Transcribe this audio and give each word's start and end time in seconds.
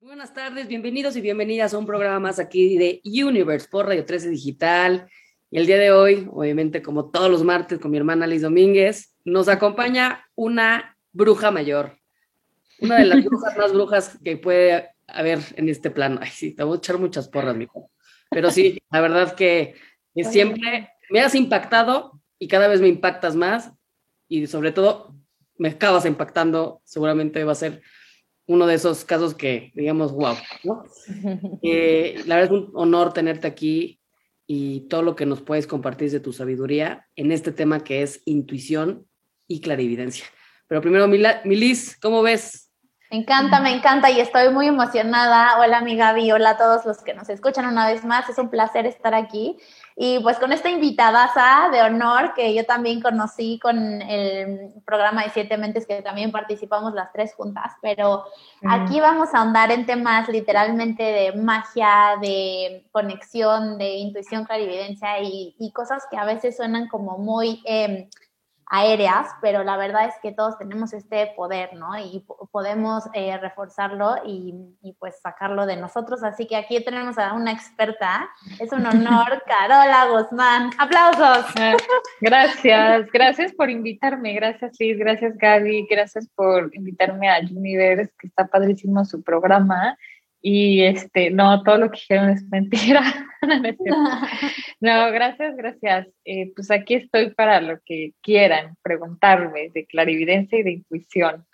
Buenas 0.00 0.32
tardes, 0.32 0.68
bienvenidos 0.68 1.16
y 1.16 1.20
bienvenidas 1.20 1.74
a 1.74 1.78
un 1.78 1.84
programa 1.84 2.20
más 2.20 2.38
aquí 2.38 2.78
de 2.78 3.02
Universe 3.04 3.66
por 3.68 3.86
Radio 3.86 4.04
13 4.04 4.30
Digital. 4.30 5.10
Y 5.50 5.58
el 5.58 5.66
día 5.66 5.76
de 5.76 5.90
hoy, 5.90 6.28
obviamente 6.30 6.82
como 6.82 7.10
todos 7.10 7.28
los 7.28 7.42
martes 7.42 7.80
con 7.80 7.90
mi 7.90 7.96
hermana 7.96 8.28
Liz 8.28 8.42
Domínguez, 8.42 9.16
nos 9.24 9.48
acompaña 9.48 10.24
una 10.36 10.96
bruja 11.10 11.50
mayor. 11.50 11.98
Una 12.80 12.98
de 12.98 13.06
las 13.06 13.24
brujas 13.24 13.56
más 13.58 13.72
brujas 13.72 14.18
que 14.22 14.36
puede 14.36 14.88
haber 15.08 15.40
en 15.56 15.68
este 15.68 15.90
plano. 15.90 16.20
Ay, 16.22 16.30
sí, 16.30 16.54
te 16.54 16.62
voy 16.62 16.76
a 16.76 16.78
echar 16.78 16.98
muchas 16.98 17.28
porras, 17.28 17.56
mijo. 17.56 17.90
Pero 18.30 18.52
sí, 18.52 18.78
la 18.92 19.00
verdad 19.00 19.34
que, 19.34 19.74
siempre 20.14 20.90
me 21.10 21.20
has 21.20 21.34
impactado 21.34 22.20
y 22.38 22.46
cada 22.46 22.68
vez 22.68 22.80
me 22.80 22.88
impactas 22.88 23.34
más. 23.34 23.72
Y 24.28 24.46
sobre 24.46 24.70
todo, 24.70 25.16
me 25.56 25.70
acabas 25.70 26.06
impactando. 26.06 26.82
Seguramente 26.84 27.42
va 27.42 27.50
a 27.50 27.56
ser 27.56 27.82
uno 28.48 28.66
de 28.66 28.74
esos 28.74 29.04
casos 29.04 29.34
que, 29.34 29.70
digamos, 29.74 30.12
wow, 30.12 30.34
¿no? 30.64 30.82
Eh, 31.62 32.22
la 32.26 32.36
verdad 32.36 32.56
es 32.56 32.62
un 32.62 32.72
honor 32.74 33.12
tenerte 33.12 33.46
aquí 33.46 34.00
y 34.46 34.88
todo 34.88 35.02
lo 35.02 35.14
que 35.14 35.26
nos 35.26 35.42
puedes 35.42 35.66
compartir 35.66 36.10
de 36.10 36.20
tu 36.20 36.32
sabiduría 36.32 37.06
en 37.14 37.30
este 37.30 37.52
tema 37.52 37.84
que 37.84 38.02
es 38.02 38.22
intuición 38.24 39.06
y 39.46 39.60
clarividencia. 39.60 40.24
Pero 40.66 40.80
primero, 40.80 41.06
Milis, 41.06 41.98
¿cómo 42.00 42.22
ves? 42.22 42.70
Me 43.10 43.18
encanta, 43.18 43.60
me 43.60 43.74
encanta 43.74 44.10
y 44.10 44.20
estoy 44.20 44.50
muy 44.52 44.66
emocionada. 44.66 45.58
Hola, 45.60 45.80
mi 45.80 45.96
Gaby, 45.96 46.30
hola 46.30 46.50
a 46.50 46.56
todos 46.58 46.84
los 46.84 47.02
que 47.02 47.14
nos 47.14 47.28
escuchan 47.30 47.66
una 47.66 47.86
vez 47.86 48.04
más. 48.04 48.28
Es 48.28 48.36
un 48.36 48.50
placer 48.50 48.84
estar 48.84 49.14
aquí. 49.14 49.56
Y 50.00 50.20
pues 50.20 50.38
con 50.38 50.52
esta 50.52 50.70
invitada 50.70 51.28
de 51.72 51.82
honor 51.82 52.32
que 52.32 52.54
yo 52.54 52.64
también 52.64 53.00
conocí 53.02 53.58
con 53.58 54.00
el 54.00 54.72
programa 54.86 55.24
de 55.24 55.30
Siete 55.30 55.58
Mentes, 55.58 55.86
que 55.86 56.02
también 56.02 56.30
participamos 56.30 56.94
las 56.94 57.12
tres 57.12 57.34
juntas, 57.34 57.72
pero 57.82 58.24
aquí 58.68 59.00
vamos 59.00 59.34
a 59.34 59.40
ahondar 59.40 59.72
en 59.72 59.86
temas 59.86 60.28
literalmente 60.28 61.02
de 61.02 61.32
magia, 61.32 62.16
de 62.22 62.86
conexión, 62.92 63.76
de 63.76 63.96
intuición, 63.96 64.44
clarividencia 64.44 65.20
y, 65.20 65.56
y 65.58 65.72
cosas 65.72 66.04
que 66.08 66.16
a 66.16 66.24
veces 66.24 66.56
suenan 66.56 66.86
como 66.86 67.18
muy... 67.18 67.60
Eh, 67.64 68.08
aéreas, 68.70 69.28
pero 69.40 69.64
la 69.64 69.76
verdad 69.76 70.06
es 70.06 70.14
que 70.22 70.32
todos 70.32 70.58
tenemos 70.58 70.92
este 70.92 71.32
poder, 71.36 71.74
¿no? 71.74 71.98
Y 71.98 72.24
podemos 72.50 73.04
eh, 73.14 73.36
reforzarlo 73.38 74.16
y, 74.24 74.54
pues 74.98 75.20
sacarlo 75.20 75.66
de 75.66 75.76
nosotros. 75.76 76.22
Así 76.22 76.46
que 76.46 76.56
aquí 76.56 76.82
tenemos 76.84 77.18
a 77.18 77.32
una 77.32 77.52
experta. 77.52 78.28
Es 78.58 78.72
un 78.72 78.86
honor, 78.86 79.42
Carola 79.46 80.08
Guzmán. 80.10 80.70
¡Aplausos! 80.78 81.46
Gracias, 82.20 83.06
gracias 83.12 83.52
por 83.52 83.70
invitarme. 83.70 84.34
Gracias, 84.34 84.72
Liz. 84.78 84.98
Gracias, 84.98 85.36
Gaby. 85.36 85.86
Gracias 85.88 86.28
por 86.34 86.74
invitarme 86.74 87.30
a 87.30 87.38
Universe, 87.40 88.12
que 88.18 88.26
está 88.26 88.46
padrísimo 88.46 89.04
su 89.04 89.22
programa. 89.22 89.96
Y 90.40 90.82
este, 90.82 91.30
no, 91.30 91.62
todo 91.62 91.78
lo 91.78 91.90
que 91.90 91.98
dijeron 91.98 92.30
es 92.30 92.44
mentira. 92.48 93.02
no, 94.80 95.12
gracias, 95.12 95.56
gracias. 95.56 96.08
Eh, 96.24 96.52
pues 96.54 96.70
aquí 96.70 96.94
estoy 96.94 97.34
para 97.34 97.60
lo 97.60 97.78
que 97.84 98.14
quieran 98.20 98.76
preguntarme 98.82 99.70
de 99.70 99.86
clarividencia 99.86 100.58
y 100.58 100.62
de 100.62 100.70
intuición. 100.72 101.46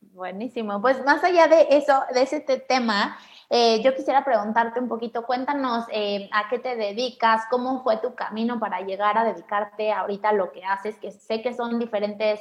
Buenísimo. 0.00 0.80
Pues 0.80 1.02
más 1.04 1.22
allá 1.24 1.48
de 1.48 1.66
eso, 1.70 2.02
de 2.12 2.22
ese 2.22 2.40
tema, 2.40 3.16
eh, 3.48 3.80
yo 3.82 3.94
quisiera 3.94 4.24
preguntarte 4.24 4.80
un 4.80 4.88
poquito, 4.88 5.24
cuéntanos 5.24 5.86
eh, 5.92 6.28
a 6.32 6.48
qué 6.48 6.58
te 6.58 6.76
dedicas, 6.76 7.42
cómo 7.50 7.82
fue 7.82 7.98
tu 7.98 8.14
camino 8.14 8.58
para 8.58 8.80
llegar 8.80 9.16
a 9.16 9.24
dedicarte 9.24 9.92
ahorita 9.92 10.30
a 10.30 10.34
lo 10.34 10.52
que 10.52 10.64
haces, 10.64 10.98
que 10.98 11.12
sé 11.12 11.40
que 11.40 11.54
son 11.54 11.78
diferentes 11.78 12.40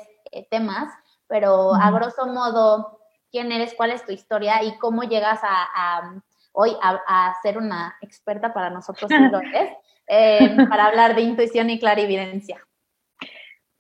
temas, 0.50 0.94
pero 1.28 1.74
a 1.76 1.92
grosso 1.92 2.26
modo, 2.28 3.01
quién 3.32 3.52
eres, 3.52 3.74
cuál 3.74 3.92
es 3.92 4.06
tu 4.06 4.12
historia 4.12 4.64
y 4.64 4.78
cómo 4.78 5.04
llegas 5.04 5.40
a, 5.44 6.22
hoy 6.52 6.72
a, 6.82 7.34
ser 7.42 7.58
una 7.58 7.96
experta 8.02 8.54
para 8.54 8.70
nosotros 8.70 9.10
eh, 10.08 10.56
para 10.70 10.88
hablar 10.88 11.16
de 11.16 11.22
intuición 11.22 11.70
y 11.70 11.80
clarividencia. 11.80 12.62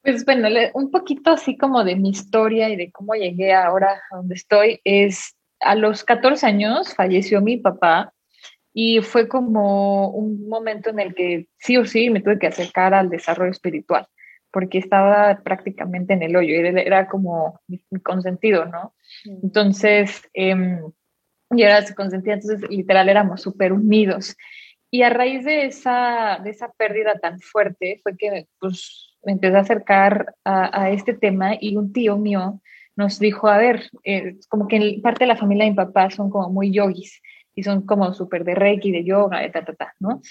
Pues 0.03 0.25
bueno, 0.25 0.47
un 0.73 0.89
poquito 0.89 1.31
así 1.31 1.57
como 1.57 1.83
de 1.83 1.95
mi 1.95 2.09
historia 2.09 2.69
y 2.69 2.75
de 2.75 2.91
cómo 2.91 3.13
llegué 3.13 3.53
ahora 3.53 4.01
a 4.09 4.15
donde 4.15 4.35
estoy 4.35 4.81
es 4.83 5.35
a 5.59 5.75
los 5.75 6.03
14 6.03 6.43
años 6.47 6.95
falleció 6.95 7.39
mi 7.39 7.57
papá 7.57 8.11
y 8.73 9.01
fue 9.01 9.27
como 9.27 10.09
un 10.09 10.47
momento 10.49 10.89
en 10.89 10.99
el 10.99 11.13
que 11.13 11.47
sí 11.59 11.77
o 11.77 11.85
sí 11.85 12.09
me 12.09 12.21
tuve 12.21 12.39
que 12.39 12.47
acercar 12.47 12.95
al 12.95 13.09
desarrollo 13.09 13.51
espiritual 13.51 14.07
porque 14.51 14.77
estaba 14.77 15.41
prácticamente 15.43 16.13
en 16.13 16.23
el 16.23 16.35
hoyo, 16.35 16.53
era, 16.55 16.81
era 16.81 17.07
como 17.07 17.59
mi, 17.67 17.79
consentido, 18.03 18.65
¿no? 18.65 18.93
Entonces, 19.25 20.29
eh, 20.33 20.79
y 21.51 21.63
era 21.63 21.85
su 21.85 21.95
consentido, 21.95 22.35
entonces 22.35 22.69
literal 22.69 23.09
éramos 23.09 23.41
súper 23.41 23.73
unidos. 23.73 24.35
Y 24.89 25.03
a 25.03 25.09
raíz 25.09 25.45
de 25.45 25.65
esa, 25.65 26.39
de 26.43 26.49
esa 26.49 26.71
pérdida 26.73 27.15
tan 27.19 27.39
fuerte 27.39 27.99
fue 28.03 28.17
que 28.17 28.47
pues, 28.59 29.17
me 29.23 29.33
empecé 29.33 29.55
a 29.55 29.61
acercar 29.61 30.35
a, 30.43 30.89
este 30.91 31.13
tema 31.13 31.53
y 31.59 31.77
un 31.77 31.93
tío 31.93 32.17
mío 32.17 32.61
nos 32.95 33.19
dijo, 33.19 33.47
a 33.47 33.57
ver, 33.57 33.89
eh, 34.03 34.37
como 34.49 34.67
que 34.67 34.99
parte 35.01 35.23
de 35.23 35.27
la 35.27 35.37
familia 35.37 35.63
de 35.63 35.71
mi 35.71 35.75
papá 35.77 36.09
son 36.09 36.29
como 36.29 36.49
muy 36.49 36.71
yogis 36.71 37.21
y 37.55 37.63
son 37.63 37.85
como 37.85 38.13
súper 38.13 38.43
de 38.43 38.55
reiki, 38.55 38.91
de 38.91 39.05
yoga, 39.05 39.39
de 39.39 39.49
ta, 39.49 39.63
ta, 39.63 39.73
ta, 39.73 39.93
¿no? 39.99 40.21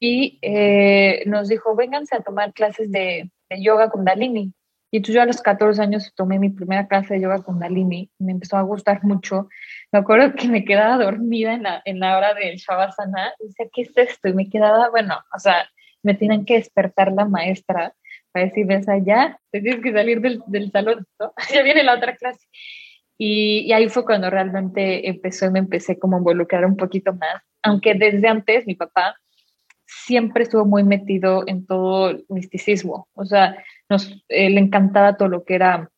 Y 0.00 0.38
eh, 0.40 1.22
nos 1.26 1.48
dijo, 1.48 1.76
vénganse 1.76 2.16
a 2.16 2.20
tomar 2.20 2.54
clases 2.54 2.90
de, 2.90 3.30
de 3.50 3.62
yoga 3.62 3.90
kundalini. 3.90 4.54
Y 4.90 4.96
entonces 4.96 5.14
yo 5.14 5.22
a 5.22 5.26
los 5.26 5.40
14 5.40 5.80
años 5.82 6.12
tomé 6.16 6.38
mi 6.38 6.50
primera 6.50 6.88
clase 6.88 7.14
de 7.14 7.20
yoga 7.20 7.42
kundalini, 7.42 8.10
me 8.18 8.32
empezó 8.32 8.56
a 8.56 8.62
gustar 8.62 9.04
mucho. 9.04 9.48
Me 9.92 10.00
acuerdo 10.00 10.34
que 10.34 10.48
me 10.48 10.64
quedaba 10.64 11.02
dormida 11.02 11.54
en 11.54 11.62
la, 11.62 11.82
en 11.84 12.00
la 12.00 12.16
hora 12.16 12.34
del 12.34 12.56
Shavasana, 12.56 13.34
y 13.38 13.48
decía, 13.48 13.66
¿qué 13.72 13.82
es 13.82 13.96
esto? 13.96 14.28
Y 14.28 14.32
me 14.32 14.48
quedaba, 14.48 14.90
bueno, 14.90 15.20
o 15.32 15.38
sea, 15.38 15.68
me 16.02 16.14
tienen 16.14 16.44
que 16.44 16.54
despertar 16.54 17.12
la 17.12 17.24
maestra 17.24 17.94
para 18.32 18.46
decir, 18.46 18.66
ves 18.66 18.88
allá, 18.88 19.38
te 19.50 19.60
tienes 19.60 19.82
que 19.82 19.92
salir 19.92 20.20
del, 20.20 20.42
del 20.46 20.70
salón, 20.72 21.06
ya 21.52 21.62
viene 21.62 21.84
la 21.84 21.94
otra 21.94 22.16
clase. 22.16 22.46
Y, 23.16 23.66
y, 23.66 23.72
ahí 23.72 23.88
fue 23.88 24.04
cuando 24.04 24.30
realmente 24.30 25.06
empezó 25.08 25.46
y 25.46 25.50
me 25.50 25.58
empecé 25.58 25.98
como 25.98 26.16
a 26.16 26.20
involucrar 26.20 26.64
un 26.64 26.76
poquito 26.76 27.12
más, 27.12 27.42
aunque 27.62 27.94
desde 27.94 28.26
antes 28.26 28.66
mi 28.66 28.74
papá 28.74 29.14
siempre 30.06 30.44
estuvo 30.44 30.64
muy 30.64 30.84
metido 30.84 31.44
en 31.46 31.66
todo 31.66 32.10
el 32.10 32.24
misticismo, 32.28 33.08
o 33.14 33.24
sea, 33.24 33.62
nos, 33.88 34.08
le 34.28 34.58
encantaba 34.58 35.16
todo 35.16 35.28
lo 35.28 35.44
que 35.44 35.54
era 35.54 35.90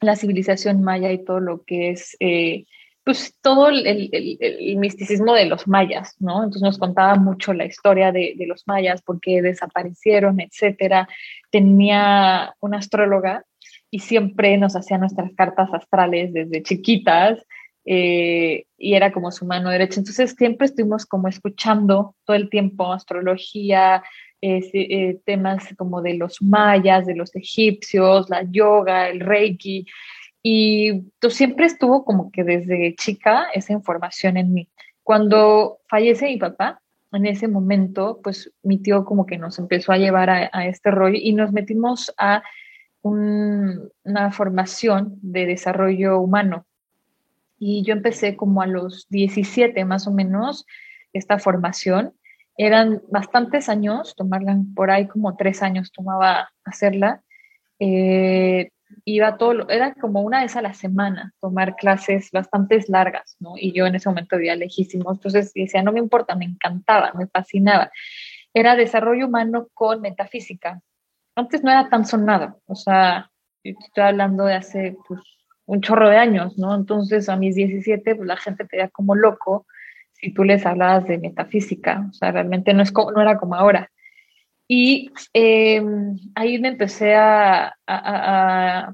la 0.00 0.16
civilización 0.16 0.82
maya 0.82 1.12
y 1.12 1.24
todo 1.24 1.40
lo 1.40 1.62
que 1.64 1.90
es, 1.90 2.16
eh, 2.20 2.64
pues 3.04 3.34
todo 3.40 3.68
el, 3.68 3.86
el, 3.86 4.76
misticismo 4.76 5.34
de 5.34 5.46
los 5.46 5.66
mayas, 5.66 6.16
¿no? 6.20 6.38
Entonces 6.44 6.62
nos 6.62 6.78
contaba 6.78 7.16
mucho 7.16 7.52
la 7.52 7.64
historia 7.64 8.12
de, 8.12 8.34
de 8.36 8.46
los 8.46 8.66
mayas, 8.66 9.02
por 9.02 9.20
qué 9.20 9.42
desaparecieron, 9.42 10.40
etcétera. 10.40 11.08
Tenía 11.50 12.54
una 12.60 12.78
astróloga 12.78 13.44
y 13.90 14.00
siempre 14.00 14.56
nos 14.58 14.76
hacía 14.76 14.98
nuestras 14.98 15.32
cartas 15.34 15.70
astrales 15.72 16.32
desde 16.32 16.62
chiquitas 16.62 17.38
eh, 17.92 18.66
y 18.78 18.94
era 18.94 19.10
como 19.10 19.32
su 19.32 19.44
mano 19.44 19.68
derecha. 19.68 19.98
Entonces 19.98 20.36
siempre 20.38 20.66
estuvimos 20.66 21.06
como 21.06 21.26
escuchando 21.26 22.14
todo 22.24 22.36
el 22.36 22.48
tiempo 22.48 22.92
astrología, 22.92 24.04
eh, 24.40 25.18
temas 25.26 25.74
como 25.76 26.00
de 26.00 26.14
los 26.14 26.40
mayas, 26.40 27.04
de 27.04 27.16
los 27.16 27.34
egipcios, 27.34 28.30
la 28.30 28.44
yoga, 28.48 29.08
el 29.08 29.18
reiki. 29.18 29.86
Y 30.40 31.02
siempre 31.30 31.66
estuvo 31.66 32.04
como 32.04 32.30
que 32.30 32.44
desde 32.44 32.94
chica 32.94 33.48
esa 33.54 33.72
información 33.72 34.36
en 34.36 34.52
mí. 34.52 34.68
Cuando 35.02 35.80
fallece 35.88 36.26
mi 36.26 36.36
papá, 36.36 36.80
en 37.10 37.26
ese 37.26 37.48
momento, 37.48 38.20
pues 38.22 38.52
mi 38.62 38.78
tío 38.78 39.04
como 39.04 39.26
que 39.26 39.36
nos 39.36 39.58
empezó 39.58 39.90
a 39.90 39.98
llevar 39.98 40.30
a, 40.30 40.66
este 40.68 40.92
rollo 40.92 41.18
y 41.20 41.32
nos 41.32 41.50
metimos 41.50 42.14
a 42.18 42.44
una 43.02 44.30
formación 44.30 45.18
de 45.22 45.46
desarrollo 45.46 46.20
humano 46.20 46.66
y 47.60 47.84
yo 47.84 47.92
empecé 47.92 48.36
como 48.36 48.62
a 48.62 48.66
los 48.66 49.06
17 49.10 49.84
más 49.84 50.06
o 50.08 50.10
menos 50.10 50.64
esta 51.12 51.38
formación. 51.38 52.14
Eran 52.56 53.02
bastantes 53.10 53.68
años, 53.68 54.16
tomarla 54.16 54.58
por 54.74 54.90
ahí 54.90 55.06
como 55.06 55.36
tres 55.36 55.62
años 55.62 55.92
tomaba 55.92 56.50
hacerla. 56.64 57.22
Eh, 57.78 58.70
iba 59.04 59.36
todo, 59.36 59.68
era 59.68 59.94
como 59.94 60.22
una 60.22 60.40
vez 60.40 60.56
a 60.56 60.62
la 60.62 60.72
semana 60.72 61.34
tomar 61.38 61.76
clases 61.76 62.30
bastante 62.32 62.82
largas, 62.88 63.36
¿no? 63.40 63.52
Y 63.56 63.72
yo 63.72 63.86
en 63.86 63.94
ese 63.94 64.08
momento 64.08 64.36
vivía 64.36 64.56
lejísimos, 64.56 65.18
entonces 65.18 65.52
decía, 65.54 65.82
no 65.82 65.92
me 65.92 66.00
importa, 66.00 66.34
me 66.34 66.46
encantaba, 66.46 67.12
me 67.12 67.26
fascinaba. 67.26 67.90
Era 68.54 68.74
desarrollo 68.74 69.26
humano 69.26 69.68
con 69.74 70.00
metafísica. 70.00 70.80
Antes 71.36 71.62
no 71.62 71.70
era 71.70 71.88
tan 71.90 72.06
sonado, 72.06 72.60
o 72.66 72.74
sea, 72.74 73.30
estoy 73.62 74.02
hablando 74.02 74.44
de 74.44 74.54
hace 74.54 74.96
pues, 75.06 75.20
un 75.70 75.80
chorro 75.82 76.08
de 76.08 76.16
años, 76.16 76.58
¿no? 76.58 76.74
Entonces 76.74 77.28
a 77.28 77.36
mis 77.36 77.54
17, 77.54 78.16
pues 78.16 78.26
la 78.26 78.36
gente 78.36 78.64
te 78.64 78.76
veía 78.76 78.88
como 78.88 79.14
loco 79.14 79.66
si 80.12 80.34
tú 80.34 80.42
les 80.42 80.66
hablabas 80.66 81.06
de 81.06 81.16
metafísica, 81.18 82.08
o 82.10 82.12
sea, 82.12 82.32
realmente 82.32 82.74
no, 82.74 82.82
es 82.82 82.90
como, 82.90 83.12
no 83.12 83.22
era 83.22 83.38
como 83.38 83.54
ahora. 83.54 83.88
Y 84.66 85.12
em, 85.32 86.18
ahí 86.34 86.58
me 86.58 86.68
empecé 86.68 87.14
a, 87.14 87.72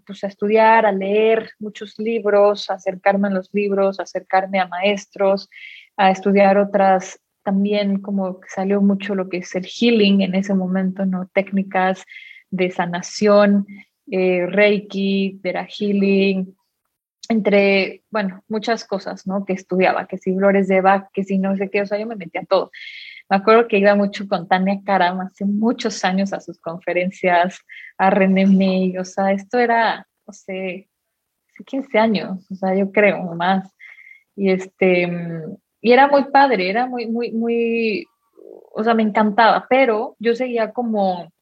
pues 0.06 0.22
a, 0.22 0.26
estudiar, 0.26 0.84
a 0.84 0.92
leer 0.92 1.50
muchos 1.58 1.98
libros, 1.98 2.68
a 2.68 2.74
acercarme 2.74 3.28
a 3.28 3.30
los 3.30 3.48
libros, 3.54 3.98
a 3.98 4.02
acercarme 4.02 4.60
a 4.60 4.68
maestros, 4.68 5.48
a 5.96 6.10
estudiar 6.10 6.58
otras, 6.58 7.18
también 7.42 8.02
como 8.02 8.40
salió 8.48 8.82
mucho 8.82 9.14
lo 9.14 9.30
que 9.30 9.38
es 9.38 9.54
el 9.54 9.64
healing 9.64 10.20
en 10.20 10.34
ese 10.34 10.52
momento, 10.52 11.06
¿no? 11.06 11.26
Técnicas 11.32 12.04
de 12.50 12.70
sanación, 12.70 13.66
eh, 14.10 14.46
Reiki, 14.46 15.40
Tera 15.42 15.66
Healing, 15.66 16.54
entre, 17.28 18.02
bueno, 18.10 18.42
muchas 18.48 18.84
cosas, 18.84 19.26
¿no? 19.26 19.44
Que 19.44 19.52
estudiaba, 19.52 20.06
que 20.06 20.18
si 20.18 20.34
flores 20.34 20.68
de 20.68 20.80
Bach, 20.80 21.08
que 21.12 21.24
si 21.24 21.38
no 21.38 21.56
sé 21.56 21.70
qué, 21.70 21.82
o 21.82 21.86
sea, 21.86 21.98
yo 21.98 22.06
me 22.06 22.16
metía 22.16 22.44
todo. 22.48 22.70
Me 23.28 23.36
acuerdo 23.36 23.66
que 23.66 23.78
iba 23.78 23.94
mucho 23.94 24.28
con 24.28 24.46
Tania 24.48 24.80
Karam 24.84 25.20
hace 25.20 25.44
muchos 25.44 26.04
años 26.04 26.32
a 26.32 26.40
sus 26.40 26.60
conferencias, 26.60 27.58
a 27.98 28.10
René 28.10 28.46
May, 28.46 28.96
o 28.98 29.04
sea, 29.04 29.32
esto 29.32 29.58
era, 29.58 30.06
no 30.26 30.32
sé, 30.32 30.88
15 31.64 31.98
años, 31.98 32.46
o 32.50 32.54
sea, 32.54 32.74
yo 32.74 32.92
creo, 32.92 33.34
más. 33.34 33.74
Y 34.36 34.50
este, 34.50 35.10
y 35.80 35.92
era 35.92 36.08
muy 36.08 36.24
padre, 36.24 36.68
era 36.70 36.86
muy, 36.86 37.06
muy, 37.06 37.32
muy, 37.32 38.06
o 38.72 38.84
sea, 38.84 38.94
me 38.94 39.02
encantaba, 39.02 39.66
pero 39.68 40.16
yo 40.18 40.34
seguía 40.34 40.72
como, 40.72 41.32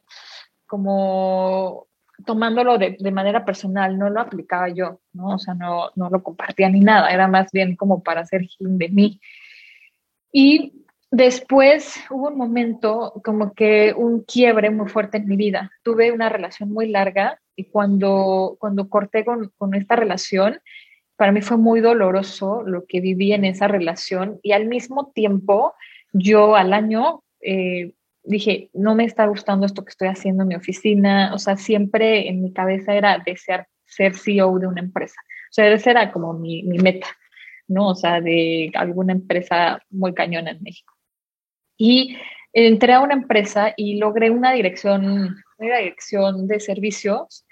como 0.66 1.86
tomándolo 2.24 2.78
de, 2.78 2.96
de, 2.98 3.10
manera 3.10 3.44
personal, 3.44 3.98
no 3.98 4.10
lo 4.10 4.20
aplicaba 4.20 4.68
yo, 4.68 5.00
¿no? 5.12 5.34
O 5.34 5.38
sea, 5.38 5.54
no, 5.54 5.90
no 5.96 6.10
lo 6.10 6.22
compartía 6.22 6.68
ni 6.68 6.80
nada, 6.80 7.10
era 7.10 7.28
más 7.28 7.50
bien 7.52 7.76
como 7.76 8.02
para 8.02 8.22
hacer 8.22 8.42
healing 8.42 8.78
de 8.78 8.88
mí. 8.88 9.20
Y 10.32 10.84
después 11.10 11.96
hubo 12.10 12.28
un 12.28 12.36
momento 12.36 13.20
como 13.24 13.52
que 13.52 13.94
un 13.96 14.22
quiebre 14.24 14.70
muy 14.70 14.88
fuerte 14.88 15.18
en 15.18 15.28
mi 15.28 15.36
vida. 15.36 15.70
Tuve 15.82 16.12
una 16.12 16.28
relación 16.28 16.72
muy 16.72 16.88
larga 16.88 17.40
y 17.56 17.64
cuando, 17.64 18.56
cuando 18.58 18.88
corté 18.88 19.24
con, 19.24 19.52
con 19.56 19.74
esta 19.74 19.96
relación, 19.96 20.60
para 21.16 21.32
mí 21.32 21.40
fue 21.42 21.56
muy 21.56 21.80
doloroso 21.80 22.62
lo 22.64 22.84
que 22.86 23.00
viví 23.00 23.32
en 23.32 23.44
esa 23.44 23.68
relación 23.68 24.40
y 24.42 24.52
al 24.52 24.66
mismo 24.66 25.12
tiempo 25.14 25.74
yo 26.12 26.56
al 26.56 26.72
año 26.72 27.22
eh, 27.40 27.92
dije, 28.24 28.70
no 28.72 28.94
me 28.94 29.04
está 29.04 29.26
gustando 29.26 29.66
esto 29.66 29.84
que 29.84 29.90
estoy 29.90 30.08
haciendo 30.08 30.42
en 30.42 30.48
mi 30.48 30.54
oficina, 30.54 31.32
o 31.34 31.38
sea, 31.38 31.56
siempre 31.56 32.28
en 32.28 32.42
mi 32.42 32.52
cabeza 32.52 32.94
era 32.94 33.22
desear 33.24 33.68
ser 33.84 34.16
CEO 34.16 34.58
de 34.58 34.66
una 34.66 34.80
empresa, 34.80 35.20
o 35.22 35.52
sea, 35.52 35.70
esa 35.72 35.90
era 35.90 36.12
como 36.12 36.32
mi, 36.32 36.62
mi 36.62 36.78
meta, 36.78 37.06
¿no? 37.68 37.88
O 37.88 37.94
sea, 37.94 38.20
de 38.20 38.70
alguna 38.74 39.12
empresa 39.12 39.80
muy 39.90 40.14
cañona 40.14 40.50
en 40.50 40.62
México. 40.62 40.94
Y 41.76 42.16
entré 42.52 42.94
a 42.94 43.00
una 43.00 43.14
empresa 43.14 43.74
y 43.76 43.98
logré 43.98 44.30
una 44.30 44.52
dirección, 44.52 45.36
una 45.58 45.78
dirección 45.78 46.46
de 46.46 46.60
servicios 46.60 47.46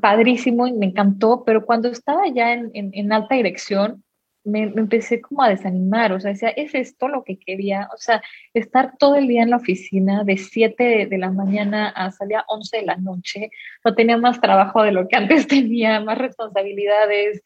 padrísimo 0.00 0.66
y 0.66 0.72
me 0.72 0.86
encantó, 0.86 1.44
pero 1.44 1.64
cuando 1.64 1.88
estaba 1.88 2.28
ya 2.28 2.52
en, 2.52 2.70
en 2.72 3.12
alta 3.12 3.34
dirección, 3.36 4.03
me, 4.44 4.62
empecé 4.62 5.20
como 5.20 5.42
a 5.42 5.48
desanimar, 5.48 6.12
o 6.12 6.20
sea, 6.20 6.32
decía, 6.32 6.50
¿es 6.50 6.74
esto 6.74 7.08
lo 7.08 7.24
que 7.24 7.38
quería? 7.38 7.88
O 7.94 7.96
sea, 7.96 8.22
estar 8.52 8.96
todo 8.98 9.16
el 9.16 9.26
día 9.26 9.42
en 9.42 9.50
la 9.50 9.56
oficina 9.56 10.24
de 10.24 10.36
7 10.36 11.06
de 11.06 11.18
la 11.18 11.30
mañana 11.30 11.88
a 11.88 12.10
salir 12.10 12.36
a 12.36 12.44
11 12.48 12.76
de 12.78 12.86
la 12.86 12.96
noche, 12.96 13.50
no 13.84 13.94
tenía 13.94 14.16
más 14.18 14.40
trabajo 14.40 14.82
de 14.82 14.92
lo 14.92 15.08
que 15.08 15.16
antes 15.16 15.46
tenía, 15.46 16.00
más 16.00 16.18
responsabilidades, 16.18 17.42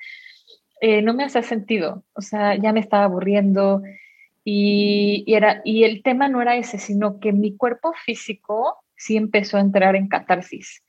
eh, 0.81 1.03
no 1.03 1.15
me 1.15 1.25
hacía 1.25 1.43
sentido, 1.43 2.05
o 2.15 2.21
sea, 2.21 2.57
ya 2.57 2.73
me 2.73 2.81
estaba 2.81 3.05
aburriendo 3.05 3.83
y, 4.45 5.25
y, 5.27 5.35
era, 5.35 5.61
y 5.65 5.85
el 5.85 6.03
tema 6.03 6.29
no 6.29 6.43
era 6.43 6.57
ese, 6.57 6.79
sino 6.79 7.21
que 7.21 7.33
mi 7.33 7.57
cuerpo 7.57 7.93
físico 8.05 8.77
sí 8.97 9.17
empezó 9.17 9.57
a 9.57 9.61
entrar 9.61 9.97
en 9.97 10.09
catarsis. 10.09 10.83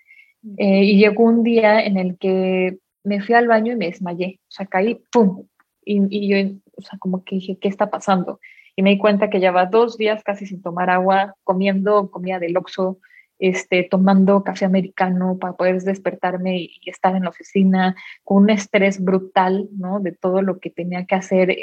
Eh, 0.58 0.84
y 0.84 0.98
llegó 0.98 1.24
un 1.24 1.44
día 1.44 1.82
en 1.84 1.98
el 1.98 2.18
que 2.18 2.78
me 3.04 3.22
fui 3.22 3.36
al 3.36 3.48
baño 3.48 3.74
y 3.74 3.76
me 3.76 3.88
desmayé, 3.88 4.40
o 4.48 4.52
sea, 4.52 4.66
caí, 4.66 5.00
¡pum! 5.12 5.46
Y, 5.90 6.28
yo, 6.28 6.60
o 6.76 6.82
sea, 6.82 7.00
como 7.00 7.24
que 7.24 7.36
dije, 7.36 7.58
¿qué 7.60 7.68
está 7.68 7.90
pasando? 7.90 8.40
Y 8.76 8.84
me 8.84 8.92
di 8.92 8.98
cuenta 8.98 9.30
que 9.30 9.40
llevaba 9.40 9.66
dos 9.66 9.98
días 9.98 10.24
casi 10.24 10.46
sin 10.46 10.62
tomar 10.62 10.90
agua, 10.90 11.36
comiendo 11.44 12.12
comida 12.12 12.40
del 12.40 12.58
Oxxo, 12.58 13.00
este, 13.40 13.84
tomando 13.84 14.44
café 14.44 14.66
americano 14.66 15.38
para 15.40 15.54
poder 15.54 15.82
despertarme 15.82 16.60
y, 16.60 16.80
estar 16.86 17.16
en 17.16 17.24
la 17.24 17.30
oficina 17.30 17.96
con 18.24 18.44
un 18.44 18.50
estrés 18.50 19.04
brutal, 19.04 19.68
¿no? 19.78 20.00
De 20.00 20.12
todo 20.12 20.42
lo 20.42 20.60
que 20.60 20.70
tenía 20.70 21.06
que 21.06 21.16
hacer 21.16 21.56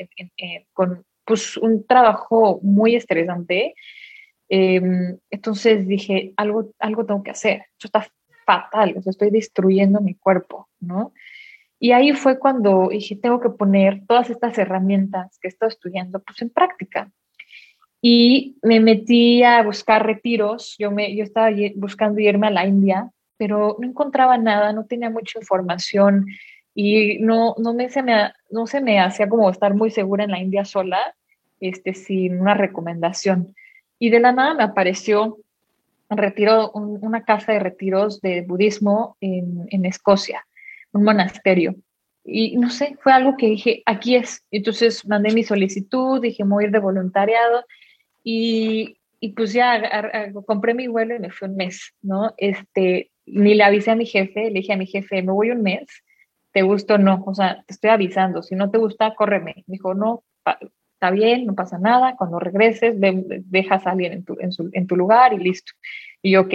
con, 0.73 1.05
pues, 1.25 1.57
un 1.57 1.87
trabajo 1.87 2.61
muy 2.63 2.97
estresante. 2.97 3.75
Em, 4.49 5.19
entonces 5.31 5.87
dije, 5.87 6.33
algo, 6.37 6.71
algo 6.79 7.05
tengo 7.07 7.23
que 7.23 7.31
hacer. 7.33 7.67
Esto 7.73 7.89
está 7.89 8.07
fatal, 8.47 8.95
o 8.97 9.03
sea, 9.03 9.11
estoy 9.11 9.31
destruyendo 9.31 10.01
mi 10.01 10.15
cuerpo, 10.15 10.69
¿no? 10.81 11.13
Y 11.79 11.93
ahí 11.93 12.13
fue 12.13 12.39
cuando 12.39 12.89
dije, 12.91 13.17
tengo 13.17 13.41
que 13.41 13.51
poner 13.51 14.03
todas 14.07 14.31
estas 14.31 14.57
herramientas 14.59 15.39
que 15.41 15.49
estoy 15.49 15.69
estudiando 15.69 16.21
pues 16.21 16.41
en 16.41 16.51
práctica. 16.51 17.11
Y 18.01 18.57
me 18.63 18.81
metí 18.81 19.43
a 19.43 19.63
buscar 19.63 20.07
retiros. 20.07 20.77
Yo, 20.79 20.91
me, 20.91 21.15
yo 21.15 21.25
estaba 21.25 21.51
buscando 21.75 22.21
irme 22.21 22.47
a 22.47 22.51
la 22.51 22.67
India, 22.67 23.11
pero 23.37 23.77
no 23.79 23.87
encontraba 23.87 24.39
nada, 24.39 24.73
no 24.73 24.87
tenía 24.87 25.11
mucha 25.11 25.39
información 25.39 26.27
y 26.75 27.19
no, 27.19 27.55
no, 27.59 27.75
me, 27.75 27.89
se 27.89 28.03
me, 28.03 28.33
no 28.51 28.67
se 28.67 28.81
me 28.81 29.01
hacía 29.01 29.29
como 29.29 29.51
estar 29.51 29.75
muy 29.75 29.91
segura 29.91 30.25
en 30.25 30.31
la 30.31 30.41
India 30.41 30.65
sola, 30.65 31.15
este, 31.61 31.95
sin 31.95 32.41
una 32.41 32.55
recomendación. 32.55 33.55
Y 33.99 34.11
de 34.11 34.21
la 34.21 34.33
nada 34.33 34.55
me 34.55 34.63
apareció 34.63 35.39
retiro, 36.09 36.71
una 36.73 37.25
casa 37.25 37.53
de 37.53 37.61
retiros 37.61 38.21
de 38.21 38.43
budismo 38.43 39.17
en, 39.21 39.67
en 39.71 39.85
Escocia 39.87 40.46
un 40.97 41.05
monasterio. 41.05 41.75
Y 42.25 42.57
no 42.57 42.71
sé, 42.71 42.97
fue 43.01 43.13
algo 43.13 43.37
que 43.37 43.47
dije, 43.47 43.83
aquí 43.87 44.17
es. 44.17 44.45
Entonces 44.51 45.07
mandé 45.07 45.33
mi 45.33 45.45
solicitud, 45.45 46.21
dije, 46.21 46.43
voy 46.45 46.65
a 46.65 46.67
ir 46.67 46.73
de 46.73 46.81
voluntariado 46.81 47.65
y, 48.25 48.99
y 49.21 49.31
pues 49.31 49.53
ya 49.53 49.81
compré 50.45 50.75
mi 50.75 50.89
vuelo 50.89 51.15
y 51.15 51.21
me 51.21 51.31
fui 51.31 51.49
un 51.49 51.57
mes, 51.57 51.95
¿no? 52.03 52.35
Este, 52.37 53.13
ni 53.27 53.55
le 53.55 53.65
avisé 53.65 53.93
a 53.93 53.97
mi 53.97 54.07
jefe, 54.07 54.51
le 54.51 54.61
dije 54.61 54.73
a 54.73 54.77
mi 54.77 54.87
jefe, 54.87 55.23
me 55.23 55.33
voy 55.33 55.51
un 55.51 55.63
mes, 55.63 55.87
¿te 56.53 56.63
gusta 56.63 56.95
o 56.95 56.99
no? 56.99 57.23
O 57.27 57.35
sea, 57.35 57.63
te 57.67 57.75
estoy 57.75 57.91
avisando, 57.91 58.43
si 58.43 58.55
no 58.55 58.71
te 58.71 58.79
gusta, 58.79 59.15
córreme. 59.15 59.55
Me 59.67 59.75
dijo, 59.75 59.95
no, 59.95 60.25
está 60.95 61.11
bien, 61.11 61.47
no 61.47 61.55
pasa 61.55 61.79
nada, 61.79 62.17
cuando 62.17 62.39
regreses, 62.39 62.97
dejas 62.99 63.87
a 63.87 63.91
alguien 63.91 64.13
en 64.13 64.25
tu, 64.25 64.37
en, 64.41 64.53
su, 64.53 64.71
en 64.73 64.87
tu 64.87 64.97
lugar 64.97 65.33
y 65.33 65.39
listo. 65.39 65.73
Y 66.23 66.33
yo, 66.33 66.43
ok, 66.43 66.55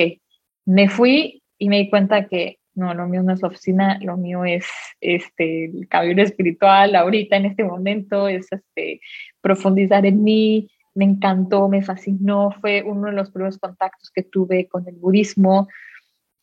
me 0.66 0.90
fui 0.90 1.44
y 1.58 1.70
me 1.70 1.78
di 1.78 1.90
cuenta 1.90 2.28
que 2.28 2.58
no, 2.74 2.94
lo 2.94 3.08
mío 3.08 3.24
no 3.24 3.34
es 3.34 3.42
la 3.42 3.50
oficina, 3.50 4.00
lo 4.02 4.18
mío 4.18 4.46
es 4.46 4.66
este, 5.02 5.66
el 5.66 5.88
cabello 5.88 6.24
espiritual 6.24 6.96
ahorita, 6.96 7.36
en 7.38 7.46
este 7.46 7.64
momento, 7.64 8.28
es 8.28 8.48
este, 8.52 9.02
profundizar 9.42 10.06
en 10.06 10.24
mí, 10.24 10.70
me 10.94 11.06
encantó, 11.06 11.70
me 11.70 11.82
fascinó, 11.82 12.52
fue 12.60 12.84
uno 12.84 13.08
de 13.08 13.14
los 13.14 13.32
primeros 13.32 13.58
contactos 13.58 14.12
que 14.12 14.24
tuve 14.24 14.68
con 14.68 14.88
el 14.88 14.96
budismo, 14.96 15.68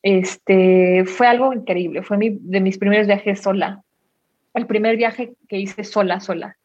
este, 0.02 1.04
fue 1.04 1.26
algo 1.26 1.52
increíble, 1.52 2.02
fue 2.02 2.18
mi, 2.18 2.38
de 2.40 2.60
mis 2.60 2.78
primeros 2.78 3.06
viajes 3.06 3.40
sola, 3.40 3.82
el 4.54 4.66
primer 4.66 4.96
viaje 4.96 5.34
que 5.48 5.58
hice 5.58 5.84
sola, 5.84 6.20
sola, 6.20 6.56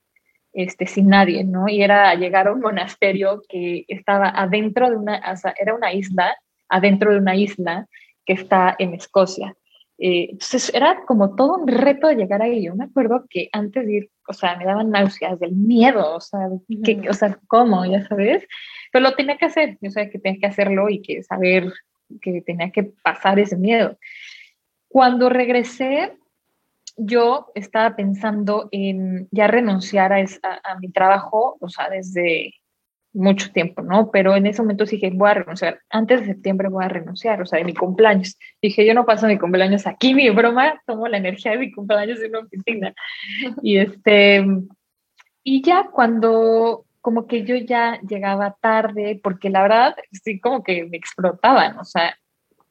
este, 0.53 0.86
sin 0.86 1.08
nadie, 1.08 1.43
¿no? 1.43 1.67
Y 1.67 1.82
era 1.82 2.13
llegar 2.15 2.48
a 2.48 2.53
un 2.53 2.62
monasterio 2.62 3.41
que 3.50 3.86
estaba 3.88 4.29
adentro 4.29 4.89
de 4.89 4.98
una, 4.98 5.17
o 5.20 5.50
era 5.60 5.74
una 5.74 5.93
isla, 5.93 6.36
adentro 6.70 7.12
de 7.12 7.17
una 7.17 7.36
isla, 7.36 7.88
que 8.25 8.34
está 8.34 8.75
en 8.80 8.94
Escocia. 8.94 9.56
Eh, 9.98 10.30
entonces 10.32 10.74
era 10.74 11.06
como 11.06 11.36
todo 11.36 11.56
un 11.56 11.68
reto 11.68 12.08
de 12.08 12.15
llegar 12.15 12.42
ahí. 12.42 12.65
Yo 12.65 12.75
me 12.75 12.86
acuerdo 12.86 13.25
que 13.30 13.50
antes 13.51 13.86
de 13.86 13.94
ir, 13.94 14.12
o 14.27 14.34
sea, 14.34 14.58
me 14.58 14.65
daban 14.65 14.89
náuseas 14.89 15.39
del 15.39 15.53
miedo, 15.53 16.15
o 16.15 16.22
sea, 16.22 16.50
que, 16.84 17.08
o 17.10 17.13
sea, 17.13 17.39
¿cómo? 17.48 17.86
Ya 17.86 18.06
sabes. 18.08 18.46
Pero 18.92 19.03
lo 19.03 19.15
tenía 19.15 19.38
que 19.38 19.46
hacer, 19.46 19.77
yo 19.82 19.92
sabía 19.92 20.10
que 20.10 20.20
tenía 20.20 20.39
que 20.39 20.48
hacerlo 20.48 20.89
y 20.89 21.01
que 21.01 21.24
saber 21.24 21.72
que 22.22 22.42
tenía 22.42 22.72
que 22.72 22.84
pasar 23.03 23.39
ese 23.39 23.58
miedo. 23.58 23.98
Cuando 24.88 25.30
regresé, 25.30 26.18
yo 26.98 27.51
estaba 27.56 27.96
pensando 27.96 28.70
en 28.72 29.27
ya 29.32 29.48
renunciar 29.48 30.13
a, 30.13 30.18
a 30.63 30.80
mi 30.80 30.92
trabajo, 30.92 31.58
o 31.60 31.70
sea, 31.70 31.89
desde 31.89 32.53
mucho 33.13 33.51
tiempo, 33.51 33.82
¿no? 33.82 34.10
Pero 34.12 34.36
en 34.36 34.48
ese 34.48 34.62
momento 34.62 34.86
dije, 34.86 35.12
voy 35.13 35.29
a 35.29 35.34
renunciar. 35.36 35.79
Antes 35.89 36.22
de 36.22 36.27
septiembre 36.27 36.70
voy 36.70 36.84
a 36.84 36.89
renunciar, 36.89 37.41
o 37.41 37.46
sea, 37.46 37.60
de 37.60 37.65
mi 37.65 37.74
cumpleaños. 37.74 38.38
Dije, 38.62 38.86
yo 38.86 38.93
no 38.93 39.05
paso 39.05 39.27
mi 39.27 39.38
cumpleaños 39.38 39.86
aquí, 39.86 40.13
mi 40.13 40.29
broma, 40.32 40.82
tomo 40.86 41.08
la 41.08 41.17
energía 41.17 41.51
de 41.51 41.60
mi 41.60 41.72
cumpleaños 41.72 42.20
en 42.22 42.29
una 42.32 42.39
oficina. 42.39 42.93
Y 43.62 43.77
este, 43.77 44.46
y 45.43 45.62
ya 45.62 45.89
cuando 45.91 46.86
como 47.01 47.27
que 47.27 47.43
yo 47.43 47.55
ya 47.58 48.00
llegaba 48.08 48.55
tarde, 48.62 49.20
porque 49.22 49.50
la 49.50 49.62
verdad, 49.63 49.96
sí, 50.12 50.39
como 50.39 50.63
que 50.63 50.86
me 50.86 50.96
explotaban, 50.96 51.77
o 51.77 51.84
sea, 51.84 52.17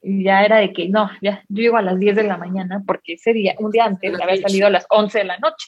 ya 0.01 0.43
era 0.43 0.57
de 0.57 0.73
que 0.73 0.89
no, 0.89 1.07
ya, 1.21 1.43
yo 1.49 1.61
llego 1.61 1.77
a 1.77 1.83
las 1.83 1.99
10 1.99 2.15
de 2.15 2.23
la 2.23 2.37
mañana, 2.37 2.81
porque 2.85 3.13
ese 3.13 3.31
día, 3.31 3.53
un 3.59 3.69
día 3.69 3.85
antes, 3.85 4.19
había 4.19 4.41
salido 4.41 4.65
a 4.65 4.71
las 4.71 4.87
11 4.89 5.19
de 5.19 5.25
la 5.25 5.37
noche, 5.37 5.67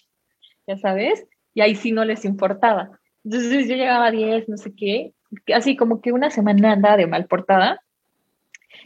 ya 0.66 0.78
sabes, 0.78 1.28
y 1.54 1.62
ahí 1.62 1.76
sí 1.76 1.92
no 1.92 2.06
les 2.06 2.26
importaba. 2.26 2.90
Entonces 3.26 3.68
yo 3.68 3.76
llegaba 3.76 4.08
a 4.08 4.12
10, 4.12 4.48
no 4.48 4.58
sé 4.58 4.74
qué, 4.74 5.14
así 5.54 5.76
como 5.76 6.00
que 6.00 6.12
una 6.14 6.30
semana 6.30 6.74
andaba 6.74 6.96
de 6.96 7.08
mal 7.08 7.26
portada 7.26 7.82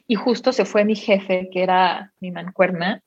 Y 0.07 0.15
justo 0.15 0.51
se 0.53 0.65
fue 0.65 0.85
mi 0.85 0.95
jefe, 0.95 1.49
que 1.51 1.61
era 1.61 2.13
mi 2.19 2.31
mancuerna, 2.31 3.03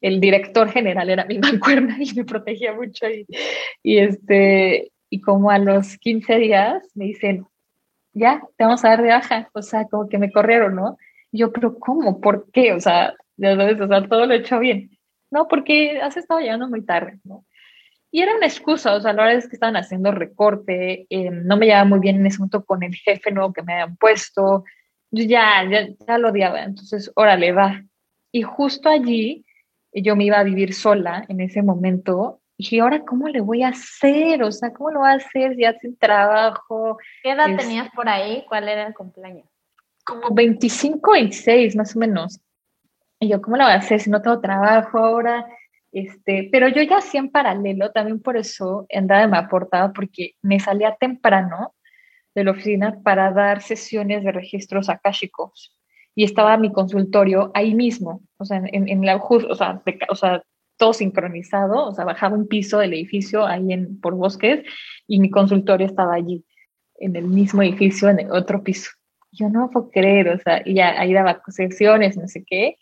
el 0.00 0.20
director 0.20 0.70
general 0.70 1.10
era 1.10 1.24
mi 1.24 1.38
mancuerna 1.38 1.96
y 2.00 2.14
me 2.14 2.24
protegía 2.24 2.72
mucho. 2.72 3.06
Y, 3.82 3.98
este, 3.98 4.92
y 5.10 5.20
como 5.20 5.50
a 5.50 5.58
los 5.58 5.98
15 5.98 6.36
días 6.38 6.82
me 6.94 7.06
dicen, 7.06 7.46
ya, 8.12 8.42
te 8.56 8.64
vamos 8.64 8.84
a 8.84 8.90
dar 8.90 9.02
de 9.02 9.08
baja. 9.08 9.50
O 9.52 9.62
sea, 9.62 9.86
como 9.86 10.08
que 10.08 10.18
me 10.18 10.32
corrieron, 10.32 10.76
¿no? 10.76 10.96
Y 11.32 11.38
yo, 11.38 11.52
pero 11.52 11.78
¿cómo? 11.78 12.20
¿Por 12.20 12.50
qué? 12.52 12.72
O 12.72 12.80
sea, 12.80 13.14
ya 13.36 13.56
sabes, 13.56 13.80
o 13.80 13.88
sea, 13.88 14.06
todo 14.08 14.26
lo 14.26 14.34
he 14.34 14.38
hecho 14.38 14.58
bien. 14.58 14.90
No, 15.30 15.46
porque 15.48 16.00
has 16.00 16.16
estado 16.16 16.40
llegando 16.40 16.68
muy 16.68 16.84
tarde, 16.84 17.18
¿no? 17.24 17.44
Y 18.10 18.22
era 18.22 18.34
una 18.34 18.46
excusa, 18.46 18.94
o 18.94 19.00
sea, 19.00 19.12
la 19.12 19.24
verdad 19.24 19.38
es 19.38 19.48
que 19.48 19.56
estaban 19.56 19.76
haciendo 19.76 20.10
recorte, 20.10 21.06
eh, 21.10 21.30
no 21.30 21.56
me 21.56 21.66
llevaba 21.66 21.84
muy 21.84 22.00
bien 22.00 22.16
en 22.16 22.26
ese 22.26 22.38
momento 22.38 22.64
con 22.64 22.82
el 22.82 22.94
jefe 22.94 23.30
nuevo 23.30 23.52
que 23.52 23.62
me 23.62 23.74
habían 23.74 23.96
puesto, 23.96 24.64
yo 25.10 25.24
ya, 25.24 25.64
ya, 25.70 25.88
ya 26.06 26.18
lo 26.18 26.30
odiaba, 26.30 26.62
entonces, 26.62 27.10
órale, 27.14 27.52
va. 27.52 27.82
Y 28.32 28.42
justo 28.42 28.88
allí 28.88 29.44
yo 29.92 30.16
me 30.16 30.24
iba 30.24 30.38
a 30.38 30.44
vivir 30.44 30.74
sola 30.74 31.24
en 31.28 31.40
ese 31.40 31.62
momento. 31.62 32.40
Y 32.56 32.64
dije, 32.64 32.80
¿ahora 32.80 33.04
cómo 33.04 33.28
le 33.28 33.40
voy 33.40 33.62
a 33.62 33.68
hacer? 33.68 34.42
O 34.42 34.52
sea, 34.52 34.72
¿cómo 34.72 34.90
lo 34.90 35.00
voy 35.00 35.10
a 35.10 35.14
hacer 35.14 35.56
ya 35.56 35.78
sin 35.78 35.96
trabajo? 35.96 36.98
¿Qué 37.22 37.30
edad 37.30 37.56
tenías 37.56 37.90
por 37.94 38.08
ahí? 38.08 38.44
¿Cuál 38.48 38.68
era 38.68 38.86
el 38.86 38.94
cumpleaños? 38.94 39.46
Como 40.04 40.30
25, 40.30 41.12
26 41.12 41.76
más 41.76 41.94
o 41.94 41.98
menos. 42.00 42.40
Y 43.20 43.28
yo, 43.28 43.40
¿cómo 43.40 43.56
lo 43.56 43.64
voy 43.64 43.72
a 43.72 43.76
hacer 43.76 44.00
si 44.00 44.10
no 44.10 44.22
tengo 44.22 44.40
trabajo 44.40 44.98
ahora? 44.98 45.46
Este, 45.92 46.48
pero 46.52 46.68
yo 46.68 46.82
ya 46.82 46.98
hacía 46.98 47.20
en 47.20 47.30
paralelo, 47.30 47.90
también 47.92 48.20
por 48.20 48.36
eso 48.36 48.86
andaba 48.94 49.26
me 49.26 49.38
aportaba, 49.38 49.92
porque 49.92 50.32
me 50.42 50.60
salía 50.60 50.96
temprano 51.00 51.74
de 52.34 52.44
la 52.44 52.50
oficina 52.50 53.00
para 53.02 53.32
dar 53.32 53.62
sesiones 53.62 54.22
de 54.22 54.32
registros 54.32 54.88
akáshicos 54.88 55.74
y 56.14 56.24
estaba 56.24 56.56
mi 56.56 56.72
consultorio 56.72 57.50
ahí 57.54 57.74
mismo, 57.74 58.22
o 58.38 58.44
sea, 58.44 58.58
en, 58.58 58.88
en 58.88 59.06
la, 59.06 59.16
o 59.16 59.54
sea, 59.54 59.82
o 60.10 60.14
sea, 60.14 60.42
todo 60.76 60.92
sincronizado, 60.92 61.86
o 61.86 61.94
sea, 61.94 62.04
bajaba 62.04 62.36
un 62.36 62.48
piso 62.48 62.78
del 62.78 62.94
edificio 62.94 63.46
ahí 63.46 63.72
en, 63.72 64.00
por 64.00 64.14
bosques 64.14 64.64
y 65.06 65.20
mi 65.20 65.30
consultorio 65.30 65.86
estaba 65.86 66.14
allí, 66.14 66.44
en 66.96 67.16
el 67.16 67.24
mismo 67.26 67.62
edificio, 67.62 68.08
en 68.08 68.20
el 68.20 68.32
otro 68.32 68.62
piso. 68.62 68.90
Yo 69.30 69.48
no 69.48 69.70
puedo 69.70 69.90
creer, 69.90 70.28
o 70.30 70.38
sea, 70.38 70.62
y 70.64 70.74
ya 70.74 70.98
ahí 70.98 71.12
daba 71.12 71.42
sesiones, 71.48 72.16
no 72.16 72.26
sé 72.28 72.44
qué. 72.44 72.78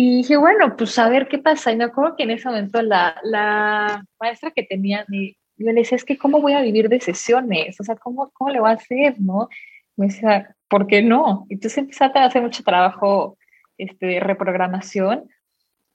Y 0.00 0.18
dije, 0.18 0.36
bueno, 0.36 0.76
pues 0.76 0.96
a 1.00 1.08
ver 1.08 1.26
qué 1.26 1.38
pasa. 1.38 1.72
Y 1.72 1.76
me 1.76 1.82
acuerdo 1.82 2.14
que 2.14 2.22
en 2.22 2.30
ese 2.30 2.48
momento 2.48 2.80
la, 2.82 3.20
la 3.24 4.04
maestra 4.20 4.52
que 4.52 4.62
tenía, 4.62 5.04
yo 5.08 5.72
le 5.72 5.72
decía, 5.72 5.96
es 5.96 6.04
que 6.04 6.16
¿cómo 6.16 6.40
voy 6.40 6.52
a 6.52 6.62
vivir 6.62 6.88
de 6.88 7.00
sesiones? 7.00 7.80
O 7.80 7.82
sea, 7.82 7.96
¿cómo, 7.96 8.30
cómo 8.32 8.50
le 8.50 8.60
voy 8.60 8.70
a 8.70 8.74
hacer, 8.74 9.16
no? 9.20 9.48
Me 9.96 10.06
decía, 10.06 10.54
¿por 10.68 10.86
qué 10.86 11.02
no? 11.02 11.46
Entonces 11.48 11.78
empecé 11.78 12.04
a 12.04 12.24
hacer 12.24 12.42
mucho 12.42 12.62
trabajo 12.62 13.38
este, 13.76 14.06
de 14.06 14.20
reprogramación 14.20 15.28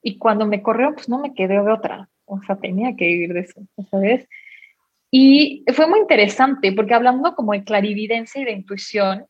y 0.01 0.17
cuando 0.17 0.45
me 0.47 0.61
corrió, 0.61 0.93
pues 0.93 1.07
no 1.07 1.19
me 1.19 1.33
quedé 1.33 1.53
de 1.53 1.71
otra. 1.71 2.09
O 2.25 2.41
sea, 2.41 2.57
tenía 2.57 2.97
que 2.97 3.05
vivir 3.05 3.33
de 3.33 3.39
eso, 3.39 3.61
¿sabes? 3.89 4.27
Y 5.11 5.63
fue 5.73 5.87
muy 5.87 6.01
interesante 6.01 6.73
porque 6.73 6.93
hablando 6.93 7.35
como 7.35 7.53
de 7.53 7.63
clarividencia 7.63 8.41
y 8.41 8.43
de 8.43 8.51
intuición, 8.51 9.27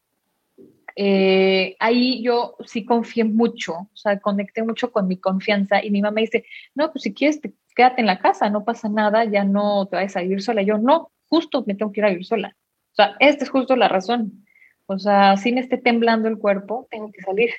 eh, 0.95 1.75
ahí 1.79 2.21
yo 2.21 2.55
sí 2.65 2.85
confié 2.85 3.23
mucho, 3.23 3.73
o 3.73 3.95
sea, 3.95 4.19
conecté 4.19 4.63
mucho 4.63 4.91
con 4.91 5.07
mi 5.07 5.17
confianza 5.17 5.83
y 5.83 5.89
mi 5.91 6.01
mamá 6.01 6.21
dice, 6.21 6.45
no, 6.75 6.91
pues 6.91 7.03
si 7.03 7.13
quieres, 7.13 7.39
quédate 7.75 8.01
en 8.01 8.07
la 8.07 8.19
casa, 8.19 8.49
no 8.49 8.63
pasa 8.63 8.89
nada, 8.89 9.25
ya 9.25 9.43
no 9.43 9.87
te 9.87 9.95
vas 9.95 10.15
a 10.15 10.21
vivir 10.21 10.41
sola. 10.41 10.61
yo, 10.61 10.77
no, 10.77 11.11
justo 11.27 11.63
me 11.65 11.75
tengo 11.75 11.91
que 11.91 12.01
ir 12.01 12.05
a 12.05 12.09
vivir 12.09 12.25
sola. 12.25 12.55
O 12.91 12.95
sea, 12.95 13.15
esta 13.19 13.43
es 13.43 13.49
justo 13.49 13.75
la 13.75 13.87
razón. 13.87 14.45
O 14.85 14.99
sea, 14.99 15.37
si 15.37 15.51
me 15.51 15.61
esté 15.61 15.77
temblando 15.77 16.27
el 16.27 16.37
cuerpo, 16.37 16.87
tengo 16.91 17.11
que 17.11 17.21
salir. 17.21 17.49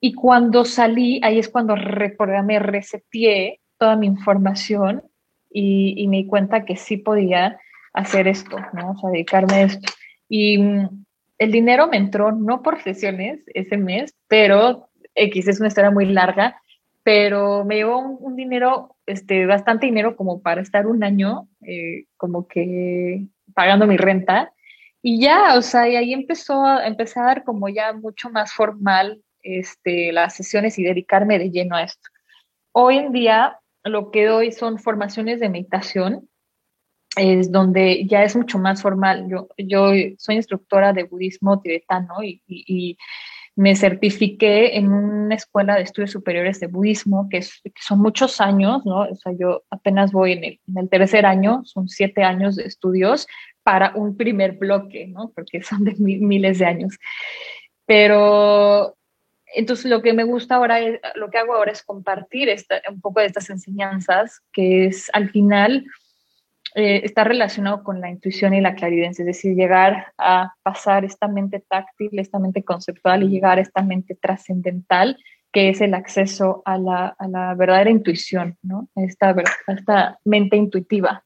Y 0.00 0.14
cuando 0.14 0.64
salí, 0.64 1.20
ahí 1.22 1.38
es 1.38 1.50
cuando 1.50 1.76
reprogramé, 1.76 2.58
reseteé 2.58 3.60
toda 3.76 3.96
mi 3.96 4.06
información 4.06 5.02
y, 5.50 6.06
me 6.08 6.18
di 6.18 6.26
cuenta 6.26 6.64
que 6.64 6.76
sí 6.76 6.96
podía 6.96 7.58
hacer 7.92 8.28
esto, 8.28 8.56
¿no? 8.72 8.92
O 8.92 8.96
sea, 8.96 9.10
dedicarme 9.10 9.54
a 9.54 9.62
esto. 9.62 9.92
Y 10.28 10.58
mm, 10.58 11.04
el 11.40 11.50
dinero 11.50 11.88
me 11.88 11.96
entró 11.96 12.32
no 12.32 12.62
por 12.62 12.82
sesiones 12.82 13.40
ese 13.54 13.78
mes, 13.78 14.14
pero 14.28 14.90
X 15.14 15.48
es 15.48 15.58
una 15.58 15.68
historia 15.68 15.90
muy 15.90 16.04
larga, 16.04 16.60
pero 17.02 17.64
me 17.64 17.76
llevó 17.76 17.98
un, 17.98 18.36
dinero, 18.36 18.94
este, 19.06 19.46
bastante 19.46 19.86
dinero 19.86 20.16
como 20.16 20.42
para 20.42 20.60
estar 20.60 20.86
un 20.86 21.02
año, 21.02 21.48
eh, 21.66 22.04
como 22.18 22.46
que 22.46 23.24
pagando 23.54 23.86
mi 23.86 23.96
renta 23.96 24.52
y 25.02 25.18
ya, 25.22 25.56
o 25.56 25.62
sea, 25.62 25.88
y 25.88 25.96
ahí 25.96 26.12
empezó 26.12 26.62
a, 26.62 26.86
empecé 26.86 27.18
a 27.20 27.24
dar 27.24 27.42
como 27.44 27.70
ya 27.70 27.94
mucho 27.94 28.28
más 28.28 28.52
formal 28.52 29.22
este, 29.42 30.12
las 30.12 30.36
sesiones 30.36 30.78
y 30.78 30.84
dedicarme 30.84 31.38
de 31.38 31.50
lleno 31.50 31.74
a 31.74 31.84
esto. 31.84 32.06
Hoy 32.72 32.98
en 32.98 33.12
día 33.12 33.58
lo 33.82 34.10
que 34.10 34.26
doy 34.26 34.52
son 34.52 34.78
formaciones 34.78 35.40
de 35.40 35.48
meditación, 35.48 36.28
es 37.16 37.50
donde 37.50 38.06
ya 38.06 38.22
es 38.22 38.36
mucho 38.36 38.58
más 38.58 38.82
formal. 38.82 39.26
Yo, 39.28 39.48
yo 39.58 39.92
soy 40.18 40.36
instructora 40.36 40.92
de 40.92 41.04
budismo 41.04 41.60
tibetano 41.60 42.22
y, 42.22 42.96
me 43.56 43.76
certifiqué 43.76 44.78
en 44.78 44.90
una 44.90 45.34
escuela 45.34 45.74
de 45.74 45.82
estudios 45.82 46.12
superiores 46.12 46.60
de 46.60 46.68
budismo, 46.68 47.28
que, 47.28 47.42
son 47.42 48.00
muchos 48.00 48.40
años, 48.40 48.86
¿no? 48.86 49.00
O 49.00 49.14
sea, 49.16 49.32
yo 49.38 49.64
apenas 49.68 50.12
voy 50.12 50.32
en 50.32 50.44
el, 50.44 50.60
en 50.68 50.78
el 50.78 50.88
tercer 50.88 51.26
año, 51.26 51.62
son 51.64 51.88
siete 51.88 52.22
años 52.22 52.56
de 52.56 52.62
estudios, 52.62 53.26
para 53.62 53.92
un 53.94 54.16
primer 54.16 54.52
bloque, 54.52 55.08
¿no? 55.08 55.32
Porque 55.34 55.62
son 55.62 55.84
de 55.84 55.94
miles 55.98 56.58
de 56.58 56.64
años. 56.64 56.98
Pero 57.86 58.96
entonces 59.54 59.86
lo 59.86 60.00
que 60.02 60.12
me 60.12 60.24
gusta 60.24 60.56
ahora, 60.56 60.80
es, 60.80 61.00
lo 61.16 61.30
que 61.30 61.38
hago 61.38 61.54
ahora 61.54 61.72
es 61.72 61.82
compartir 61.82 62.48
esta, 62.48 62.80
un 62.88 63.00
poco 63.00 63.20
de 63.20 63.26
estas 63.26 63.50
enseñanzas, 63.50 64.40
que 64.52 64.86
es 64.86 65.10
al 65.12 65.30
final 65.30 65.84
eh, 66.74 67.00
está 67.04 67.24
relacionado 67.24 67.82
con 67.82 68.00
la 68.00 68.10
intuición 68.10 68.54
y 68.54 68.60
la 68.60 68.74
claridencia, 68.74 69.22
es 69.22 69.26
decir, 69.26 69.56
llegar 69.56 70.12
a 70.16 70.54
pasar 70.62 71.04
esta 71.04 71.26
mente 71.26 71.64
táctil, 71.68 72.10
esta 72.18 72.38
mente 72.38 72.62
conceptual 72.62 73.24
y 73.24 73.28
llegar 73.28 73.58
a 73.58 73.62
esta 73.62 73.82
mente 73.82 74.14
trascendental, 74.14 75.16
que 75.52 75.70
es 75.70 75.80
el 75.80 75.94
acceso 75.94 76.62
a 76.64 76.78
la, 76.78 77.16
a 77.18 77.26
la 77.26 77.54
verdadera 77.54 77.90
intuición, 77.90 78.56
¿no? 78.62 78.88
Esta, 78.94 79.34
esta 79.66 80.18
mente 80.24 80.56
intuitiva. 80.56 81.24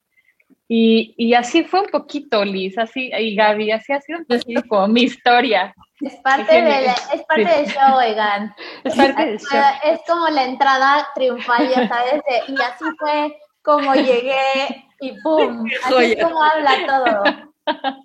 Y, 0.66 1.14
y, 1.18 1.34
así 1.34 1.62
fue 1.62 1.80
un 1.80 1.88
poquito, 1.88 2.42
Liz, 2.42 2.78
así, 2.78 3.10
y 3.12 3.36
Gaby, 3.36 3.70
así 3.70 3.92
ha 3.92 4.00
sido 4.00 4.20
un 4.20 4.24
poquito 4.24 4.62
como 4.66 4.88
mi 4.88 5.02
historia. 5.02 5.74
Es 6.00 6.16
parte, 6.16 6.62
de 6.62 6.86
es 6.86 7.22
parte 7.28 7.44
del 7.44 7.66
show, 7.66 7.98
oigan. 7.98 8.54
Es 8.82 8.94
parte 8.94 9.26
del 9.26 9.38
show. 9.38 9.60
Es 9.84 10.00
como 10.08 10.26
la 10.30 10.44
entrada 10.44 11.06
triunfal, 11.14 11.68
ya 11.68 11.86
sabes, 11.86 12.22
y 12.48 12.54
así 12.62 12.84
fue 12.98 13.36
como 13.64 13.94
llegué 13.94 14.86
y 15.00 15.20
¡pum! 15.22 15.66
Así 15.84 16.12
es 16.12 16.24
como 16.24 16.42
habla 16.42 16.86
todo. 16.86 17.22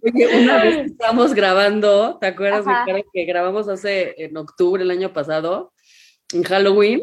Oye, 0.01 0.41
una 0.41 0.63
vez 0.63 0.77
estábamos 0.91 1.33
grabando, 1.33 2.17
¿te 2.19 2.27
acuerdas, 2.27 2.65
Ajá. 2.65 2.85
que 3.13 3.25
grabamos 3.25 3.67
hace 3.67 4.15
en 4.17 4.37
octubre 4.37 4.81
el 4.81 4.91
año 4.91 5.13
pasado? 5.13 5.73
en 6.33 6.43
Halloween. 6.43 7.01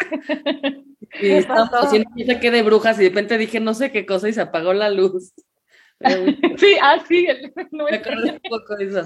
y 1.20 1.30
estábamos 1.30 1.72
haciendo 1.72 2.10
sé 2.16 2.40
qué 2.40 2.50
de 2.50 2.62
brujas 2.62 2.98
y 2.98 3.04
de 3.04 3.08
repente 3.08 3.38
dije 3.38 3.60
no 3.60 3.74
sé 3.74 3.90
qué 3.90 4.04
cosa 4.04 4.28
y 4.28 4.32
se 4.32 4.40
apagó 4.40 4.72
la 4.72 4.90
luz. 4.90 5.32
sí, 6.58 6.76
ah, 6.80 7.02
sí, 7.08 7.26
no 7.72 7.84
me 7.84 7.98
un 8.32 8.40
poco 8.48 8.76
de 8.76 8.84
eso. 8.84 9.02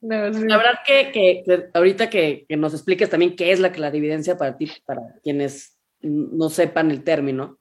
La 0.00 0.56
verdad 0.56 0.78
que, 0.86 1.12
que, 1.12 1.68
ahorita 1.74 2.08
que, 2.08 2.46
que, 2.48 2.56
nos 2.56 2.72
expliques 2.72 3.10
también 3.10 3.36
qué 3.36 3.52
es 3.52 3.60
la 3.60 3.72
clarividencia 3.72 4.38
para 4.38 4.56
ti, 4.56 4.70
para 4.86 5.02
quienes 5.22 5.76
no 6.00 6.48
sepan 6.48 6.90
el 6.90 7.04
término 7.04 7.57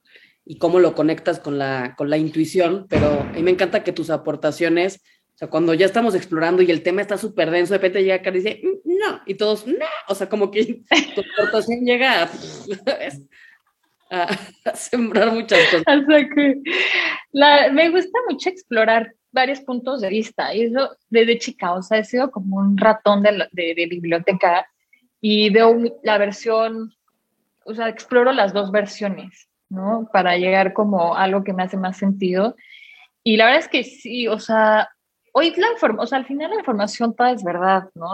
y 0.48 0.58
cómo 0.58 0.80
lo 0.80 0.96
conectas 0.96 1.40
con 1.40 1.58
la, 1.58 1.96
con 1.98 2.10
la 2.10 2.18
intuición, 2.18 2.86
pero 2.90 3.22
a 3.22 3.34
mí 3.34 3.44
me 3.44 3.52
encanta 3.52 3.84
que 3.84 3.92
tus 3.92 4.10
aportaciones 4.10 5.02
o 5.38 5.40
sea, 5.40 5.50
cuando 5.52 5.76
ya 5.76 5.86
estamos 5.86 6.16
explorando 6.16 6.64
y 6.64 6.72
el 6.72 6.82
tema 6.82 7.02
está 7.02 7.16
súper 7.16 7.52
denso, 7.52 7.74
de 7.74 7.78
repente 7.78 8.02
llega 8.02 8.16
acá 8.16 8.32
y 8.32 8.34
dice, 8.34 8.60
mm, 8.64 8.98
no, 8.98 9.22
y 9.28 9.36
todos, 9.36 9.68
no, 9.68 9.86
o 10.08 10.16
sea, 10.16 10.28
como 10.28 10.50
que 10.50 10.82
tu 11.16 11.22
aportación 11.22 11.86
llega 11.86 12.28
a, 14.10 14.28
sembrar 14.74 15.32
muchas 15.32 15.60
cosas. 15.66 15.84
O 15.86 16.06
sea 16.08 16.30
que 16.34 16.56
me 17.72 17.90
gusta 17.92 18.18
mucho 18.28 18.50
explorar 18.50 19.14
varios 19.32 19.60
puntos 19.60 20.02
de 20.02 20.10
vista, 20.10 20.56
y 20.56 20.64
eso 20.64 20.98
desde 21.08 21.38
chica, 21.38 21.74
o 21.74 21.84
sea, 21.84 22.00
he 22.00 22.04
sido 22.04 22.32
como 22.32 22.58
un 22.58 22.76
ratón 22.76 23.22
de, 23.22 23.48
de, 23.52 23.76
de 23.76 23.86
biblioteca 23.86 24.68
y 25.22 25.52
veo 25.52 25.80
la 26.02 26.18
versión, 26.18 26.96
o 27.64 27.76
sea, 27.76 27.90
exploro 27.90 28.32
las 28.34 28.54
dos 28.54 28.72
versiones, 28.72 29.48
¿no? 29.70 30.10
Para 30.12 30.38
llegar 30.38 30.74
como 30.74 31.16
a 31.16 31.24
algo 31.24 31.44
que 31.44 31.54
me 31.54 31.64
hace 31.64 31.78
más 31.78 31.98
sentido. 31.98 32.56
Y 33.24 33.38
la 33.38 33.46
verdad 33.46 33.62
es 33.62 33.68
que 33.68 33.84
sí, 33.84 34.28
o 34.28 34.40
sea, 34.40 34.90
hoy 35.34 35.54
la 35.56 35.68
o 35.98 36.08
sea, 36.08 36.18
al 36.18 36.26
final 36.26 36.52
la 36.52 36.58
información 36.58 37.16
toda 37.16 37.32
es 37.32 37.44
verdad, 37.44 37.90
¿no? 37.94 38.14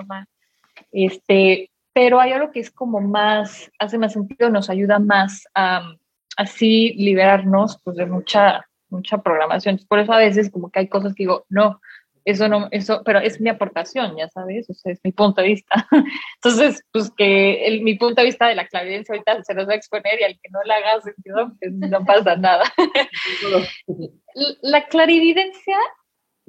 Este, 0.91 1.69
pero 1.93 2.19
hay 2.19 2.31
algo 2.31 2.51
que 2.51 2.59
es 2.59 2.71
como 2.71 2.99
más, 2.99 3.71
hace 3.79 3.97
más 3.97 4.13
sentido, 4.13 4.49
nos 4.49 4.69
ayuda 4.69 4.99
más 4.99 5.43
a 5.53 5.93
así 6.35 6.93
liberarnos 6.97 7.79
pues, 7.83 7.97
de 7.97 8.05
mucha, 8.05 8.65
mucha 8.89 9.19
programación. 9.19 9.79
Por 9.87 9.99
eso 9.99 10.13
a 10.13 10.17
veces 10.17 10.51
como 10.51 10.71
que 10.71 10.79
hay 10.79 10.87
cosas 10.87 11.13
que 11.13 11.23
digo, 11.23 11.45
no, 11.49 11.79
eso 12.25 12.47
no, 12.47 12.67
eso, 12.71 13.01
pero 13.03 13.19
es 13.19 13.41
mi 13.41 13.49
aportación, 13.49 14.15
ya 14.17 14.29
sabes, 14.29 14.69
o 14.69 14.73
sea, 14.73 14.93
es 14.93 14.99
mi 15.03 15.11
punto 15.11 15.41
de 15.41 15.49
vista. 15.49 15.87
Entonces, 16.35 16.83
pues 16.91 17.11
que 17.11 17.65
el, 17.65 17.81
mi 17.81 17.95
punto 17.95 18.21
de 18.21 18.25
vista 18.27 18.47
de 18.47 18.55
la 18.55 18.67
clarividencia 18.67 19.13
ahorita 19.13 19.43
se 19.43 19.53
los 19.53 19.65
voy 19.65 19.73
a 19.73 19.77
exponer 19.77 20.19
y 20.19 20.23
al 20.23 20.33
que 20.33 20.49
no 20.49 20.61
le 20.63 20.73
haga 20.73 21.01
sentido, 21.01 21.51
pues 21.59 21.73
no 21.73 22.05
pasa 22.05 22.35
nada. 22.35 22.63
la 24.61 24.87
clarividencia, 24.87 25.77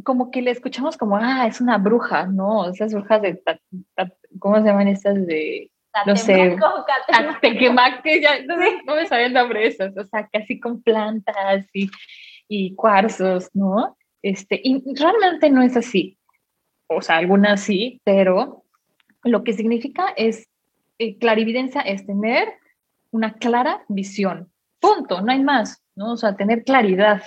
como 0.04 0.30
que 0.30 0.42
le 0.42 0.50
escuchamos 0.50 0.96
como, 0.96 1.16
ah, 1.16 1.46
es 1.46 1.60
una 1.60 1.78
bruja, 1.78 2.26
¿no? 2.26 2.70
Esas 2.70 2.92
brujas 2.92 3.22
de, 3.22 3.42
¿cómo 4.38 4.56
se 4.56 4.64
llaman 4.64 4.88
estas 4.88 5.26
de 5.26 5.70
no 6.06 6.16
sé, 6.16 6.56
que 8.02 8.20
ya 8.20 8.42
no, 8.44 8.56
no, 8.84 8.96
me 8.96 9.06
sabía 9.06 9.26
el 9.26 9.32
nombre 9.32 9.60
de 9.60 9.66
esas, 9.68 9.96
o 9.96 10.04
sea, 10.04 10.28
casi 10.32 10.58
con 10.58 10.82
plantas 10.82 11.66
y, 11.72 11.88
y 12.48 12.74
cuarzos, 12.74 13.48
¿no? 13.54 13.96
Este, 14.24 14.58
y 14.64 14.82
realmente 14.94 15.50
no 15.50 15.62
es 15.62 15.76
así. 15.76 16.16
O 16.86 17.02
sea, 17.02 17.18
algunas 17.18 17.60
sí, 17.60 18.00
pero 18.04 18.64
lo 19.22 19.44
que 19.44 19.52
significa 19.52 20.14
es, 20.16 20.48
eh, 20.98 21.18
clarividencia 21.18 21.82
es 21.82 22.06
tener 22.06 22.48
una 23.10 23.34
clara 23.34 23.84
visión. 23.88 24.50
Punto, 24.80 25.20
no 25.20 25.30
hay 25.30 25.42
más, 25.42 25.84
¿no? 25.94 26.12
O 26.12 26.16
sea, 26.16 26.36
tener 26.36 26.64
claridad. 26.64 27.22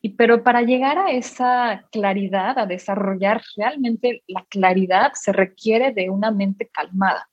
Y 0.00 0.10
pero 0.10 0.42
para 0.42 0.62
llegar 0.62 0.98
a 0.98 1.10
esa 1.10 1.86
claridad, 1.92 2.58
a 2.58 2.64
desarrollar 2.64 3.42
realmente 3.54 4.22
la 4.26 4.46
claridad, 4.48 5.12
se 5.14 5.32
requiere 5.34 5.92
de 5.92 6.08
una 6.08 6.30
mente 6.30 6.66
calmada. 6.72 7.28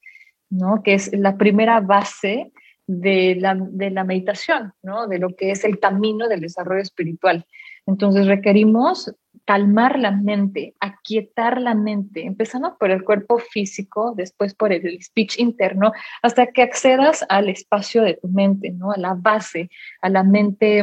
¿no? 0.49 0.83
Que 0.83 0.95
es 0.95 1.09
la 1.13 1.37
primera 1.37 1.79
base 1.79 2.51
de 2.85 3.35
la, 3.39 3.55
de 3.57 3.91
la 3.91 4.03
meditación, 4.03 4.73
¿no? 4.83 5.07
De 5.07 5.19
lo 5.19 5.35
que 5.35 5.51
es 5.51 5.63
el 5.63 5.79
camino 5.79 6.27
del 6.27 6.41
desarrollo 6.41 6.81
espiritual. 6.81 7.45
Entonces 7.85 8.27
requerimos 8.27 9.13
calmar 9.45 9.99
la 9.99 10.11
mente, 10.11 10.73
aquietar 10.79 11.61
la 11.61 11.75
mente, 11.75 12.25
empezando 12.25 12.77
por 12.77 12.89
el 12.89 13.03
cuerpo 13.03 13.37
físico, 13.37 14.13
después 14.15 14.55
por 14.55 14.73
el 14.73 15.01
speech 15.01 15.39
interno, 15.39 15.91
hasta 16.23 16.47
que 16.47 16.63
accedas 16.63 17.23
al 17.29 17.49
espacio 17.49 18.01
de 18.01 18.15
tu 18.15 18.27
mente, 18.27 18.71
¿no? 18.71 18.91
A 18.91 18.97
la 18.97 19.13
base, 19.13 19.69
a 20.01 20.09
la 20.09 20.23
mente, 20.23 20.81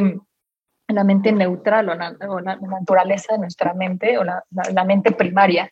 a 0.87 0.93
la 0.93 1.03
mente 1.03 1.33
neutral 1.33 1.89
o 1.89 1.95
la, 1.95 2.15
la 2.19 2.55
naturaleza 2.55 3.33
de 3.33 3.39
nuestra 3.39 3.73
mente 3.73 4.17
o 4.17 4.23
la, 4.23 4.43
la 4.73 4.85
mente 4.85 5.11
primaria. 5.11 5.69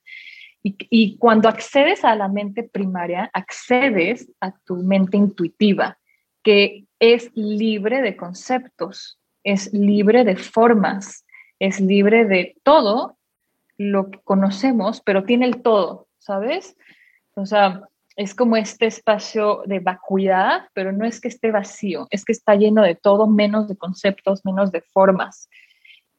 Y, 0.63 1.17
cuando 1.17 1.49
accedes 1.49 2.05
a 2.05 2.15
la 2.15 2.27
mente 2.27 2.63
primaria, 2.63 3.31
accedes 3.33 4.31
a 4.39 4.51
tu 4.59 4.75
mente 4.75 5.17
intuitiva, 5.17 5.97
que 6.43 6.85
es 6.99 7.31
libre 7.33 8.03
de 8.03 8.15
conceptos, 8.15 9.19
es 9.43 9.73
libre 9.73 10.23
de 10.23 10.35
formas, 10.35 11.25
es 11.59 11.79
libre 11.79 12.25
de 12.25 12.55
todo 12.63 13.17
lo 13.77 14.11
que 14.11 14.19
conocemos, 14.23 15.01
pero 15.01 15.23
tiene 15.23 15.45
el 15.45 15.61
todo, 15.61 16.07
¿sabes? 16.19 16.75
O 17.35 17.45
sea, 17.45 17.83
es 18.15 18.35
como 18.35 18.57
este 18.57 18.85
espacio 18.85 19.63
de 19.65 19.79
vacuidad, 19.79 20.67
pero 20.73 20.91
no 20.91 21.05
es 21.05 21.21
que 21.21 21.29
esté 21.29 21.51
vacío, 21.51 22.07
es 22.11 22.25
que 22.25 22.33
está 22.33 22.55
lleno 22.55 22.83
de 22.83 22.95
todo 22.95 23.27
menos 23.27 23.67
de 23.67 23.77
conceptos, 23.77 24.45
menos 24.45 24.71
de 24.71 24.81
formas. 24.81 25.49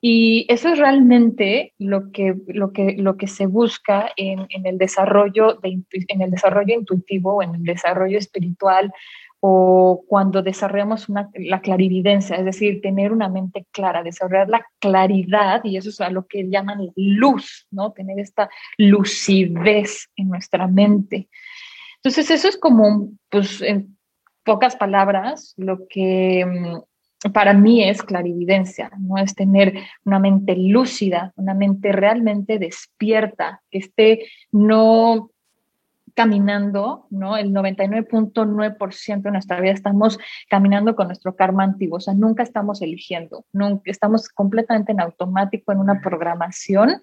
Y 0.00 0.46
eso 0.48 0.70
es 0.70 0.78
realmente 0.78 1.74
lo 1.78 2.10
que, 2.10 2.34
lo 2.48 2.72
que, 2.72 2.96
lo 2.98 3.16
que 3.16 3.28
se 3.28 3.46
busca 3.46 4.10
en, 4.16 4.46
en 4.48 4.66
el 4.66 4.76
desarrollo 4.76 5.54
de, 5.62 5.80
en 6.08 6.22
el 6.22 6.30
desarrollo 6.32 6.74
intuitivo, 6.74 7.40
en 7.40 7.54
el 7.54 7.62
desarrollo 7.62 8.18
espiritual 8.18 8.92
o 9.44 10.04
cuando 10.06 10.40
desarrollamos 10.40 11.08
la 11.34 11.60
clarividencia, 11.60 12.36
es 12.36 12.44
decir, 12.44 12.80
tener 12.80 13.10
una 13.10 13.28
mente 13.28 13.66
clara, 13.72 14.04
desarrollar 14.04 14.48
la 14.48 14.64
claridad, 14.78 15.64
y 15.64 15.76
eso 15.76 15.88
es 15.88 16.00
a 16.00 16.10
lo 16.10 16.28
que 16.28 16.48
llaman 16.48 16.92
luz, 16.94 17.66
¿no? 17.72 17.90
Tener 17.90 18.20
esta 18.20 18.48
lucidez 18.78 20.08
en 20.14 20.28
nuestra 20.28 20.68
mente. 20.68 21.28
Entonces, 21.96 22.30
eso 22.30 22.48
es 22.48 22.56
como, 22.56 23.10
pues, 23.30 23.60
en 23.62 23.98
pocas 24.44 24.76
palabras, 24.76 25.54
lo 25.56 25.88
que 25.88 26.46
mm, 26.46 27.30
para 27.32 27.52
mí 27.52 27.82
es 27.82 28.00
clarividencia, 28.00 28.92
no 29.00 29.18
es 29.18 29.34
tener 29.34 29.74
una 30.04 30.20
mente 30.20 30.54
lúcida, 30.56 31.32
una 31.34 31.54
mente 31.54 31.90
realmente 31.90 32.60
despierta, 32.60 33.60
que 33.72 33.78
esté 33.78 34.26
no 34.52 35.32
caminando, 36.14 37.06
¿no? 37.10 37.36
El 37.36 37.52
99.9% 37.52 39.22
de 39.22 39.30
nuestra 39.30 39.60
vida 39.60 39.72
estamos 39.72 40.18
caminando 40.48 40.94
con 40.94 41.08
nuestro 41.08 41.34
karma 41.36 41.64
antiguo, 41.64 41.98
o 41.98 42.00
sea, 42.00 42.14
nunca 42.14 42.42
estamos 42.42 42.82
eligiendo, 42.82 43.44
nunca 43.52 43.90
estamos 43.90 44.28
completamente 44.28 44.92
en 44.92 45.00
automático 45.00 45.72
en 45.72 45.78
una 45.78 46.00
programación. 46.00 47.00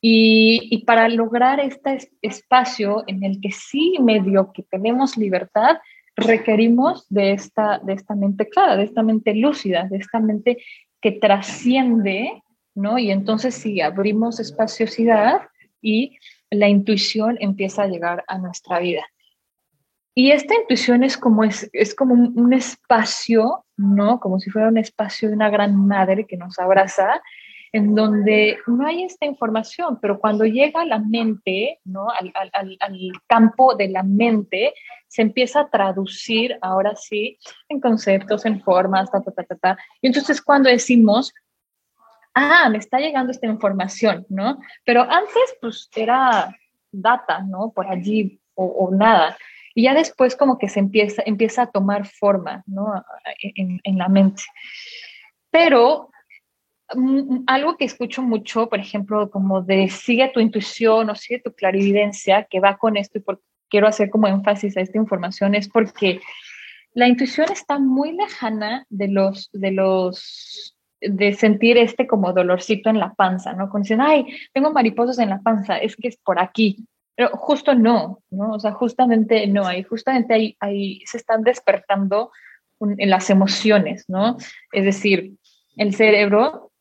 Y, 0.00 0.68
y 0.70 0.84
para 0.84 1.08
lograr 1.08 1.58
este 1.58 2.10
espacio 2.20 3.04
en 3.06 3.24
el 3.24 3.40
que 3.40 3.50
sí 3.50 3.96
medio 4.00 4.52
que 4.52 4.62
tenemos 4.62 5.16
libertad, 5.16 5.78
requerimos 6.16 7.06
de 7.08 7.32
esta, 7.32 7.78
de 7.78 7.92
esta 7.92 8.14
mente 8.14 8.48
clara, 8.48 8.76
de 8.76 8.84
esta 8.84 9.02
mente 9.02 9.34
lúcida, 9.34 9.84
de 9.84 9.98
esta 9.98 10.18
mente 10.18 10.58
que 11.00 11.12
trasciende, 11.12 12.42
¿no? 12.74 12.98
Y 12.98 13.10
entonces 13.10 13.54
si 13.54 13.80
abrimos 13.80 14.40
espaciosidad 14.40 15.42
y 15.82 16.18
la 16.50 16.68
intuición 16.68 17.36
empieza 17.40 17.82
a 17.82 17.88
llegar 17.88 18.24
a 18.28 18.38
nuestra 18.38 18.78
vida. 18.78 19.04
Y 20.18 20.30
esta 20.30 20.54
intuición 20.54 21.04
es 21.04 21.18
como, 21.18 21.44
es, 21.44 21.68
es 21.74 21.94
como 21.94 22.14
un, 22.14 22.52
espacio, 22.54 23.66
¿no? 23.76 24.18
Como 24.18 24.40
si 24.40 24.48
fuera 24.48 24.68
un 24.68 24.78
espacio 24.78 25.28
de 25.28 25.34
una 25.34 25.50
gran 25.50 25.76
madre 25.76 26.26
que 26.26 26.38
nos 26.38 26.58
abraza, 26.58 27.20
en 27.70 27.94
donde 27.94 28.56
no 28.66 28.86
hay 28.86 29.02
esta 29.02 29.26
información, 29.26 29.98
pero 30.00 30.18
cuando 30.18 30.46
llega 30.46 30.80
a 30.80 30.86
la 30.86 31.00
mente, 31.00 31.80
¿no? 31.84 32.08
Al, 32.08 32.32
al, 32.34 32.78
al, 32.80 33.12
campo 33.26 33.74
de 33.74 33.88
la 33.90 34.02
mente, 34.02 34.72
se 35.06 35.20
empieza 35.20 35.60
a 35.60 35.68
traducir 35.68 36.56
ahora 36.62 36.96
sí 36.96 37.38
en 37.68 37.80
conceptos, 37.80 38.46
en 38.46 38.62
formas, 38.62 39.10
ta, 39.10 39.20
ta, 39.20 39.32
ta, 39.32 39.42
ta, 39.42 39.56
ta. 39.56 39.78
Y 40.00 40.06
entonces 40.06 40.40
cuando 40.40 40.70
decimos, 40.70 41.34
ah, 42.36 42.68
me 42.70 42.78
está 42.78 42.98
llegando 42.98 43.32
esta 43.32 43.46
información, 43.46 44.26
¿no? 44.28 44.58
Pero 44.84 45.02
antes 45.02 45.56
pues 45.60 45.88
era 45.96 46.54
data, 46.92 47.40
¿no? 47.42 47.72
Por 47.72 47.88
allí 47.88 48.40
o, 48.54 48.90
nada. 48.92 49.36
Y 49.74 49.82
ya 49.84 49.94
después 49.94 50.36
como 50.36 50.58
que 50.58 50.68
se 50.68 50.80
empieza, 50.80 51.22
empieza 51.26 51.62
a 51.62 51.70
tomar 51.70 52.06
forma, 52.06 52.62
¿no? 52.66 53.04
En, 53.40 53.98
la 53.98 54.08
mente. 54.08 54.42
Pero 55.50 56.10
mm, 56.94 57.44
algo 57.46 57.76
que 57.76 57.84
escucho 57.84 58.22
mucho, 58.22 58.68
por 58.68 58.78
ejemplo, 58.78 59.30
como 59.30 59.62
de 59.62 59.88
sigue 59.88 60.30
tu 60.32 60.40
intuición 60.40 61.10
o 61.10 61.14
sigue 61.14 61.40
tu 61.40 61.52
clarividencia, 61.54 62.44
que 62.44 62.60
va 62.60 62.76
con 62.76 62.96
esto 62.96 63.18
y 63.18 63.22
por, 63.22 63.42
quiero 63.68 63.88
hacer 63.88 64.10
como 64.10 64.28
énfasis 64.28 64.76
a 64.76 64.80
esta 64.82 64.98
información 64.98 65.54
es 65.54 65.68
porque 65.68 66.20
la 66.92 67.08
intuición 67.08 67.50
está 67.52 67.78
muy 67.78 68.12
lejana 68.12 68.86
de 68.88 69.08
los, 69.08 69.50
de 69.52 69.70
los, 69.70 70.75
de 71.08 71.32
sentir 71.34 71.78
este 71.78 72.06
como 72.06 72.32
dolorcito 72.32 72.90
en 72.90 72.98
la 72.98 73.14
panza, 73.14 73.52
¿no? 73.52 73.70
Cuando 73.70 73.84
dicen, 73.84 74.00
ay, 74.00 74.26
tengo 74.52 74.72
mariposas 74.72 75.18
en 75.18 75.30
la 75.30 75.40
panza, 75.40 75.78
es 75.78 75.96
que 75.96 76.08
es 76.08 76.16
por 76.16 76.38
aquí. 76.38 76.86
Pero 77.14 77.30
justo 77.30 77.74
no, 77.74 78.20
¿no? 78.30 78.52
O 78.52 78.60
sea, 78.60 78.72
justamente 78.72 79.46
no, 79.46 79.66
ahí 79.66 79.82
justamente 79.82 80.34
ahí, 80.34 80.56
ahí 80.60 81.02
se 81.06 81.16
están 81.16 81.42
despertando 81.42 82.30
las 82.80 83.30
emociones, 83.30 84.04
¿no? 84.08 84.36
Es 84.72 84.84
decir, 84.84 85.32
el 85.76 85.94
cerebro 85.94 86.72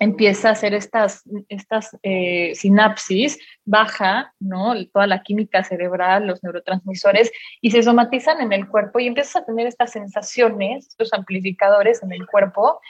empieza 0.00 0.48
a 0.48 0.52
hacer 0.52 0.74
estas, 0.74 1.22
estas 1.48 1.96
eh, 2.02 2.52
sinapsis, 2.54 3.38
baja, 3.64 4.34
¿no? 4.40 4.74
Toda 4.92 5.06
la 5.06 5.22
química 5.22 5.62
cerebral, 5.62 6.26
los 6.26 6.42
neurotransmisores, 6.42 7.30
y 7.60 7.70
se 7.70 7.82
somatizan 7.82 8.40
en 8.40 8.52
el 8.52 8.68
cuerpo 8.68 8.98
y 8.98 9.06
empiezas 9.06 9.36
a 9.36 9.44
tener 9.46 9.66
estas 9.66 9.92
sensaciones, 9.92 10.88
estos 10.88 11.12
amplificadores 11.12 12.02
en 12.02 12.12
el 12.12 12.26
cuerpo, 12.26 12.80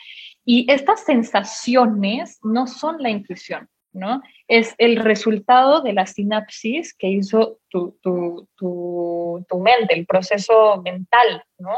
y 0.45 0.71
estas 0.71 1.05
sensaciones 1.05 2.39
no 2.43 2.67
son 2.67 3.03
la 3.03 3.11
intuición, 3.11 3.69
¿no? 3.93 4.23
Es 4.49 4.75
el 4.79 4.97
resultado 4.97 5.81
de 5.81 5.93
la 5.93 6.07
sinapsis 6.07 6.95
que 6.95 7.09
hizo 7.09 7.59
tu, 7.69 7.99
tu, 8.03 8.49
tu, 8.57 9.45
tu 9.49 9.61
mente, 9.61 9.95
el 9.95 10.07
proceso 10.07 10.81
mental, 10.83 11.43
¿no? 11.59 11.71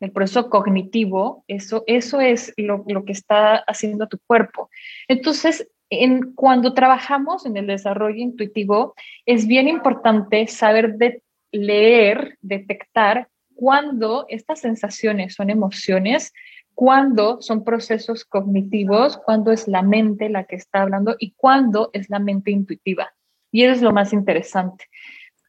el 0.00 0.12
proceso 0.12 0.50
cognitivo, 0.50 1.44
eso, 1.48 1.82
eso 1.86 2.20
es 2.20 2.52
lo, 2.56 2.84
que 3.04 3.12
está 3.12 3.56
haciendo 3.56 4.06
tu 4.06 4.18
cuerpo. 4.26 4.68
Entonces, 5.08 5.68
en, 5.88 6.34
cuando 6.34 6.74
trabajamos 6.74 7.46
en 7.46 7.56
el 7.56 7.66
desarrollo 7.68 8.16
intuitivo, 8.16 8.94
es 9.24 9.46
bien 9.46 9.66
importante 9.68 10.46
saber 10.46 10.94
de, 10.96 11.22
leer, 11.52 12.36
detectar 12.40 13.28
cuándo 13.54 14.26
estas 14.28 14.60
sensaciones 14.60 15.34
son 15.34 15.50
emociones, 15.50 16.32
cuándo 16.74 17.40
son 17.40 17.64
procesos 17.64 18.24
cognitivos, 18.24 19.16
cuándo 19.18 19.52
es 19.52 19.68
la 19.68 19.82
mente 19.82 20.28
la 20.28 20.44
que 20.44 20.56
está 20.56 20.82
hablando 20.82 21.16
y 21.18 21.32
cuándo 21.32 21.90
es 21.92 22.10
la 22.10 22.18
mente 22.18 22.50
intuitiva. 22.50 23.12
Y 23.50 23.64
eso 23.64 23.74
es 23.74 23.82
lo 23.82 23.92
más 23.92 24.12
interesante, 24.12 24.86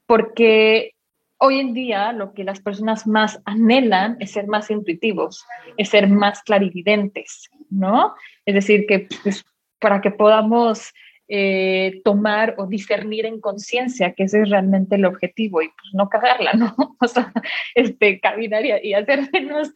porque 0.05 0.93
hoy 1.37 1.59
en 1.59 1.73
día 1.73 2.11
lo 2.13 2.33
que 2.33 2.43
las 2.43 2.61
personas 2.61 3.07
más 3.07 3.41
anhelan 3.45 4.17
es 4.19 4.31
ser 4.31 4.47
más 4.47 4.69
intuitivos, 4.69 5.43
es 5.77 5.89
ser 5.89 6.07
más 6.07 6.41
clarividentes, 6.43 7.49
¿no? 7.69 8.13
Es 8.45 8.55
decir, 8.55 8.85
que 8.87 9.07
pues, 9.23 9.43
para 9.79 10.01
que 10.01 10.11
podamos 10.11 10.93
eh, 11.27 12.01
tomar 12.03 12.53
o 12.59 12.67
discernir 12.67 13.25
en 13.25 13.41
conciencia, 13.41 14.13
que 14.13 14.23
ese 14.23 14.41
es 14.41 14.49
realmente 14.49 14.95
el 14.95 15.05
objetivo, 15.05 15.61
y 15.61 15.69
pues 15.69 15.93
no 15.93 16.07
cagarla, 16.07 16.53
¿no? 16.53 16.75
O 17.01 17.07
sea, 17.07 17.33
este, 17.73 18.19
caminar 18.19 18.63
y, 18.65 18.93
hacer 18.93 19.29
menos, 19.33 19.73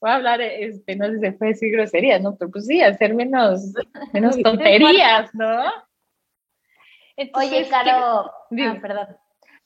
voy 0.00 0.10
a 0.10 0.14
hablar, 0.14 0.40
este, 0.40 0.96
no 0.96 1.06
sé 1.06 1.14
si 1.14 1.20
se 1.20 1.32
puede 1.32 1.52
decir 1.52 1.72
groserías, 1.72 2.22
¿no? 2.22 2.36
Pero 2.36 2.50
pues 2.50 2.66
sí, 2.66 2.82
hacer 2.82 3.14
menos, 3.14 3.72
menos 4.12 4.36
tonterías, 4.42 5.34
¿no? 5.34 5.64
Oye, 7.34 7.68
Caro, 7.68 8.30
ah, 8.30 8.78
perdón. 8.80 9.16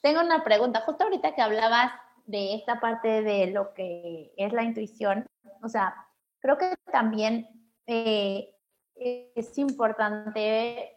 Tengo 0.01 0.21
una 0.21 0.45
pregunta. 0.45 0.81
Justo 0.81 1.05
ahorita 1.05 1.35
que 1.35 1.43
hablabas 1.43 1.93
de 2.27 2.55
esta 2.55 2.81
parte 2.81 3.23
de 3.23 3.49
lo 3.49 3.75
que 3.75 4.33
es 4.37 4.53
la 4.53 4.63
intuición, 4.63 5.27
o 5.63 5.69
sea, 5.69 5.95
creo 6.39 6.57
que 6.59 6.75
también 6.93 7.49
eh, 7.87 8.55
es 8.95 9.59
importante, 9.59 10.97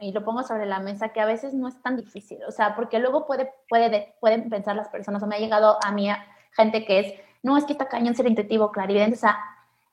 y 0.00 0.12
lo 0.12 0.24
pongo 0.24 0.42
sobre 0.42 0.66
la 0.66 0.80
mesa, 0.80 1.08
que 1.08 1.20
a 1.20 1.26
veces 1.26 1.54
no 1.54 1.68
es 1.68 1.80
tan 1.82 1.96
difícil, 1.96 2.38
o 2.46 2.50
sea, 2.50 2.76
porque 2.76 2.98
luego 2.98 3.26
puede, 3.26 3.50
puede, 3.68 4.14
pueden 4.20 4.50
pensar 4.50 4.76
las 4.76 4.88
personas, 4.88 5.22
o 5.22 5.26
me 5.26 5.36
ha 5.36 5.40
llegado 5.40 5.78
a 5.82 5.92
mí 5.92 6.08
gente 6.52 6.84
que 6.84 6.98
es, 6.98 7.14
no, 7.42 7.56
es 7.56 7.64
que 7.64 7.72
está 7.72 7.88
cañón 7.88 8.14
ser 8.14 8.26
intuitivo, 8.26 8.70
clarividente, 8.72 9.16
o 9.16 9.20
sea, 9.20 9.38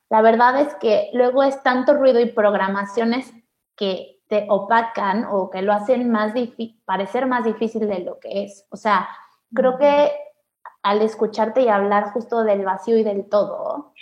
la 0.10 0.22
verdad 0.22 0.60
es 0.62 0.74
que 0.76 1.10
luego 1.14 1.44
es 1.44 1.62
tanto 1.62 1.94
ruido 1.94 2.20
y 2.20 2.32
programaciones 2.32 3.32
que 3.76 4.20
te 4.28 4.46
opacan 4.50 5.26
o 5.26 5.50
que 5.50 5.62
lo 5.62 5.74
hacen 5.74 6.10
más 6.12 6.34
parecer 6.86 7.26
más 7.26 7.46
difícil 7.46 7.88
de 7.88 8.00
lo 8.00 8.20
que 8.20 8.44
es. 8.44 8.66
O 8.70 8.78
sea, 8.78 9.08
creo 9.54 9.78
que 9.78 10.12
al 10.84 11.02
escucharte 11.02 11.62
y 11.62 11.68
hablar 11.68 12.12
justo 12.12 12.44
del 12.44 12.64
vacío 12.64 12.98
y 12.98 13.04
del 13.04 13.28
todo, 13.28 13.94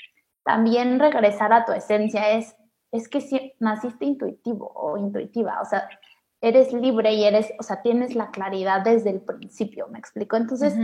también 0.43 0.99
regresar 0.99 1.53
a 1.53 1.65
tu 1.65 1.71
esencia 1.71 2.31
es, 2.31 2.55
es 2.91 3.09
que 3.09 3.21
si 3.21 3.53
naciste 3.59 4.05
intuitivo 4.05 4.71
o 4.75 4.97
intuitiva, 4.97 5.59
o 5.61 5.65
sea, 5.65 5.89
eres 6.41 6.71
libre 6.71 7.13
y 7.13 7.23
eres, 7.23 7.51
o 7.59 7.63
sea, 7.63 7.81
tienes 7.81 8.15
la 8.15 8.31
claridad 8.31 8.81
desde 8.81 9.09
el 9.09 9.21
principio, 9.21 9.87
¿me 9.87 9.99
explico? 9.99 10.35
Entonces, 10.35 10.75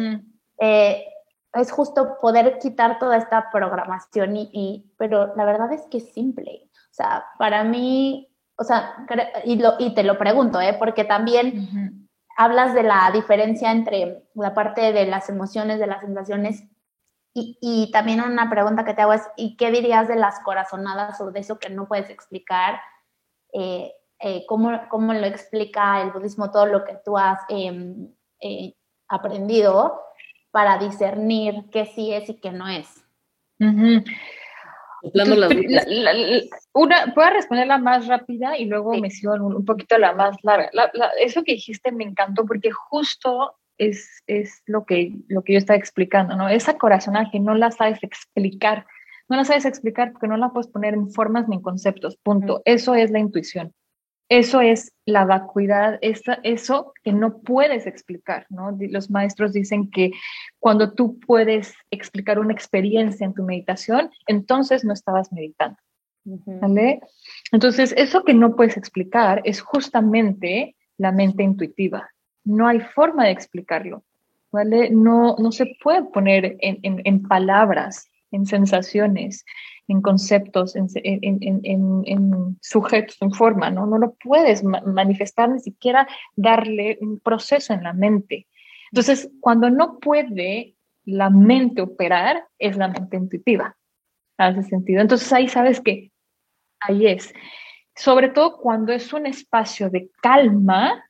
eh, 0.60 1.06
es 1.53 1.71
justo 1.71 2.17
poder 2.19 2.57
quitar 2.59 2.99
toda 2.99 3.17
esta 3.17 3.49
programación 3.51 4.35
y, 4.35 4.91
pero 4.97 5.35
la 5.35 5.45
verdad 5.45 5.71
es 5.71 5.81
que 5.89 5.97
es 5.97 6.13
simple. 6.13 6.69
O 6.91 6.93
sea, 6.93 7.25
para 7.37 7.63
mí, 7.63 8.29
o 8.57 8.63
sea, 8.63 9.05
y, 9.45 9.57
lo, 9.57 9.73
y 9.79 9.93
te 9.93 10.03
lo 10.03 10.17
pregunto, 10.17 10.59
¿eh? 10.59 10.75
Porque 10.77 11.03
también 11.03 12.09
hablas 12.37 12.73
de 12.73 12.83
la 12.83 13.11
diferencia 13.11 13.71
entre 13.71 14.23
la 14.33 14.53
parte 14.53 14.91
de 14.93 15.05
las 15.05 15.29
emociones, 15.29 15.79
de 15.79 15.87
las 15.87 16.01
sensaciones, 16.01 16.63
y, 17.35 17.89
también 17.91 18.21
una 18.21 18.47
pregunta 18.47 18.85
que 18.85 18.93
te 18.93 19.01
hago 19.01 19.13
es, 19.13 19.27
¿y 19.35 19.57
qué 19.57 19.71
dirías 19.71 20.07
de 20.07 20.15
las 20.15 20.39
corazonadas 20.41 21.19
o 21.19 21.31
de 21.31 21.39
eso 21.39 21.57
que 21.57 21.71
no 21.71 21.87
puedes 21.87 22.11
explicar? 22.11 22.79
Eh, 23.53 23.91
eh, 24.19 24.45
¿cómo, 24.47 24.71
lo 24.71 25.25
explica 25.25 26.01
el 26.01 26.11
budismo 26.11 26.51
todo 26.51 26.67
lo 26.67 26.85
que 26.85 26.95
tú 27.03 27.17
has 27.17 27.39
em, 27.49 28.13
eh, 28.39 28.75
aprendido 29.07 29.99
para 30.53 30.77
discernir 30.77 31.65
qué 31.71 31.87
sí 31.87 32.13
es 32.13 32.29
y 32.29 32.35
qué 32.35 32.51
no 32.51 32.69
es? 32.69 33.03
una, 36.73 37.05
voy 37.15 37.23
a 37.23 37.29
responder 37.31 37.65
la 37.65 37.79
más 37.79 38.05
rápida 38.05 38.55
y 38.55 38.65
luego 38.65 38.93
me 38.93 39.09
sigo 39.09 39.33
un, 39.33 39.65
poquito 39.65 39.97
la 39.97 40.13
más 40.13 40.37
larga. 40.43 40.69
eso 41.19 41.43
que 41.43 41.53
dijiste 41.53 41.91
me 41.91 42.03
encantó 42.03 42.45
porque 42.45 42.69
justo 42.69 43.55
es, 43.79 44.21
es, 44.27 44.61
lo, 44.67 44.85
que, 44.85 45.13
lo 45.27 45.43
que 45.43 45.53
yo 45.53 45.57
estaba 45.57 45.77
explicando, 45.77 46.35
¿no? 46.35 46.47
Esa 46.47 46.77
corazonaje 46.77 47.39
no 47.39 47.55
la 47.55 47.71
sabes 47.71 48.03
explicar, 48.03 48.85
no 49.29 49.37
la 49.37 49.45
sabes 49.45 49.65
explicar 49.65 50.11
porque 50.11 50.27
no 50.27 50.37
la 50.37 50.49
puedes 50.49 50.67
poner 50.67 50.93
en 50.93 51.09
formas 51.09 51.47
ni 51.47 51.55
en 51.55 51.63
conceptos, 51.63 52.15
punto. 52.17 52.61
Eso 52.65 52.93
es 52.93 53.09
la 53.09 53.17
intuición. 53.17 53.73
Eso 54.29 54.62
es 54.62 54.93
la 55.05 55.25
vacuidad, 55.25 55.99
eso 56.01 56.93
que 57.03 57.12
no 57.12 57.39
puedes 57.39 57.86
explicar, 57.86 58.45
¿no? 58.49 58.75
Los 58.79 59.12
maestros 59.12 59.53
dicen 59.53 59.91
que 59.91 60.12
cuando 60.59 60.93
tú 60.93 61.19
puedes 61.19 61.73
explicar 61.91 62.39
una 62.39 62.53
experiencia 62.53 63.25
en 63.25 63.33
tu 63.33 63.43
meditación, 63.43 64.09
entonces 64.27 64.83
no 64.86 64.93
estabas 64.93 65.31
meditando. 65.31 65.77
¿Vale? 66.25 67.01
Entonces, 67.51 67.93
eso 67.97 68.23
que 68.23 68.33
no 68.33 68.55
puedes 68.55 68.77
explicar 68.77 69.41
es 69.43 69.59
justamente 69.59 70.77
la 70.97 71.12
mente 71.12 71.43
intuitiva. 71.43 72.09
No 72.45 72.65
hay 72.65 72.79
forma 72.79 73.25
de 73.25 73.31
explicarlo, 73.31 74.05
¿vale? 74.49 74.89
No, 74.89 75.36
no 75.38 75.51
se 75.51 75.75
puede 75.83 76.03
poner 76.03 76.55
en, 76.62 76.79
en 76.81 77.23
palabras, 77.23 78.09
en 78.34 78.46
sensaciones, 78.46 79.46
en 79.88 80.02
conceptos, 80.02 80.76
en, 80.76 80.88
sujetos, 82.62 83.17
en 83.22 83.32
forma, 83.32 83.69
¿no? 83.69 83.86
No 83.86 83.98
lo 83.98 84.15
puedes 84.15 84.63
manifestar 84.63 85.50
ni 85.50 85.60
siquiera 85.60 86.08
darle 86.36 86.98
un 87.02 87.19
proceso 87.19 87.74
en 87.74 87.84
la 87.84 87.93
mente. 87.93 88.48
Entonces, 88.91 89.30
cuando 89.39 89.69
no 89.69 90.00
puede 90.00 90.76
la 91.06 91.30
mente 91.30 91.82
operar, 91.82 92.48
es 92.58 92.78
la 92.78 92.88
mente 92.88 93.17
intuitiva. 93.17 93.76
Hace 94.38 94.63
sentido. 94.63 95.02
Entonces 95.02 95.32
ahí 95.32 95.48
sabes 95.48 95.80
que 95.80 96.12
ahí 96.80 97.08
es. 97.08 97.34
Sobre 97.96 98.30
todo 98.30 98.58
cuando 98.58 98.91
es 98.93 99.13
un 99.13 99.26
espacio 99.26 99.89
de 99.89 100.10
calma, 100.22 101.04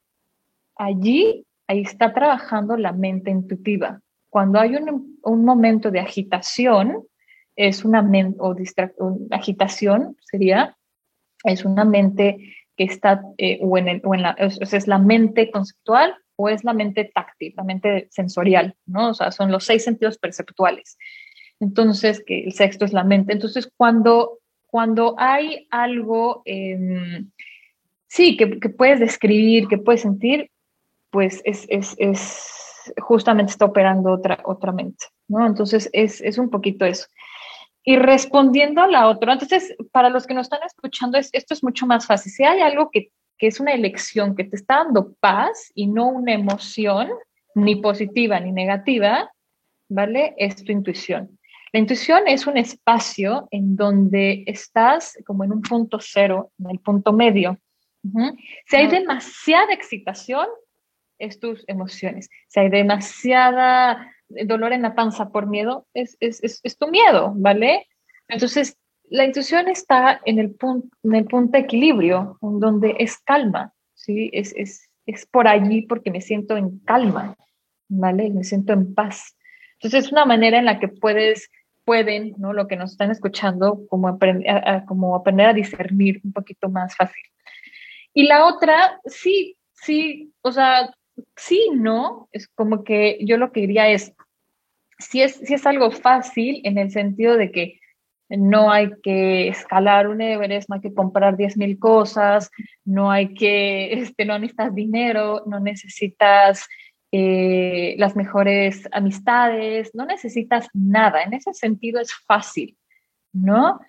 allí, 0.76 1.46
ahí 1.68 1.82
está 1.82 2.14
trabajando 2.14 2.76
la 2.76 2.92
mente 2.92 3.32
intuitiva. 3.32 4.02
Cuando 4.30 4.60
hay 4.60 4.76
un, 4.76 5.20
un 5.22 5.46
momento 5.46 5.92
de 5.92 6.00
agitación, 6.00 7.06
es 7.56 7.86
una 7.86 8.02
mente, 8.02 8.38
o 8.40 8.56
agitación 9.32 10.18
sería, 10.22 10.78
es 11.44 11.66
una 11.66 11.86
mente 11.86 12.56
que 12.76 12.86
está, 12.86 13.22
eh, 13.38 13.60
o, 13.62 13.78
en 13.78 14.02
o 14.04 14.16
en 14.16 14.22
la, 14.22 14.32
es, 14.32 14.88
la 14.88 14.98
mente 14.98 15.52
conceptual 15.52 16.16
o 16.36 16.50
es 16.50 16.64
la 16.64 16.74
mente 16.74 17.12
táctil, 17.14 17.54
la 17.56 17.64
mente 17.64 18.08
sensorial, 18.10 18.76
¿no? 18.86 19.10
O 19.10 19.14
sea, 19.14 19.32
son 19.32 19.52
los 19.52 19.66
seis 19.66 19.84
sentidos 19.84 20.18
perceptuales. 20.18 20.98
Entonces, 21.60 22.24
que 22.26 22.46
el 22.46 22.54
sexto 22.54 22.86
es 22.86 22.94
la 22.94 23.04
mente. 23.04 23.34
Entonces, 23.34 23.72
cuando, 23.78 24.40
cuando 24.68 25.16
hay 25.20 25.68
algo, 25.70 26.42
em, 26.46 27.30
sí, 28.08 28.36
que, 28.36 28.60
que, 28.60 28.70
puedes 28.70 29.00
describir, 29.00 29.68
que 29.68 29.78
puedes 29.78 30.02
sentir, 30.02 30.50
pues 31.12 31.42
es, 31.46 31.68
es, 31.70 31.96
es, 32.00 32.94
justamente 32.98 33.52
está 33.52 33.66
operando 33.66 34.12
otra, 34.12 34.40
otra 34.46 34.72
mente, 34.72 35.06
¿no? 35.28 35.46
Entonces, 35.46 35.90
es, 35.94 36.20
es 36.22 36.40
un 36.40 36.50
poquito 36.50 36.86
eso. 36.86 37.06
Y 37.84 37.98
respondiendo 37.98 38.82
a 38.82 38.88
la 38.88 39.08
otra, 39.08 39.34
entonces, 39.34 39.76
para 39.92 40.10
los 40.10 40.26
que 40.26 40.34
nos 40.34 40.46
están 40.48 40.64
escuchando, 40.66 41.18
esto 41.18 41.54
es 41.54 41.64
mucho 41.64 41.86
más 41.86 42.06
fácil. 42.06 42.32
Si 42.32 42.44
hay 42.44 42.62
algo 42.62 42.90
que, 42.92 43.12
que 43.38 43.48
es 43.48 43.60
una 43.60 43.74
elección 43.74 44.36
que 44.36 44.46
te 44.46 44.56
está 44.56 44.84
dando 44.86 45.14
paz 45.20 45.72
y 45.76 45.88
no 45.88 46.08
una 46.08 46.34
emoción, 46.34 47.10
ni 47.56 47.76
positiva 47.76 48.40
ni 48.40 48.52
negativa, 48.52 49.32
¿vale? 49.90 50.34
Es 50.38 50.64
tu 50.64 50.72
intuición. 50.72 51.38
La 51.72 51.80
intuición 51.80 52.28
es 52.28 52.46
un 52.46 52.58
espacio 52.58 53.48
en 53.52 53.76
donde 53.76 54.44
estás 54.46 55.18
como 55.26 55.44
en 55.44 55.52
un 55.52 55.62
punto 55.62 55.98
cero, 56.00 56.52
en 56.60 56.70
el 56.70 56.80
punto 56.80 57.14
medio. 57.14 57.58
Si 58.68 58.76
hay 58.76 58.88
demasiada 58.88 59.74
excitación, 59.74 60.46
es 61.18 61.40
tus 61.40 61.64
emociones. 61.68 62.30
Si 62.48 62.60
hay 62.60 62.70
demasiada 62.70 64.13
dolor 64.46 64.74
en 64.74 64.82
la 64.82 64.96
panza 64.96 65.30
por 65.30 65.48
miedo, 65.48 65.88
es, 65.94 66.18
tu 66.78 66.88
miedo, 66.88 67.34
¿vale? 67.36 67.88
Entonces, 68.28 68.78
la 69.10 69.26
intuición 69.26 69.68
está 69.68 70.22
en 70.26 70.40
el, 70.40 70.52
punto, 70.52 70.96
en 71.04 71.16
el 71.16 71.26
punto 71.26 71.52
de 71.54 71.64
equilibrio, 71.64 72.38
donde 72.42 72.96
es 73.00 73.18
calma, 73.20 73.74
¿sí? 73.94 74.30
Es, 74.34 74.54
es, 74.56 75.26
por 75.32 75.48
allí 75.48 75.84
porque 75.84 76.12
me 76.12 76.22
siento 76.22 76.56
en 76.58 76.80
calma, 76.80 77.36
¿vale? 77.90 78.30
Me 78.30 78.44
siento 78.44 78.74
en 78.74 78.94
paz. 78.94 79.36
Entonces, 79.76 80.06
es 80.06 80.12
una 80.12 80.26
manera 80.26 80.58
en 80.58 80.66
la 80.66 80.80
que 80.80 80.88
puedes, 80.88 81.50
pueden, 81.84 82.34
¿no? 82.38 82.54
Lo 82.54 82.68
que 82.68 82.76
nos 82.76 82.92
están 82.92 83.12
escuchando, 83.12 83.86
como, 83.90 84.08
aprender 84.08 84.84
como 84.88 85.16
aprender 85.16 85.48
a 85.48 85.54
discernir 85.54 86.22
un 86.24 86.32
poquito 86.32 86.70
más 86.70 86.96
fácil. 86.96 87.24
Y 88.14 88.28
la 88.28 88.46
otra, 88.46 89.00
sí, 89.06 89.58
sí, 89.74 90.32
o 90.42 90.52
sea, 90.52 90.94
sí, 91.36 91.70
no, 91.74 92.28
es 92.32 92.48
como 92.48 92.84
que 92.84 93.20
yo 93.22 93.38
lo 93.38 93.52
que 93.52 93.62
diría 93.62 93.90
es, 93.90 94.14
si 95.00 95.22
es, 95.22 95.36
si 95.36 95.54
es 95.54 95.66
algo 95.66 95.92
fácil 95.92 96.62
en 96.64 96.78
el 96.78 96.92
sentido 96.92 97.38
de 97.38 97.52
que 97.52 97.80
no 98.30 98.72
hay 98.72 98.92
que 99.04 99.48
escalar 99.48 100.08
un 100.08 100.22
Everest, 100.22 100.70
no 100.70 100.76
hay 100.76 100.82
que 100.82 100.94
comprar 100.94 101.36
10.000 101.36 101.78
cosas, 101.78 102.50
no 102.86 103.12
hay 103.12 103.34
que, 103.34 103.94
este, 103.94 104.26
no 104.26 104.40
necesitas 104.40 104.74
dinero, 104.74 105.44
no 105.46 105.60
necesitas 105.60 106.68
eh, 107.12 107.96
las 108.00 108.16
mejores 108.16 108.88
amistades, 108.92 109.92
no 109.94 110.06
necesitas 110.06 110.68
nada. 110.74 111.22
En 111.22 111.34
ese 111.34 111.54
sentido 111.54 112.00
es 112.00 112.14
fácil, 112.26 112.78
¿no? 113.32 113.80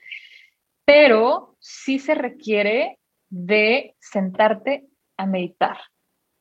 Pero 0.84 1.56
sí 1.58 1.98
se 1.98 2.14
requiere 2.14 2.98
de 3.30 3.94
sentarte 3.98 4.86
a 5.16 5.26
meditar. 5.26 5.78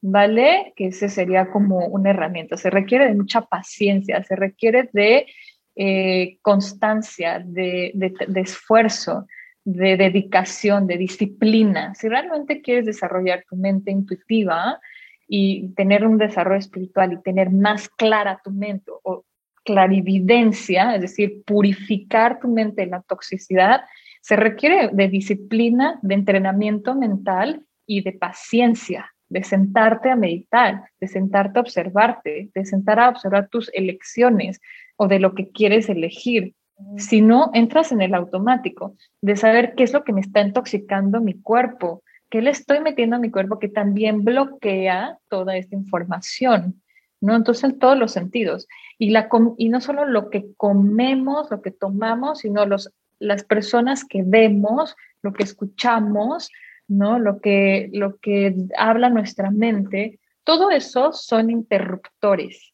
¿Vale? 0.03 0.73
Que 0.75 0.87
ese 0.87 1.07
sería 1.07 1.49
como 1.49 1.87
una 1.87 2.09
herramienta. 2.09 2.57
Se 2.57 2.69
requiere 2.69 3.07
de 3.07 3.15
mucha 3.15 3.41
paciencia, 3.41 4.21
se 4.23 4.35
requiere 4.35 4.89
de 4.91 5.27
eh, 5.75 6.37
constancia, 6.41 7.39
de, 7.43 7.93
esfuerzo, 8.35 9.25
de 9.63 9.95
dedicación, 9.95 10.87
de 10.87 10.97
disciplina. 10.97 11.95
Si 11.95 12.09
realmente 12.09 12.61
quieres 12.61 12.85
desarrollar 12.85 13.45
tu 13.49 13.55
mente 13.55 13.91
intuitiva 13.91 14.77
y 15.25 15.69
tener 15.69 16.05
un 16.05 16.17
desarrollo 16.17 16.59
espiritual 16.59 17.13
y 17.13 17.21
tener 17.21 17.49
más 17.49 17.87
clara 17.87 18.41
tu 18.43 18.51
mente 18.51 18.91
o 19.03 19.23
clarividencia, 19.63 20.95
es 20.95 21.01
decir, 21.01 21.43
purificar 21.45 22.41
tu 22.41 22.49
mente 22.49 22.81
de 22.81 22.87
la 22.87 23.01
toxicidad, 23.03 23.83
se 24.21 24.35
requiere 24.35 24.89
de 24.91 25.07
disciplina, 25.07 25.97
de 26.01 26.15
entrenamiento 26.15 26.93
mental 26.93 27.65
y 27.85 28.01
de 28.01 28.11
paciencia, 28.11 29.12
de 29.33 29.43
sentarte 29.43 30.11
a 30.11 30.15
meditar, 30.15 30.83
de 31.01 31.07
sentarte 31.07 31.57
a 31.57 31.63
observarte, 31.63 32.51
de 32.53 32.65
sentar 32.65 32.99
a 32.99 33.09
observar 33.09 33.49
tus 33.49 33.71
elecciones 33.73 34.61
o 34.95 35.07
de 35.07 35.17
lo 35.17 35.33
que 35.33 35.49
quieres 35.49 35.89
elegir. 35.89 36.53
Si 36.97 37.21
no, 37.21 37.49
entras 37.55 37.91
en 37.91 38.03
el 38.03 38.13
automático 38.13 38.95
de 39.21 39.35
saber 39.35 39.73
qué 39.75 39.83
es 39.83 39.93
lo 39.93 40.03
que 40.03 40.13
me 40.13 40.21
está 40.21 40.41
intoxicando 40.41 41.19
mi 41.19 41.33
cuerpo, 41.33 42.03
qué 42.29 42.43
le 42.43 42.51
estoy 42.51 42.79
metiendo 42.81 43.15
a 43.15 43.19
mi 43.19 43.31
cuerpo 43.31 43.57
que 43.57 43.69
también 43.69 44.23
bloquea 44.23 45.17
toda 45.29 45.57
esta 45.57 45.75
información, 45.75 46.83
¿no? 47.19 47.35
Entonces, 47.35 47.63
en 47.63 47.79
todos 47.79 47.97
los 47.97 48.11
sentidos. 48.11 48.67
Y, 48.99 49.09
la, 49.09 49.29
y 49.57 49.69
no 49.69 49.81
solo 49.81 50.05
lo 50.05 50.29
que 50.29 50.45
comemos, 50.57 51.49
lo 51.49 51.63
que 51.63 51.71
tomamos, 51.71 52.39
sino 52.39 52.67
los, 52.67 52.91
las 53.17 53.43
personas 53.43 54.05
que 54.05 54.21
vemos, 54.23 54.95
lo 55.23 55.33
que 55.33 55.43
escuchamos, 55.43 56.51
¿no? 56.87 57.19
Lo 57.19 57.39
que, 57.39 57.89
lo 57.93 58.17
que 58.17 58.55
habla 58.77 59.09
nuestra 59.09 59.51
mente, 59.51 60.19
todo 60.43 60.71
eso 60.71 61.13
son 61.13 61.49
interruptores 61.49 62.73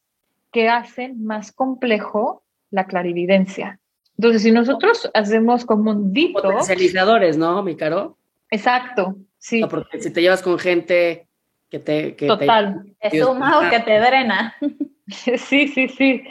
que 0.52 0.68
hacen 0.68 1.24
más 1.24 1.52
complejo 1.52 2.42
la 2.70 2.86
clarividencia. 2.86 3.78
Entonces, 4.16 4.42
si 4.42 4.50
nosotros 4.50 5.10
hacemos 5.14 5.64
como 5.64 5.92
un 5.92 6.12
dito... 6.12 6.42
Potencializadores, 6.42 7.38
¿no, 7.38 7.62
mi 7.62 7.76
caro? 7.76 8.18
Exacto, 8.50 9.16
sí. 9.38 9.62
porque 9.70 10.00
si 10.00 10.12
te 10.12 10.20
llevas 10.20 10.42
con 10.42 10.58
gente 10.58 11.28
que 11.70 11.78
te... 11.78 12.16
Que 12.16 12.26
Total. 12.26 12.84
Te, 13.00 13.20
suma 13.20 13.60
o 13.60 13.70
que 13.70 13.80
te 13.80 13.98
drena. 13.98 14.56
Sí, 15.12 15.66
sí, 15.66 15.88
sí. 15.88 16.22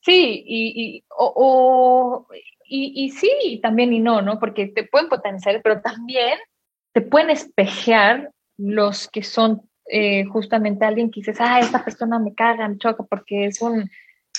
Sí, 0.00 0.42
y, 0.46 0.72
y, 0.74 1.04
o, 1.10 2.26
y, 2.64 3.04
y, 3.04 3.10
sí, 3.10 3.60
también 3.62 3.92
y 3.92 4.00
no, 4.00 4.22
¿no? 4.22 4.38
Porque 4.38 4.68
te 4.68 4.84
pueden 4.84 5.10
potenciar, 5.10 5.60
pero 5.62 5.82
también 5.82 6.38
te 6.96 7.02
pueden 7.02 7.28
espejear 7.28 8.30
los 8.56 9.06
que 9.08 9.22
son 9.22 9.68
eh, 9.84 10.24
justamente 10.24 10.86
alguien 10.86 11.10
que 11.10 11.20
dices, 11.20 11.36
ah, 11.40 11.60
esta 11.60 11.84
persona 11.84 12.18
me 12.18 12.34
caga, 12.34 12.66
me 12.66 12.78
choca 12.78 13.02
porque 13.04 13.44
es 13.44 13.60
un, 13.60 13.90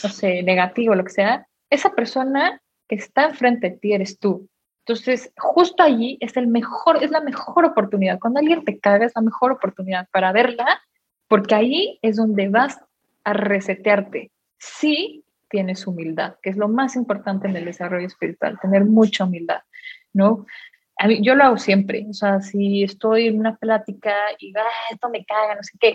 no 0.03 0.09
sé, 0.09 0.41
negativo, 0.41 0.95
lo 0.95 1.03
que 1.03 1.11
sea. 1.11 1.45
Esa 1.69 1.91
persona 1.91 2.59
que 2.87 2.95
está 2.95 3.25
enfrente 3.25 3.69
de 3.69 3.77
ti 3.77 3.93
eres 3.93 4.17
tú. 4.17 4.49
Entonces, 4.87 5.31
justo 5.37 5.83
allí 5.83 6.17
es 6.19 6.35
el 6.35 6.47
mejor, 6.47 7.03
es 7.03 7.11
la 7.11 7.21
mejor 7.21 7.63
oportunidad. 7.63 8.17
Cuando 8.17 8.39
alguien 8.39 8.65
te 8.65 8.79
caga, 8.79 9.05
es 9.05 9.13
la 9.15 9.21
mejor 9.21 9.51
oportunidad 9.51 10.07
para 10.11 10.31
verla, 10.31 10.81
porque 11.27 11.53
ahí 11.53 11.99
es 12.01 12.15
donde 12.15 12.49
vas 12.49 12.79
a 13.23 13.33
resetearte. 13.33 14.31
Sí 14.57 15.23
tienes 15.47 15.85
humildad, 15.85 16.37
que 16.41 16.49
es 16.49 16.57
lo 16.57 16.69
más 16.69 16.95
importante 16.95 17.47
en 17.47 17.55
el 17.55 17.65
desarrollo 17.65 18.07
espiritual, 18.07 18.57
tener 18.59 18.83
mucha 18.83 19.25
humildad, 19.25 19.61
¿no? 20.11 20.47
Yo 21.21 21.36
lo 21.36 21.43
hago 21.43 21.57
siempre, 21.57 22.05
o 22.10 22.13
sea, 22.13 22.41
si 22.41 22.83
estoy 22.83 23.27
en 23.27 23.39
una 23.39 23.55
plática 23.55 24.13
y 24.39 24.51
ah, 24.57 24.63
esto 24.91 25.10
me 25.10 25.23
caga, 25.25 25.55
no 25.55 25.63
sé 25.63 25.77
qué, 25.79 25.93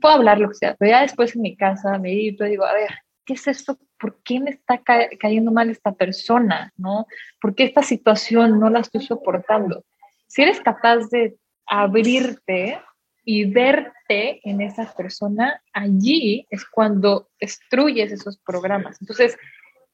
puedo 0.00 0.14
hablar 0.14 0.38
lo 0.38 0.48
que 0.48 0.54
sea, 0.54 0.74
pero 0.78 0.90
ya 0.90 1.02
después 1.02 1.36
en 1.36 1.42
mi 1.42 1.56
casa 1.56 1.98
me 1.98 2.10
digo, 2.10 2.44
digo, 2.44 2.64
a 2.64 2.72
ver, 2.72 2.90
¿qué 3.24 3.34
es 3.34 3.46
esto? 3.46 3.78
¿Por 3.98 4.20
qué 4.22 4.40
me 4.40 4.50
está 4.50 4.82
cayendo 5.20 5.52
mal 5.52 5.70
esta 5.70 5.92
persona? 5.92 6.72
¿No? 6.76 7.06
¿Por 7.40 7.54
qué 7.54 7.64
esta 7.64 7.82
situación 7.82 8.58
no 8.58 8.68
la 8.68 8.80
estoy 8.80 9.02
soportando? 9.02 9.84
Si 10.26 10.42
eres 10.42 10.60
capaz 10.60 11.08
de 11.10 11.36
abrirte 11.66 12.80
y 13.24 13.44
verte 13.44 14.40
en 14.42 14.60
esa 14.60 14.92
persona, 14.92 15.62
allí 15.72 16.46
es 16.50 16.64
cuando 16.64 17.28
destruyes 17.40 18.10
esos 18.10 18.38
programas. 18.38 19.00
Entonces, 19.00 19.38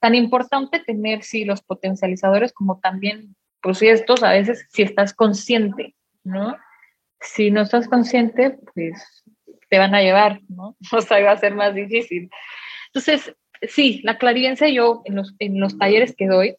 tan 0.01 0.15
importante 0.15 0.81
tener, 0.81 1.23
sí, 1.23 1.45
los 1.45 1.61
potencializadores 1.61 2.53
como 2.53 2.79
también 2.79 3.37
pues 3.63 3.83
estos 3.83 4.23
a 4.23 4.33
veces 4.33 4.67
si 4.71 4.83
estás 4.83 5.15
consciente, 5.15 5.95
¿no? 6.25 6.57
Si 7.21 7.51
no 7.51 7.63
estás 7.63 7.89
consciente, 7.89 8.59
pues 8.75 9.25
te 9.69 9.79
van 9.79 9.95
a 9.95 10.03
llevar, 10.03 10.41
¿no? 10.49 10.77
O 10.93 11.01
sea, 11.01 11.23
va 11.23 11.33
a 11.33 11.39
ser 11.39 11.55
más 11.55 11.75
difícil. 11.75 12.31
Entonces, 12.89 13.35
sí, 13.63 14.01
la 14.05 14.19
clarividencia 14.19 14.69
yo 14.69 15.03
en 15.05 15.17
los, 15.17 15.35
en 15.39 15.61
los 15.61 15.79
talleres 15.79 16.15
que 16.17 16.27
doy, 16.27 16.57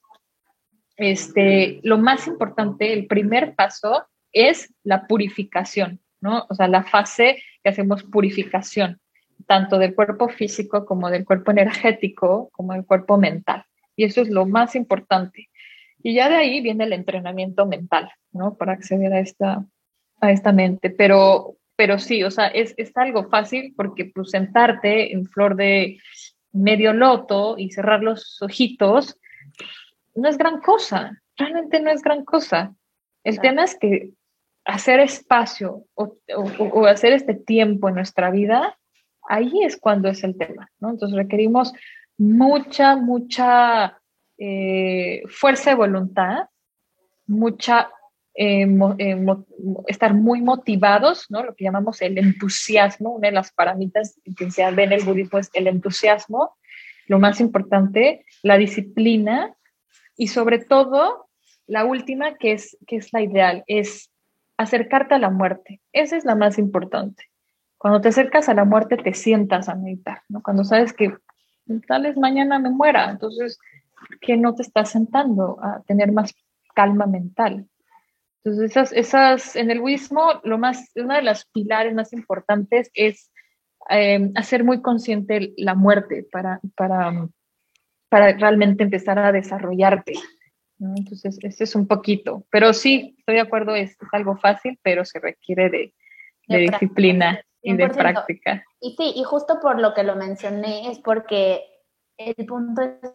este, 0.97 1.79
lo 1.83 1.97
más 1.97 2.27
importante, 2.27 2.93
el 2.93 3.07
primer 3.07 3.55
paso 3.55 4.05
es 4.31 4.73
la 4.83 5.07
purificación, 5.07 6.01
¿no? 6.21 6.45
O 6.49 6.55
sea, 6.55 6.67
la 6.67 6.83
fase 6.83 7.41
que 7.63 7.69
hacemos 7.69 8.03
purificación, 8.03 8.99
tanto 9.47 9.79
del 9.79 9.95
cuerpo 9.95 10.29
físico 10.29 10.85
como 10.85 11.09
del 11.09 11.25
cuerpo 11.25 11.51
energético, 11.51 12.49
como 12.51 12.73
del 12.73 12.85
cuerpo 12.85 13.17
mental. 13.17 13.65
Y 13.95 14.03
eso 14.03 14.21
es 14.21 14.29
lo 14.29 14.45
más 14.45 14.75
importante. 14.75 15.48
Y 16.01 16.13
ya 16.13 16.29
de 16.29 16.35
ahí 16.35 16.61
viene 16.61 16.85
el 16.85 16.93
entrenamiento 16.93 17.65
mental, 17.65 18.11
¿no? 18.31 18.55
Para 18.55 18.73
acceder 18.73 19.13
a 19.13 19.19
esta, 19.19 19.65
a 20.21 20.31
esta 20.31 20.51
mente. 20.51 20.89
Pero, 20.89 21.57
pero 21.75 21.99
sí, 21.99 22.23
o 22.23 22.31
sea, 22.31 22.47
es, 22.47 22.73
es 22.77 22.95
algo 22.95 23.29
fácil 23.29 23.73
porque 23.75 24.05
pues 24.05 24.31
sentarte 24.31 25.13
en 25.13 25.25
flor 25.25 25.55
de 25.55 25.99
medio 26.51 26.93
loto 26.93 27.57
y 27.57 27.71
cerrar 27.71 28.01
los 28.01 28.41
ojitos 28.41 29.19
no 30.15 30.27
es 30.27 30.37
gran 30.37 30.59
cosa, 30.61 31.21
realmente 31.37 31.79
no 31.79 31.91
es 31.91 32.01
gran 32.01 32.25
cosa. 32.25 32.73
El 33.23 33.39
tema 33.39 33.63
es 33.63 33.77
que 33.77 34.11
hacer 34.65 34.99
espacio 34.99 35.85
o, 35.93 36.17
o, 36.35 36.85
hacer 36.85 37.13
este 37.13 37.33
tiempo 37.33 37.89
en 37.89 37.95
nuestra 37.95 38.31
vida, 38.31 38.77
ahí 39.27 39.63
es 39.63 39.77
cuando 39.77 40.09
es 40.09 40.23
el 40.23 40.37
tema, 40.37 40.69
¿no? 40.79 40.91
Entonces 40.91 41.17
requerimos 41.17 41.73
mucha, 42.17 42.95
mucha 42.95 43.99
eh, 44.39 45.21
fuerza 45.27 45.71
de 45.71 45.75
voluntad, 45.75 46.45
mucha, 47.27 47.89
eh, 48.33 48.65
eh, 48.97 49.25
estar 49.87 50.13
muy 50.13 50.41
motivados, 50.41 51.25
¿no? 51.29 51.43
Lo 51.43 51.55
que 51.55 51.65
llamamos 51.65 52.01
el 52.01 52.17
entusiasmo, 52.17 53.15
una 53.15 53.27
de 53.27 53.33
las 53.33 53.51
parámetros 53.51 54.19
que 54.37 54.49
se 54.49 54.71
ve 54.71 54.83
en 54.83 54.93
el 54.93 55.03
budismo 55.03 55.39
es 55.39 55.49
el 55.53 55.67
entusiasmo, 55.67 56.55
lo 57.07 57.19
más 57.19 57.41
importante, 57.41 58.25
la 58.41 58.57
disciplina 58.57 59.53
y 60.15 60.27
sobre 60.27 60.59
todo 60.59 61.27
la 61.67 61.83
última 61.83 62.37
que 62.37 62.53
es, 62.53 62.77
que 62.87 62.95
es 62.95 63.11
la 63.11 63.21
ideal, 63.21 63.63
es 63.67 64.09
acercarte 64.57 65.15
a 65.15 65.19
la 65.19 65.29
muerte. 65.29 65.81
Esa 65.91 66.15
es 66.15 66.23
la 66.23 66.35
más 66.35 66.57
importante. 66.57 67.25
Cuando 67.77 67.99
te 67.99 68.09
acercas 68.09 68.47
a 68.47 68.53
la 68.53 68.63
muerte 68.63 68.95
te 68.95 69.13
sientas 69.13 69.67
a 69.67 69.75
meditar, 69.75 70.21
¿no? 70.29 70.41
Cuando 70.41 70.63
sabes 70.63 70.93
que 70.93 71.13
tal 71.87 72.03
vez 72.03 72.17
mañana 72.17 72.57
me 72.57 72.69
muera, 72.69 73.09
entonces 73.11 73.59
que 74.19 74.37
no 74.37 74.55
te 74.55 74.63
estás 74.63 74.91
sentando 74.91 75.57
a 75.61 75.81
tener 75.83 76.11
más 76.11 76.33
calma 76.75 77.05
mental. 77.05 77.67
Entonces, 78.43 78.71
esas, 78.71 78.93
esas, 78.93 79.55
en 79.55 79.69
el 79.69 79.81
budismo, 79.81 80.39
lo 80.43 80.57
más, 80.57 80.91
una 80.95 81.17
de 81.17 81.23
las 81.23 81.45
pilares 81.45 81.93
más 81.93 82.13
importantes 82.13 82.89
es 82.93 83.31
em, 83.89 84.31
hacer 84.35 84.63
muy 84.63 84.81
consciente 84.81 85.53
la 85.57 85.75
muerte 85.75 86.25
para, 86.31 86.59
para, 86.75 87.27
para 88.07 88.33
realmente 88.37 88.83
empezar 88.83 89.19
a 89.19 89.31
desarrollarte. 89.31 90.13
Entonces, 90.79 91.37
ese 91.43 91.65
es 91.65 91.75
un 91.75 91.87
poquito. 91.87 92.45
Pero 92.49 92.73
sí, 92.73 93.15
estoy 93.17 93.35
de 93.35 93.41
acuerdo, 93.41 93.75
es, 93.75 93.97
algo 94.13 94.37
fácil, 94.37 94.79
pero 94.81 95.03
se 95.03 95.19
requiere 95.19 95.69
de, 95.69 95.93
de 96.47 96.57
disciplina 96.59 97.41
y 97.61 97.75
de 97.75 97.89
práctica. 97.89 98.63
Y 98.79 98.95
sí, 98.95 99.13
y 99.17 99.23
justo 99.23 99.59
por 99.61 99.79
lo 99.79 99.93
que 99.93 100.03
lo 100.03 100.15
mencioné, 100.15 100.89
es 100.89 100.99
porque 100.99 101.61
el 102.17 102.45
punto 102.45 102.81
es 102.81 103.11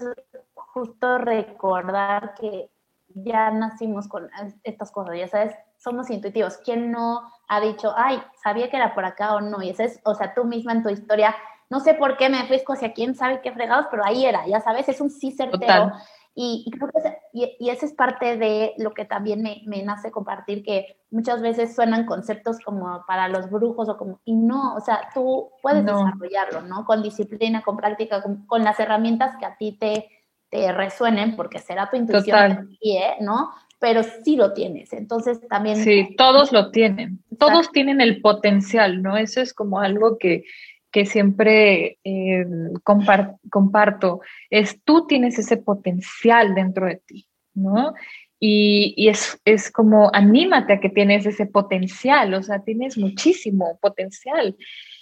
justo 0.74 1.18
recordar 1.18 2.34
que 2.34 2.70
ya 3.08 3.50
nacimos 3.52 4.08
con 4.08 4.28
estas 4.64 4.90
cosas, 4.90 5.16
ya 5.16 5.28
sabes, 5.28 5.54
somos 5.78 6.10
intuitivos. 6.10 6.58
¿Quién 6.58 6.90
no 6.90 7.22
ha 7.48 7.60
dicho, 7.60 7.94
ay, 7.96 8.20
sabía 8.42 8.68
que 8.68 8.76
era 8.76 8.94
por 8.94 9.04
acá 9.04 9.36
o 9.36 9.40
no? 9.40 9.62
Y 9.62 9.70
ese 9.70 9.84
es, 9.84 10.00
o 10.04 10.14
sea, 10.14 10.34
tú 10.34 10.44
misma 10.44 10.72
en 10.72 10.82
tu 10.82 10.88
historia, 10.88 11.34
no 11.70 11.78
sé 11.78 11.94
por 11.94 12.16
qué 12.16 12.28
me 12.28 12.46
fui 12.48 12.60
hacia 12.66 12.92
quién 12.92 13.14
sabe 13.14 13.40
qué 13.40 13.52
fregados, 13.52 13.86
pero 13.90 14.04
ahí 14.04 14.26
era, 14.26 14.46
ya 14.48 14.60
sabes, 14.60 14.88
es 14.88 15.00
un 15.00 15.10
sí 15.10 15.30
certero. 15.30 15.92
Y, 16.36 16.68
creo 16.72 16.90
que 16.90 17.16
y, 17.32 17.56
y 17.60 17.70
esa 17.70 17.86
es 17.86 17.92
parte 17.92 18.36
de 18.36 18.74
lo 18.78 18.92
que 18.92 19.04
también 19.04 19.40
me, 19.40 19.62
me, 19.66 19.84
nace 19.84 20.10
compartir, 20.10 20.64
que 20.64 21.00
muchas 21.12 21.40
veces 21.40 21.76
suenan 21.76 22.06
conceptos 22.06 22.58
como 22.58 23.04
para 23.06 23.28
los 23.28 23.48
brujos 23.48 23.88
o 23.88 23.96
como, 23.96 24.18
y 24.24 24.34
no, 24.34 24.74
o 24.74 24.80
sea, 24.80 25.10
tú 25.14 25.50
puedes 25.62 25.86
desarrollarlo, 25.86 26.62
¿no? 26.62 26.84
Con 26.84 27.04
disciplina, 27.04 27.62
con 27.62 27.76
práctica, 27.76 28.20
con, 28.20 28.44
con 28.46 28.64
las 28.64 28.80
herramientas 28.80 29.36
que 29.38 29.46
a 29.46 29.56
ti 29.56 29.78
te, 29.78 30.08
resuenen, 30.72 31.36
porque 31.36 31.58
será 31.58 31.90
tu 31.90 31.96
intuición, 31.96 32.70
¿no? 33.20 33.50
Pero 33.78 34.02
sí 34.02 34.36
lo 34.36 34.52
tienes, 34.52 34.92
entonces 34.92 35.40
también... 35.48 35.76
Sí, 35.76 36.14
todos 36.16 36.52
lo 36.52 36.70
tienen, 36.70 37.22
todos 37.38 37.70
tienen 37.72 38.00
el 38.00 38.20
potencial, 38.20 39.02
¿no? 39.02 39.16
Eso 39.16 39.40
es 39.40 39.52
como 39.52 39.80
algo 39.80 40.16
que, 40.16 40.44
que 40.94 41.06
siempre 41.06 41.98
eh, 42.04 42.46
comparto, 42.84 44.20
es 44.48 44.80
tú 44.84 45.06
tienes 45.08 45.38
ese 45.40 45.56
potencial 45.56 46.54
dentro 46.54 46.86
de 46.86 47.02
ti, 47.04 47.26
¿no? 47.52 47.94
Y, 48.38 49.08
es, 49.08 49.40
es, 49.44 49.72
como 49.72 50.10
anímate 50.12 50.74
a 50.74 50.80
que 50.80 50.90
tienes 50.90 51.26
ese 51.26 51.46
potencial, 51.46 52.34
o 52.34 52.42
sea, 52.42 52.62
tienes 52.62 52.96
muchísimo 52.96 53.78
potencial. 53.80 54.56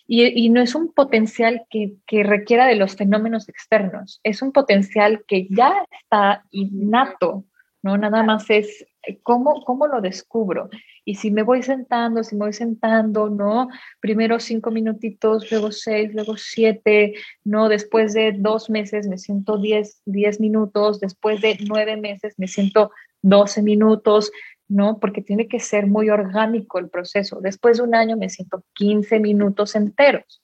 Y, 0.07 0.51
no 0.51 0.61
es 0.61 0.75
un 0.75 0.93
potencial 0.93 1.65
que, 1.71 1.95
que, 2.07 2.23
requiera 2.23 2.67
de 2.67 2.77
los 2.77 2.97
fenómenos 2.97 3.49
externos, 3.49 4.21
es 4.23 4.43
un 4.43 4.53
potencial 4.53 5.25
que 5.27 5.47
ya 5.49 5.87
está 6.03 6.45
innato, 6.51 7.45
¿no? 7.83 7.97
Nada 7.97 8.23
más 8.23 8.51
es 8.51 8.87
cómo, 9.23 9.65
cómo 9.65 9.87
lo 9.87 10.01
descubro. 10.01 10.69
Y 11.05 11.17
si 11.17 11.31
me 11.31 11.43
voy 11.43 11.63
sentando, 11.63 12.23
si 12.23 12.37
me 12.37 12.47
voy 12.47 12.53
sentando, 12.53 13.29
¿no? 13.29 13.69
Primero 14.01 14.39
cinco 14.39 14.71
minutitos, 14.71 15.51
luego 15.51 15.73
seis, 15.73 16.15
luego 16.15 16.37
siete, 16.37 17.15
¿no? 17.45 17.69
Después 17.69 18.13
de 18.13 18.33
dos 18.33 18.71
meses 18.71 19.09
me 19.09 19.19
siento 19.19 19.59
diez, 19.59 20.01
diez 20.05 20.41
minutos, 20.41 21.01
después 21.01 21.41
de 21.41 21.59
nueve 21.67 21.97
meses 21.97 22.35
me 22.39 22.47
siento 22.47 22.93
doce 23.23 23.63
minutos, 23.63 24.31
¿no? 24.69 24.99
Porque 24.99 25.23
tiene 25.23 25.49
que 25.49 25.61
ser 25.61 25.87
muy 25.87 26.11
orgánico 26.11 26.79
el 26.79 26.91
proceso. 26.91 27.41
Después 27.41 27.79
de 27.79 27.85
un 27.85 27.95
año 27.95 28.17
me 28.17 28.29
siento 28.29 28.65
quince 28.75 29.21
minutos 29.21 29.75
enteros, 29.75 30.43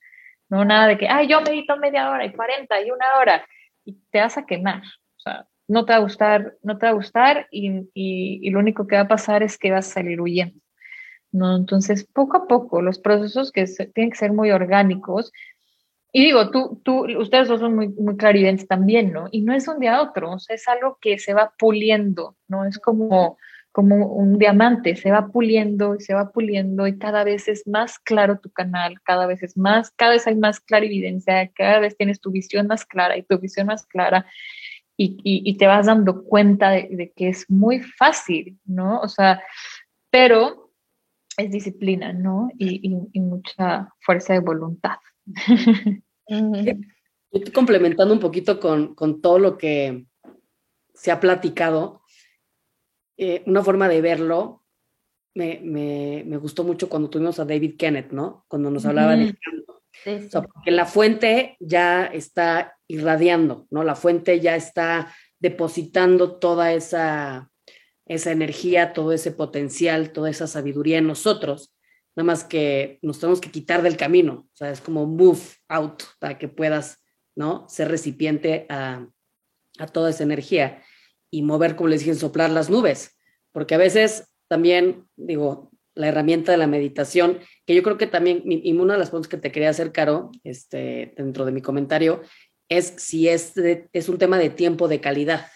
¿no? 0.48 0.64
Nada 0.64 0.86
de 0.86 0.98
que, 0.98 1.08
ay, 1.08 1.28
yo 1.28 1.40
medito 1.40 1.76
media 1.76 2.10
hora 2.10 2.24
y 2.24 2.32
cuarenta 2.32 2.80
y 2.80 2.90
una 2.90 3.06
hora, 3.20 3.44
y 3.84 3.94
te 4.10 4.20
vas 4.20 4.36
a 4.36 4.46
quemar, 4.46 4.82
o 4.82 5.20
sea, 5.20 5.48
no 5.66 5.84
te 5.84 5.92
va 5.92 5.98
a 5.98 6.02
gustar, 6.02 6.56
no 6.62 6.78
te 6.78 6.86
va 6.86 6.90
a 6.90 6.94
gustar 6.94 7.46
y, 7.50 8.50
lo 8.50 8.58
único 8.58 8.86
que 8.86 8.96
va 8.96 9.02
a 9.02 9.08
pasar 9.08 9.42
es 9.42 9.58
que 9.58 9.70
vas 9.70 9.88
a 9.88 9.94
salir 9.94 10.20
huyendo. 10.20 10.60
¿no? 11.30 11.56
Entonces, 11.56 12.06
poco 12.06 12.38
a 12.38 12.46
poco, 12.46 12.80
los 12.80 12.98
procesos 12.98 13.52
que 13.52 13.66
tienen 13.94 14.10
que 14.10 14.16
ser 14.16 14.32
muy 14.32 14.50
orgánicos. 14.50 15.30
Y 16.12 16.24
digo, 16.24 16.50
tú, 16.50 16.80
tú, 16.84 17.06
ustedes 17.18 17.48
dos 17.48 17.60
son 17.60 17.76
muy, 17.76 17.88
muy 17.88 18.16
clarividentes 18.16 18.66
también, 18.66 19.12
¿no? 19.12 19.28
Y 19.30 19.42
no 19.42 19.54
es 19.54 19.68
un 19.68 19.78
día 19.78 19.96
a 19.96 20.02
otro, 20.02 20.32
o 20.32 20.38
sea, 20.38 20.56
es 20.56 20.66
algo 20.68 20.98
que 21.00 21.18
se 21.18 21.34
va 21.34 21.52
puliendo, 21.58 22.36
¿no? 22.48 22.64
Es 22.64 22.78
como, 22.78 23.36
como 23.72 24.06
un 24.06 24.38
diamante, 24.38 24.96
se 24.96 25.10
va 25.10 25.28
puliendo 25.28 25.94
y 25.94 26.00
se 26.00 26.14
va 26.14 26.30
puliendo 26.32 26.86
y 26.86 26.98
cada 26.98 27.24
vez 27.24 27.46
es 27.48 27.66
más 27.66 27.98
claro 27.98 28.40
tu 28.40 28.50
canal, 28.50 29.00
cada 29.04 29.26
vez 29.26 29.42
es 29.42 29.56
más, 29.56 29.90
cada 29.92 30.12
vez 30.12 30.26
hay 30.26 30.36
más 30.36 30.60
clarividencia, 30.60 31.50
cada 31.54 31.78
vez 31.80 31.96
tienes 31.96 32.20
tu 32.20 32.30
visión 32.30 32.66
más 32.66 32.86
clara 32.86 33.16
y 33.16 33.22
tu 33.22 33.38
visión 33.38 33.66
más 33.66 33.86
clara 33.86 34.26
y, 35.00 35.56
te 35.56 35.66
vas 35.66 35.86
dando 35.86 36.24
cuenta 36.24 36.70
de, 36.70 37.12
que 37.14 37.28
es 37.28 37.48
muy 37.48 37.80
fácil, 37.80 38.58
¿no? 38.64 39.00
O 39.00 39.08
sea, 39.08 39.40
pero 40.10 40.72
es 41.36 41.50
disciplina, 41.50 42.12
¿no? 42.12 42.50
Y, 42.58 42.88
mucha 43.20 43.92
fuerza 44.00 44.32
de 44.32 44.40
voluntad. 44.40 44.96
Yo 46.28 47.38
estoy 47.38 47.52
complementando 47.52 48.14
un 48.14 48.20
poquito 48.20 48.58
con, 48.58 49.20
todo 49.20 49.38
lo 49.38 49.58
que 49.58 50.06
se 50.94 51.10
ha 51.10 51.20
platicado. 51.20 52.02
Eh, 53.16 53.42
una 53.46 53.62
forma 53.62 53.88
de 53.88 54.00
verlo 54.00 54.64
me, 55.34 56.36
gustó 56.38 56.64
mucho 56.64 56.88
cuando 56.88 57.10
tuvimos 57.10 57.38
a 57.38 57.44
David 57.44 57.76
Kenneth, 57.76 58.12
¿no? 58.12 58.44
Cuando 58.48 58.70
nos 58.70 58.84
hablaba 58.86 59.16
de 59.16 59.34
porque 60.32 60.70
la 60.70 60.86
fuente 60.86 61.56
ya 61.60 62.06
está 62.06 62.76
irradiando, 62.86 63.66
¿no? 63.70 63.82
La 63.82 63.94
fuente 63.94 64.40
ya 64.40 64.56
está 64.56 65.14
depositando 65.38 66.38
toda 66.38 66.72
esa, 66.72 67.50
esa 68.06 68.32
energía, 68.32 68.92
todo 68.92 69.12
ese 69.12 69.32
potencial, 69.32 70.12
toda 70.12 70.30
esa 70.30 70.46
sabiduría 70.46 70.98
en 70.98 71.06
nosotros, 71.06 71.72
nada 72.18 72.26
más 72.26 72.42
que 72.42 72.98
nos 73.00 73.20
tenemos 73.20 73.40
que 73.40 73.52
quitar 73.52 73.80
del 73.80 73.96
camino, 73.96 74.48
o 74.52 74.56
sea, 74.56 74.72
es 74.72 74.80
como 74.80 75.06
move 75.06 75.38
out 75.68 76.02
para 76.18 76.36
que 76.36 76.48
puedas, 76.48 76.98
¿no? 77.36 77.64
Ser 77.68 77.88
recipiente 77.88 78.66
a, 78.68 79.06
a 79.78 79.86
toda 79.86 80.10
esa 80.10 80.24
energía 80.24 80.82
y 81.30 81.42
mover, 81.42 81.76
como 81.76 81.90
les 81.90 82.00
dije, 82.00 82.16
soplar 82.16 82.50
las 82.50 82.70
nubes, 82.70 83.16
porque 83.52 83.76
a 83.76 83.78
veces 83.78 84.34
también, 84.48 85.06
digo, 85.14 85.70
la 85.94 86.08
herramienta 86.08 86.50
de 86.50 86.58
la 86.58 86.66
meditación, 86.66 87.38
que 87.64 87.76
yo 87.76 87.84
creo 87.84 87.98
que 87.98 88.08
también, 88.08 88.42
y 88.44 88.72
una 88.72 88.94
de 88.94 88.98
las 88.98 89.10
preguntas 89.10 89.30
que 89.30 89.36
te 89.36 89.52
quería 89.52 89.70
hacer, 89.70 89.92
Caro, 89.92 90.32
este, 90.42 91.14
dentro 91.16 91.44
de 91.44 91.52
mi 91.52 91.62
comentario, 91.62 92.22
es 92.68 92.94
si 92.96 93.28
es, 93.28 93.52
es 93.92 94.08
un 94.08 94.18
tema 94.18 94.38
de 94.38 94.50
tiempo 94.50 94.88
de 94.88 95.00
calidad. 95.00 95.46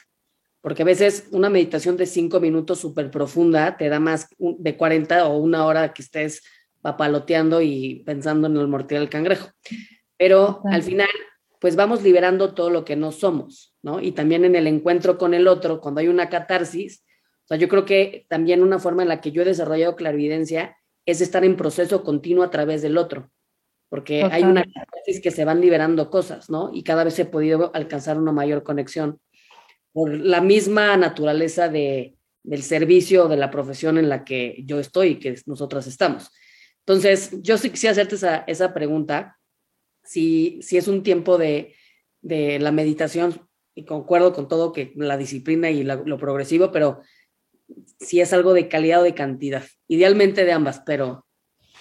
Porque 0.62 0.82
a 0.82 0.86
veces 0.86 1.28
una 1.32 1.50
meditación 1.50 1.98
de 1.98 2.06
cinco 2.06 2.40
minutos 2.40 2.78
súper 2.78 3.10
profunda 3.10 3.76
te 3.76 3.88
da 3.88 4.00
más 4.00 4.28
de 4.38 4.76
40 4.76 5.28
o 5.28 5.36
una 5.36 5.66
hora 5.66 5.92
que 5.92 6.02
estés 6.02 6.42
papaloteando 6.80 7.60
y 7.60 8.02
pensando 8.06 8.46
en 8.46 8.56
el 8.56 8.68
mortal 8.68 9.00
del 9.00 9.08
cangrejo. 9.10 9.50
Pero 10.16 10.62
al 10.70 10.82
final, 10.82 11.08
pues 11.60 11.76
vamos 11.76 12.02
liberando 12.02 12.54
todo 12.54 12.70
lo 12.70 12.84
que 12.84 12.96
no 12.96 13.12
somos, 13.12 13.74
¿no? 13.82 14.00
Y 14.00 14.12
también 14.12 14.44
en 14.44 14.56
el 14.56 14.66
encuentro 14.66 15.18
con 15.18 15.34
el 15.34 15.48
otro, 15.48 15.80
cuando 15.80 16.00
hay 16.00 16.08
una 16.08 16.28
catarsis, 16.28 17.04
o 17.44 17.48
sea, 17.48 17.56
yo 17.56 17.68
creo 17.68 17.84
que 17.84 18.26
también 18.28 18.62
una 18.62 18.78
forma 18.78 19.02
en 19.02 19.08
la 19.08 19.20
que 19.20 19.32
yo 19.32 19.42
he 19.42 19.44
desarrollado 19.44 19.96
clarividencia 19.96 20.76
es 21.06 21.20
estar 21.20 21.44
en 21.44 21.56
proceso 21.56 22.04
continuo 22.04 22.44
a 22.44 22.50
través 22.50 22.82
del 22.82 22.98
otro, 22.98 23.30
porque 23.88 24.24
hay 24.24 24.44
una 24.44 24.62
catarsis 24.62 25.20
que 25.20 25.32
se 25.32 25.44
van 25.44 25.60
liberando 25.60 26.08
cosas, 26.08 26.48
¿no? 26.48 26.70
Y 26.72 26.84
cada 26.84 27.04
vez 27.04 27.18
he 27.18 27.24
podido 27.24 27.72
alcanzar 27.74 28.16
una 28.16 28.32
mayor 28.32 28.62
conexión 28.62 29.20
por 29.92 30.14
la 30.14 30.40
misma 30.40 30.96
naturaleza 30.96 31.68
de, 31.68 32.16
del 32.42 32.62
servicio 32.62 33.28
de 33.28 33.36
la 33.36 33.50
profesión 33.50 33.98
en 33.98 34.08
la 34.08 34.24
que 34.24 34.62
yo 34.64 34.78
estoy 34.78 35.08
y 35.08 35.18
que 35.18 35.36
nosotras 35.46 35.86
estamos. 35.86 36.30
Entonces, 36.80 37.30
yo 37.42 37.58
sí 37.58 37.70
quisiera 37.70 37.92
hacerte 37.92 38.16
esa, 38.16 38.38
esa 38.46 38.74
pregunta, 38.74 39.38
si, 40.02 40.58
si 40.62 40.76
es 40.76 40.88
un 40.88 41.02
tiempo 41.02 41.38
de, 41.38 41.74
de 42.20 42.58
la 42.58 42.72
meditación, 42.72 43.48
y 43.74 43.84
concuerdo 43.84 44.32
con 44.32 44.48
todo 44.48 44.72
que 44.72 44.92
la 44.96 45.16
disciplina 45.16 45.70
y 45.70 45.82
lo 45.82 46.18
progresivo, 46.18 46.70
pero 46.72 47.00
si 47.98 48.20
es 48.20 48.32
algo 48.32 48.52
de 48.52 48.68
calidad 48.68 49.00
o 49.00 49.04
de 49.04 49.14
cantidad. 49.14 49.64
Idealmente 49.88 50.44
de 50.44 50.52
ambas, 50.52 50.82
pero... 50.84 51.26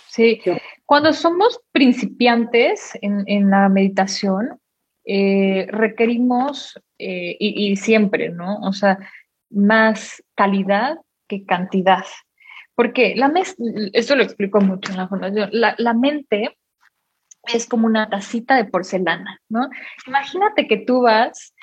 Sí, 0.07 0.41
cuando 0.85 1.13
somos 1.13 1.59
principiantes 1.71 2.91
en, 3.01 3.49
la 3.49 3.69
meditación, 3.69 4.59
eh, 5.13 5.67
requerimos, 5.69 6.81
eh, 6.97 7.35
y, 7.37 7.75
siempre, 7.75 8.29
¿no? 8.29 8.61
O 8.61 8.71
sea, 8.71 8.97
más 9.49 10.23
calidad 10.35 10.99
que 11.27 11.45
cantidad. 11.45 12.05
Porque 12.75 13.13
la 13.17 13.29
esto 13.91 14.15
lo 14.15 14.23
explico 14.23 14.61
mucho 14.61 14.91
en 14.91 14.97
la 14.97 15.09
formación, 15.09 15.49
la, 15.51 15.75
la 15.77 15.93
mente 15.93 16.57
es 17.43 17.67
como 17.67 17.87
una 17.87 18.09
tacita 18.09 18.55
de 18.55 18.63
porcelana, 18.63 19.41
¿no? 19.49 19.69
Imagínate 20.07 20.65
que 20.69 20.77
tú 20.77 21.01
vas 21.01 21.53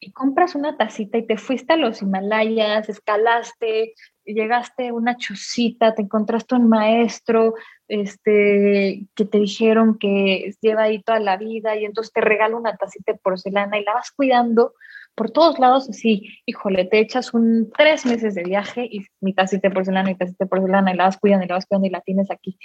y 0.00 0.10
compras 0.10 0.56
una 0.56 0.76
tacita 0.76 1.18
y 1.18 1.26
te 1.28 1.36
fuiste 1.36 1.74
a 1.74 1.76
los 1.76 2.02
Himalayas, 2.02 2.88
escalaste, 2.88 3.94
llegaste 4.26 4.88
a 4.88 4.94
una 4.94 5.16
chocita, 5.16 5.94
te 5.94 6.02
encontraste 6.02 6.54
un 6.54 6.68
maestro 6.68 7.54
este, 7.88 9.06
que 9.14 9.24
te 9.24 9.38
dijeron 9.38 9.98
que 9.98 10.54
lleva 10.60 10.84
ahí 10.84 11.02
toda 11.02 11.20
la 11.20 11.36
vida 11.36 11.76
y 11.76 11.84
entonces 11.84 12.12
te 12.12 12.20
regala 12.20 12.56
una 12.56 12.76
tacita 12.76 13.12
de 13.12 13.18
porcelana 13.18 13.78
y 13.78 13.84
la 13.84 13.94
vas 13.94 14.10
cuidando 14.10 14.74
por 15.16 15.30
todos 15.30 15.58
lados 15.58 15.88
así, 15.88 16.40
híjole, 16.44 16.84
te 16.84 17.00
echas 17.00 17.32
un 17.32 17.72
tres 17.74 18.04
meses 18.04 18.34
de 18.34 18.44
viaje 18.44 18.86
y 18.88 19.06
mi 19.20 19.32
tacita 19.32 19.68
de 19.68 19.74
porcelana 19.74 20.10
y 20.10 20.14
tacita 20.14 20.44
de 20.44 20.48
porcelana 20.48 20.92
y 20.92 20.96
la 20.96 21.04
vas 21.04 21.16
cuidando 21.16 21.46
y 21.46 21.48
la 21.48 21.54
vas 21.54 21.66
cuidando 21.66 21.86
y 21.86 21.90
la 21.90 22.02
tienes 22.02 22.30
aquí. 22.30 22.58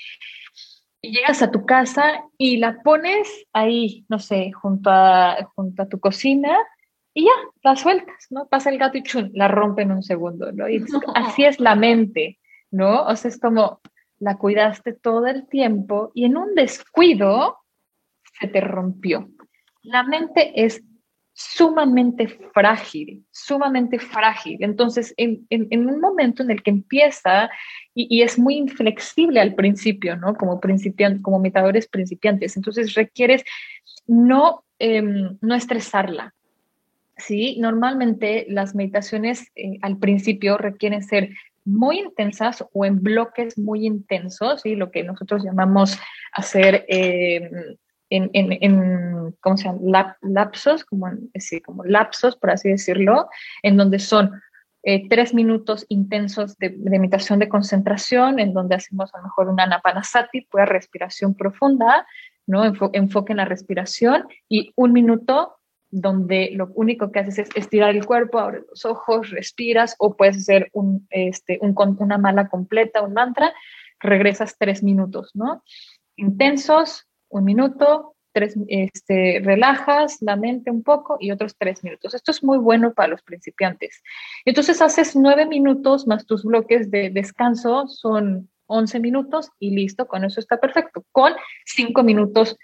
Y 1.02 1.16
llegas 1.16 1.42
a 1.42 1.50
tu 1.50 1.66
casa 1.66 2.22
y 2.38 2.58
la 2.58 2.82
pones 2.84 3.28
ahí, 3.54 4.06
no 4.10 4.20
sé, 4.20 4.52
junto 4.52 4.90
a, 4.92 5.38
junto 5.56 5.82
a 5.82 5.88
tu 5.88 6.00
cocina 6.00 6.56
y 7.14 7.26
ya, 7.26 7.32
la 7.64 7.76
sueltas, 7.76 8.28
¿no? 8.30 8.48
Pasa 8.48 8.70
el 8.70 8.78
gato 8.78 8.98
y 8.98 9.04
chun, 9.04 9.32
la 9.34 9.48
rompe 9.48 9.82
en 9.82 9.92
un 9.92 10.04
segundo, 10.04 10.52
¿no? 10.52 10.70
Y 10.70 10.84
así 11.16 11.44
es 11.44 11.60
la 11.60 11.76
mente, 11.76 12.40
¿no? 12.72 13.04
O 13.06 13.16
sea, 13.16 13.30
es 13.30 13.40
como 13.40 13.82
la 14.20 14.38
cuidaste 14.38 14.94
todo 14.94 15.28
el 15.28 15.48
tiempo 15.48 16.12
y 16.14 16.26
en 16.26 16.38
un 16.38 16.56
descuido 16.56 17.58
se 18.40 18.48
te 18.48 18.62
rompió. 18.62 19.30
La 19.84 20.04
mente 20.04 20.54
es 20.64 20.84
sumamente 21.34 22.28
frágil, 22.54 23.26
sumamente 23.32 24.00
frágil. 24.00 24.58
Entonces, 24.62 25.14
en, 25.18 25.48
un 25.50 26.00
momento 26.00 26.44
en 26.44 26.52
el 26.52 26.62
que 26.62 26.72
empieza 26.72 27.50
y, 27.94 28.22
es 28.22 28.38
muy 28.38 28.56
inflexible 28.56 29.40
al 29.42 29.56
principio, 29.56 30.16
¿no? 30.18 30.36
Como 30.36 30.60
principiantes, 30.60 31.22
como 31.22 31.40
metadores 31.40 31.88
principiantes. 31.88 32.56
Entonces, 32.56 32.94
requieres 32.94 33.44
no, 34.08 34.64
em, 34.78 35.38
no 35.42 35.56
estresarla, 35.56 36.34
Sí, 37.18 37.58
normalmente 37.60 38.46
las 38.50 38.74
meditaciones 38.74 39.52
eh, 39.56 39.78
al 39.82 39.98
principio 39.98 40.58
requieren 40.58 41.04
ser 41.04 41.30
muy 41.64 42.00
intensas 42.00 42.66
o 42.74 42.86
en 42.86 43.02
bloques 43.02 43.58
muy 43.58 43.86
intensos, 43.86 44.62
¿sí? 44.62 44.76
lo 44.76 44.92
que 44.92 45.04
nosotros 45.04 45.44
llamamos 45.44 45.98
hacer 46.34 46.86
em, 46.88 47.78
en, 48.10 48.30
en, 48.34 49.36
¿cómo 49.40 49.58
se 49.58 49.70
lapsos, 50.22 50.84
como, 50.84 51.08
sí, 51.36 51.62
como 51.62 51.84
lapsos, 51.86 52.36
por 52.36 52.52
así 52.52 52.70
decirlo, 52.70 53.30
en 53.64 53.78
donde 53.78 54.00
son 54.00 54.42
eh, 54.84 55.08
tres 55.08 55.34
minutos 55.34 55.86
intensos 55.90 56.58
de, 56.58 56.72
meditación 56.72 57.40
de 57.40 57.48
concentración, 57.48 58.40
en 58.40 58.54
donde 58.54 58.76
hacemos 58.76 59.14
a 59.14 59.20
lo 59.20 59.26
mejor 59.26 59.48
una 59.48 59.64
anapanasati, 59.64 60.42
pura 60.42 60.66
respiración 60.66 61.36
profunda, 61.36 62.06
¿no? 62.48 62.66
enfoque 62.94 63.34
en 63.34 63.38
la 63.38 63.46
respiración, 63.46 64.26
y 64.50 64.74
un 64.76 64.92
minuto 64.92 65.61
donde 65.92 66.52
lo 66.54 66.72
único 66.74 67.12
que 67.12 67.20
haces 67.20 67.40
es 67.40 67.50
estirar 67.56 67.96
el 67.96 68.06
cuerpo, 68.06 68.40
abres 68.40 68.64
los 68.70 68.86
ojos, 68.86 69.30
respiras 69.30 69.96
o 70.00 70.16
puedes 70.16 70.38
hacer 70.38 70.70
un, 70.74 71.06
este, 71.10 71.60
un, 71.62 71.76
una 72.00 72.18
mala 72.18 72.48
completa, 72.48 73.02
un 73.02 73.14
mantra, 73.14 73.54
regresas 74.00 74.56
tres 74.58 74.82
minutos, 74.82 75.32
¿no? 75.34 75.64
Intensos, 76.16 77.08
un 77.30 77.44
minuto, 77.44 78.16
tres, 78.32 78.56
este, 78.68 79.42
relajas 79.44 80.18
la 80.22 80.38
mente 80.38 80.72
un 80.72 80.82
poco 80.82 81.18
y 81.20 81.32
otros 81.32 81.56
tres 81.58 81.84
minutos. 81.84 82.14
Esto 82.14 82.32
es 82.32 82.44
muy 82.44 82.58
bueno 82.58 82.94
para 82.94 83.10
los 83.10 83.22
principiantes. 83.22 84.02
Entonces 84.46 84.82
haces 84.82 85.16
nueve 85.16 85.46
minutos 85.46 86.08
más 86.08 86.26
tus 86.26 86.44
bloques 86.44 86.90
de 86.90 87.10
descanso, 87.10 87.88
son 87.88 88.50
11 88.68 89.00
minutos 89.02 89.52
y 89.60 89.72
listo, 89.72 90.08
con 90.08 90.24
eso 90.24 90.40
está 90.40 90.58
perfecto, 90.58 91.04
con 91.12 91.34
cinco 91.66 92.04
minutos 92.04 92.58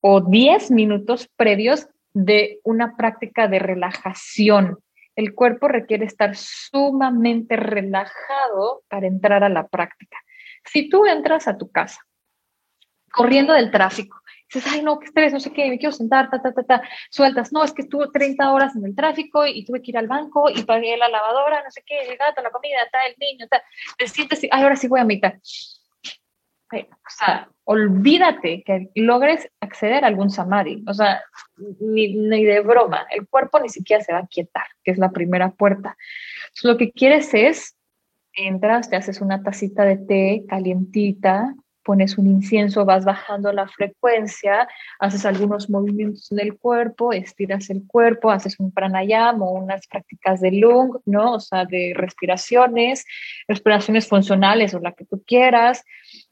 o 0.00 0.20
diez 0.20 0.72
minutos 0.72 1.28
previos 1.36 1.86
de 2.14 2.60
una 2.64 2.96
práctica 2.96 3.48
de 3.48 3.58
relajación. 3.58 4.78
El 5.14 5.34
cuerpo 5.34 5.68
requiere 5.68 6.06
estar 6.06 6.34
sumamente 6.36 7.56
relajado 7.56 8.82
para 8.88 9.06
entrar 9.06 9.44
a 9.44 9.48
la 9.48 9.68
práctica. 9.68 10.18
Si 10.64 10.88
tú 10.88 11.06
entras 11.06 11.48
a 11.48 11.58
tu 11.58 11.70
casa 11.70 12.00
corriendo 13.12 13.52
del 13.52 13.70
tráfico, 13.70 14.18
dices, 14.52 14.70
ay, 14.72 14.82
no, 14.82 14.98
qué 14.98 15.06
estrés, 15.06 15.32
no 15.32 15.40
sé 15.40 15.52
qué, 15.52 15.68
me 15.68 15.78
quiero 15.78 15.92
sentar, 15.92 16.30
ta, 16.30 16.40
ta, 16.40 16.52
ta, 16.52 16.62
ta, 16.62 16.82
sueltas, 17.10 17.52
no, 17.52 17.62
es 17.62 17.72
que 17.72 17.82
estuve 17.82 18.06
30 18.12 18.52
horas 18.52 18.74
en 18.74 18.84
el 18.86 18.94
tráfico 18.94 19.46
y 19.46 19.64
tuve 19.64 19.82
que 19.82 19.90
ir 19.90 19.98
al 19.98 20.06
banco 20.06 20.48
y 20.48 20.62
pagué 20.62 20.96
la 20.96 21.08
lavadora, 21.08 21.62
no 21.62 21.70
sé 21.70 21.82
qué, 21.84 22.00
el 22.00 22.16
gato, 22.16 22.42
la 22.42 22.50
comida, 22.50 22.76
el 23.06 23.14
niño, 23.18 23.46
te 23.98 24.08
sientes, 24.08 24.42
ay, 24.50 24.62
ahora 24.62 24.76
sí 24.76 24.88
voy 24.88 25.00
a 25.00 25.04
meditar 25.04 25.38
o 26.80 27.10
sea, 27.10 27.48
olvídate 27.64 28.62
que 28.64 28.90
logres 28.94 29.48
acceder 29.60 30.04
a 30.04 30.08
algún 30.08 30.30
samadhi. 30.30 30.82
O 30.86 30.94
sea, 30.94 31.22
ni, 31.80 32.14
ni, 32.14 32.44
de 32.44 32.60
broma. 32.60 33.06
El 33.10 33.28
cuerpo 33.28 33.60
ni 33.60 33.68
siquiera 33.68 34.02
se 34.02 34.12
va 34.12 34.20
a 34.20 34.26
quietar, 34.26 34.66
que 34.82 34.90
es 34.90 34.98
la 34.98 35.10
primera 35.10 35.50
puerta. 35.50 35.96
lo 36.62 36.76
que 36.76 36.92
quieres 36.92 37.32
es, 37.34 37.76
entras, 38.34 38.88
te 38.88 38.96
haces 38.96 39.20
una 39.20 39.42
tacita 39.42 39.84
de 39.84 39.96
té 39.96 40.44
calientita, 40.48 41.54
pones 41.84 42.16
un 42.18 42.26
incienso, 42.26 42.84
vas 42.84 43.04
bajando 43.04 43.52
la 43.52 43.66
frecuencia, 43.68 44.68
haces 44.98 45.26
algunos 45.26 45.68
movimientos 45.68 46.30
en 46.32 46.40
el 46.40 46.56
cuerpo, 46.56 47.12
estiras 47.12 47.70
el 47.70 47.82
cuerpo, 47.86 48.30
haces 48.30 48.58
un 48.60 48.72
pranayama 48.72 49.44
o 49.44 49.52
unas 49.52 49.86
prácticas 49.86 50.40
de 50.40 50.52
lung, 50.52 50.98
¿no? 51.06 51.34
O 51.34 51.40
sea, 51.40 51.64
de 51.64 51.92
respiraciones, 51.94 53.04
respiraciones 53.48 54.06
funcionales 54.06 54.74
o 54.74 54.80
la 54.80 54.92
que 54.92 55.04
tú 55.04 55.22
quieras. 55.26 55.84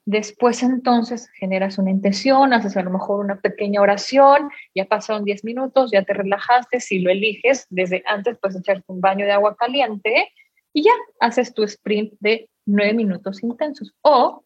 Después 0.06 0.62
entonces 0.62 1.28
generas 1.38 1.78
una 1.78 1.90
intención, 1.90 2.52
haces 2.52 2.76
a 2.76 2.82
lo 2.82 2.90
mejor 2.90 3.24
una 3.24 3.40
pequeña 3.40 3.80
oración, 3.80 4.50
ya 4.74 4.86
pasaron 4.86 5.24
10 5.24 5.44
minutos, 5.44 5.90
ya 5.92 6.02
te 6.02 6.14
relajaste, 6.14 6.80
si 6.80 7.00
lo 7.00 7.10
eliges, 7.10 7.66
desde 7.70 8.02
antes 8.06 8.38
puedes 8.40 8.58
echarte 8.58 8.84
un 8.86 9.00
baño 9.00 9.26
de 9.26 9.32
agua 9.32 9.56
caliente 9.56 10.32
y 10.72 10.84
ya 10.84 10.92
haces 11.20 11.52
tu 11.52 11.64
sprint 11.64 12.14
de 12.20 12.48
9 12.66 12.94
minutos 12.94 13.42
intensos. 13.42 13.94
O 14.00 14.44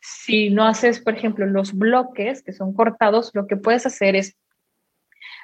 si 0.00 0.50
no 0.50 0.66
haces, 0.66 1.00
por 1.00 1.14
ejemplo, 1.14 1.46
los 1.46 1.72
bloques 1.72 2.42
que 2.42 2.52
son 2.52 2.74
cortados, 2.74 3.30
lo 3.34 3.46
que 3.46 3.56
puedes 3.56 3.86
hacer 3.86 4.16
es, 4.16 4.36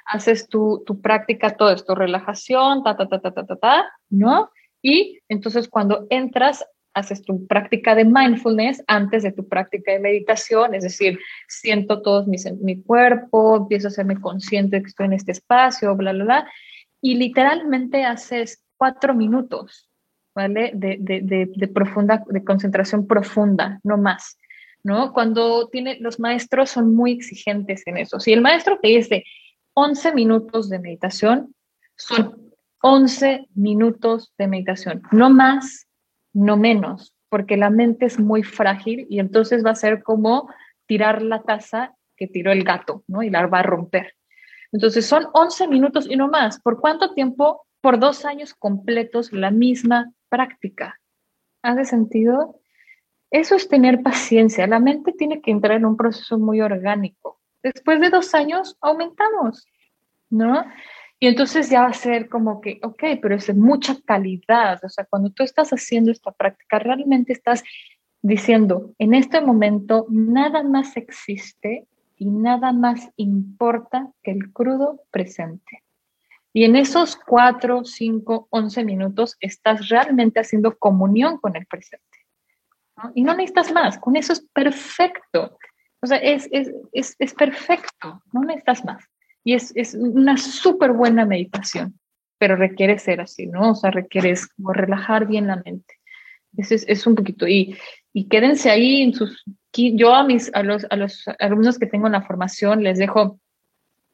haces 0.07 0.49
tu, 0.49 0.82
tu 0.86 1.01
práctica, 1.01 1.57
todo 1.57 1.70
esto, 1.70 1.94
relajación, 1.94 2.82
ta, 2.82 2.97
ta, 2.97 3.09
ta, 3.09 3.20
ta, 3.20 3.32
ta, 3.32 3.47
ta, 3.47 3.57
ta, 3.57 3.92
¿no? 4.09 4.51
Y 4.82 5.20
entonces 5.28 5.68
cuando 5.68 6.07
entras, 6.11 6.64
haces 6.97 7.22
tu 7.22 7.47
práctica 7.47 7.94
de 7.94 8.07
mindfulness 8.07 8.82
antes 8.86 9.22
de 9.22 9.30
tu 9.30 9.47
práctica 9.47 9.92
de 9.92 9.99
meditación, 9.99 10.74
es 10.74 10.82
decir, 10.82 11.18
siento 11.47 12.01
todo 12.01 12.24
mi, 12.26 12.38
mi 12.62 12.82
cuerpo, 12.82 13.57
empiezo 13.57 13.88
a 13.88 13.90
hacerme 13.90 14.18
consciente 14.18 14.76
de 14.76 14.82
que 14.82 14.88
estoy 14.88 15.07
en 15.07 15.12
este 15.12 15.32
espacio, 15.32 15.94
bla, 15.94 16.12
bla, 16.12 16.24
bla, 16.24 16.51
y 17.03 17.16
literalmente 17.16 18.05
haces 18.05 18.64
cuatro 18.78 19.14
minutos, 19.14 19.90
¿vale? 20.34 20.72
De, 20.74 20.97
de, 20.99 21.20
de, 21.20 21.51
de 21.55 21.68
profunda, 21.68 22.24
de 22.26 22.42
concentración 22.42 23.07
profunda, 23.07 23.78
no 23.84 23.99
más. 23.99 24.38
¿no? 24.82 25.12
Cuando 25.12 25.68
tiene, 25.68 25.99
los 26.01 26.18
maestros 26.18 26.70
son 26.70 26.94
muy 26.94 27.12
exigentes 27.12 27.82
en 27.86 27.99
eso. 27.99 28.20
Si 28.20 28.32
el 28.32 28.40
maestro 28.40 28.78
te 28.80 28.88
dice 28.88 29.24
11 29.74 30.14
minutos 30.14 30.70
de 30.70 30.78
meditación, 30.78 31.55
son 31.97 32.53
11 32.80 33.49
minutos 33.55 34.32
de 34.38 34.47
meditación, 34.47 35.03
no 35.11 35.28
más, 35.28 35.86
no 36.37 36.59
menos, 36.59 37.14
porque 37.30 37.57
la 37.57 37.70
mente 37.70 38.05
es 38.05 38.20
muy 38.20 38.43
frágil 38.43 39.07
y 39.09 39.20
entonces 39.20 39.64
va 39.64 39.70
a 39.70 39.74
ser 39.74 40.03
como 40.03 40.51
tirar 40.87 41.22
la 41.22 41.43
taza 41.43 41.95
que 42.14 42.26
tiró 42.26 42.53
el 42.53 42.62
gato, 42.62 43.03
¿no? 43.09 43.22
Y 43.22 43.30
la 43.30 43.47
va 43.47 43.61
a 43.61 43.62
romper. 43.62 44.14
Entonces 44.70 45.07
son 45.07 45.28
11 45.32 45.66
minutos 45.68 46.07
y 46.09 46.16
no 46.16 46.28
más. 46.28 46.61
¿Por 46.61 46.78
cuánto 46.78 47.14
tiempo? 47.14 47.66
Por 47.80 47.99
dos 47.99 48.26
años 48.26 48.53
completos 48.55 49.32
la 49.32 49.51
misma 49.51 50.12
práctica. 50.28 51.01
¿Hace 51.62 51.87
sentido? 51.87 52.61
Eso 53.30 53.55
es 53.55 53.68
tener 53.68 54.03
paciencia. 54.03 54.66
La 54.66 54.78
mente 54.78 55.12
tiene 55.12 55.41
que 55.41 55.51
entrar 55.51 55.78
en 55.78 55.87
un 55.87 55.97
proceso 55.97 56.39
muy 56.39 56.61
orgánico. 56.61 57.41
Después 57.62 57.99
de 57.99 58.11
dos 58.11 58.34
años, 58.34 58.76
aumentamos, 58.82 59.66
¿no? 60.28 60.66
Y 61.19 61.29
entonces 61.29 61.71
ya 61.71 61.83
va 61.83 61.89
a 61.89 61.95
ser 61.95 62.29
como 62.29 62.61
que, 62.61 62.79
ok, 62.83 63.03
pero 63.23 63.37
es 63.37 63.47
de 63.47 63.55
mucha 63.55 63.97
calidad. 64.05 64.79
O 64.85 64.89
sea, 64.89 65.07
cuando 65.07 65.31
tú 65.31 65.43
estás 65.43 65.71
haciendo 65.71 66.11
esta 66.11 66.31
práctica, 66.31 66.79
realmente 66.79 67.33
estás 67.33 67.64
diciendo, 68.21 68.95
en 68.99 69.14
este 69.14 69.41
momento 69.41 70.07
nada 70.11 70.62
más 70.62 70.97
existe 70.97 71.87
y 72.17 72.31
nada 72.31 72.73
más 72.73 73.11
importa 73.17 74.11
que 74.23 74.33
el 74.33 74.53
crudo 74.53 75.03
presente. 75.11 75.83
Y 76.53 76.64
en 76.64 76.77
esos 76.77 77.17
cuatro, 77.17 77.85
cinco, 77.85 78.49
once 78.51 78.83
minutos 78.83 79.37
estás 79.41 79.89
realmente 79.89 80.41
haciendo 80.41 80.77
comunión 80.79 81.39
con 81.39 81.55
el 81.55 81.67
presente. 81.67 82.05
Y 83.14 83.23
no 83.23 83.35
necesitas 83.35 83.73
más, 83.73 83.99
con 83.99 84.17
eso 84.17 84.33
es 84.33 84.41
perfecto. 84.53 85.59
O 86.01 86.07
sea, 86.07 86.17
es, 86.19 86.49
es, 86.51 86.73
es, 86.93 87.14
es 87.19 87.35
perfecto, 87.35 88.23
no 88.33 88.41
necesitas 88.41 88.85
más. 88.85 89.05
Y 89.47 89.55
es, 89.55 89.72
es 89.76 89.94
una 89.94 90.36
súper 90.36 90.92
buena 90.92 91.24
meditación, 91.24 91.99
pero 92.36 92.57
requiere 92.57 92.99
ser 92.99 93.20
así, 93.20 93.47
¿no? 93.47 93.70
O 93.70 93.74
sea, 93.76 93.92
requiere 93.92 94.34
como 94.57 94.72
relajar 94.72 95.28
bien 95.28 95.47
la 95.47 95.62
mente. 95.64 95.94
Es, 96.57 96.72
es, 96.72 97.07
un 97.07 97.14
poquito, 97.14 97.47
y, 97.47 97.76
y 98.12 98.28
quédense 98.28 98.70
ahí 98.70 99.03
en 99.03 99.14
sus, 99.14 99.44
yo 99.72 100.14
a, 100.14 100.24
mis, 100.24 100.51
a, 100.53 100.62
los, 100.64 100.84
a 100.90 100.97
los 100.97 101.24
alumnos 101.38 101.78
que 101.78 101.86
tengo 101.86 102.07
en 102.07 102.14
la 102.14 102.22
formación 102.22 102.82
les 102.82 102.99
dejo 102.99 103.38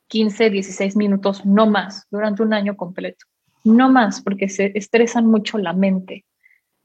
15, 0.09 0.51
16 0.51 0.97
minutos, 0.97 1.47
no 1.47 1.67
más, 1.67 2.07
durante 2.11 2.43
un 2.43 2.53
año 2.53 2.77
completo. 2.77 3.25
No 3.65 3.91
más, 3.91 4.21
porque 4.21 4.51
se 4.51 4.73
estresan 4.75 5.27
mucho 5.27 5.57
la 5.57 5.73
mente. 5.73 6.27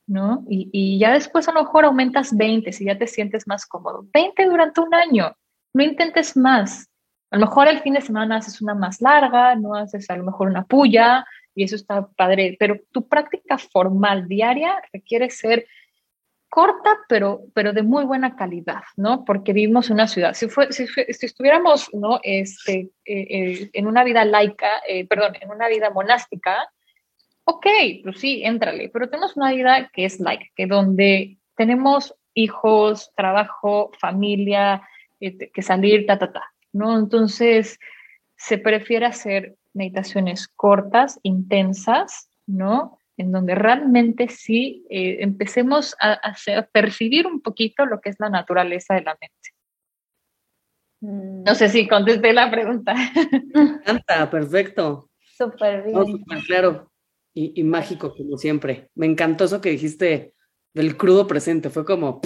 ¿no? 0.05 0.45
Y, 0.47 0.97
ya 0.97 1.11
después 1.11 1.49
a 1.49 1.51
lo 1.51 1.63
mejor 1.63 1.83
aumentas 1.83 2.35
20 2.35 2.71
si 2.71 2.85
ya 2.85 2.97
te 2.97 3.07
sientes 3.07 3.45
más 3.45 3.65
cómodo. 3.65 4.07
20 4.13 4.45
durante 4.45 4.79
un 4.79 4.93
año, 4.93 5.35
no 5.73 5.83
intentes 5.83 6.37
más. 6.37 6.87
A 7.29 7.37
lo 7.37 7.45
mejor 7.45 7.67
el 7.67 7.81
fin 7.81 7.93
de 7.93 8.01
semana 8.01 8.37
haces 8.37 8.61
una 8.61 8.73
más 8.73 9.01
larga, 9.01 9.55
no 9.55 9.75
haces 9.75 10.09
a 10.09 10.15
lo 10.15 10.23
mejor 10.23 10.47
una 10.47 10.65
puya 10.65 11.25
y 11.53 11.63
eso 11.63 11.75
está 11.75 12.07
padre, 12.07 12.55
pero 12.59 12.79
tu 12.91 13.07
práctica 13.07 13.57
formal 13.57 14.27
diaria 14.27 14.81
requiere 14.93 15.29
ser 15.29 15.67
corta, 16.49 16.97
pero, 17.09 17.41
pero 17.53 17.73
de 17.73 17.83
muy 17.83 18.05
buena 18.05 18.35
calidad, 18.35 18.83
¿no? 18.95 19.25
Porque 19.25 19.53
vivimos 19.53 19.89
en 19.89 19.95
una 19.95 20.07
ciudad. 20.07 20.33
Si, 20.33 20.47
fue, 20.47 20.71
si, 20.71 20.85
estuviéramos, 21.07 21.93
¿no? 21.93 22.19
Este, 22.23 22.89
eh, 23.05 23.27
eh, 23.29 23.69
en 23.73 23.87
una 23.87 24.03
vida 24.03 24.23
laica, 24.23 24.69
eh, 24.87 25.05
perdón, 25.05 25.33
en 25.41 25.49
una 25.49 25.67
vida 25.67 25.89
monástica, 25.89 26.71
ok, 27.43 27.65
pues 28.03 28.19
sí, 28.19 28.41
éntrale, 28.43 28.89
pero 28.89 29.09
tenemos 29.09 29.37
una 29.37 29.51
vida 29.51 29.89
que 29.93 30.05
es 30.05 30.19
like, 30.19 30.51
que 30.55 30.67
donde 30.67 31.37
tenemos 31.55 32.13
hijos, 32.33 33.11
trabajo, 33.15 33.91
familia, 33.99 34.87
eh, 35.19 35.49
que 35.51 35.61
salir, 35.61 36.05
ta, 36.05 36.19
ta, 36.19 36.31
ta, 36.31 36.43
¿no? 36.77 36.97
Entonces, 36.97 37.79
se 38.35 38.57
prefiere 38.57 39.05
hacer 39.05 39.55
meditaciones 39.73 40.47
cortas, 40.47 41.19
intensas, 41.23 42.29
¿no? 42.45 42.97
En 43.17 43.31
donde 43.31 43.55
realmente 43.55 44.29
sí 44.29 44.85
eh, 44.89 45.17
empecemos 45.21 45.95
a, 45.99 46.13
a, 46.13 46.61
percibir 46.71 47.25
un 47.25 47.41
poquito 47.41 47.85
lo 47.85 47.99
que 47.99 48.09
es 48.09 48.15
la 48.19 48.29
naturaleza 48.29 48.93
de 48.93 49.01
la 49.01 49.17
mente. 49.19 49.49
No 51.01 51.55
sé 51.55 51.69
si 51.69 51.87
contesté 51.87 52.33
la 52.33 52.49
pregunta. 52.49 52.93
encanta, 53.53 54.29
perfecto. 54.29 55.09
Súper 55.35 55.83
bien. 55.83 56.23
claro 56.45 56.91
y, 57.37 57.63
mágico 57.63 58.15
como 58.15 58.37
siempre. 58.37 58.89
Me 58.95 59.05
encantó 59.05 59.45
eso 59.45 59.61
que 59.61 59.69
dijiste 59.69 60.33
del 60.73 60.97
crudo 60.97 61.27
presente, 61.27 61.69
fue 61.69 61.85
como, 61.85 62.21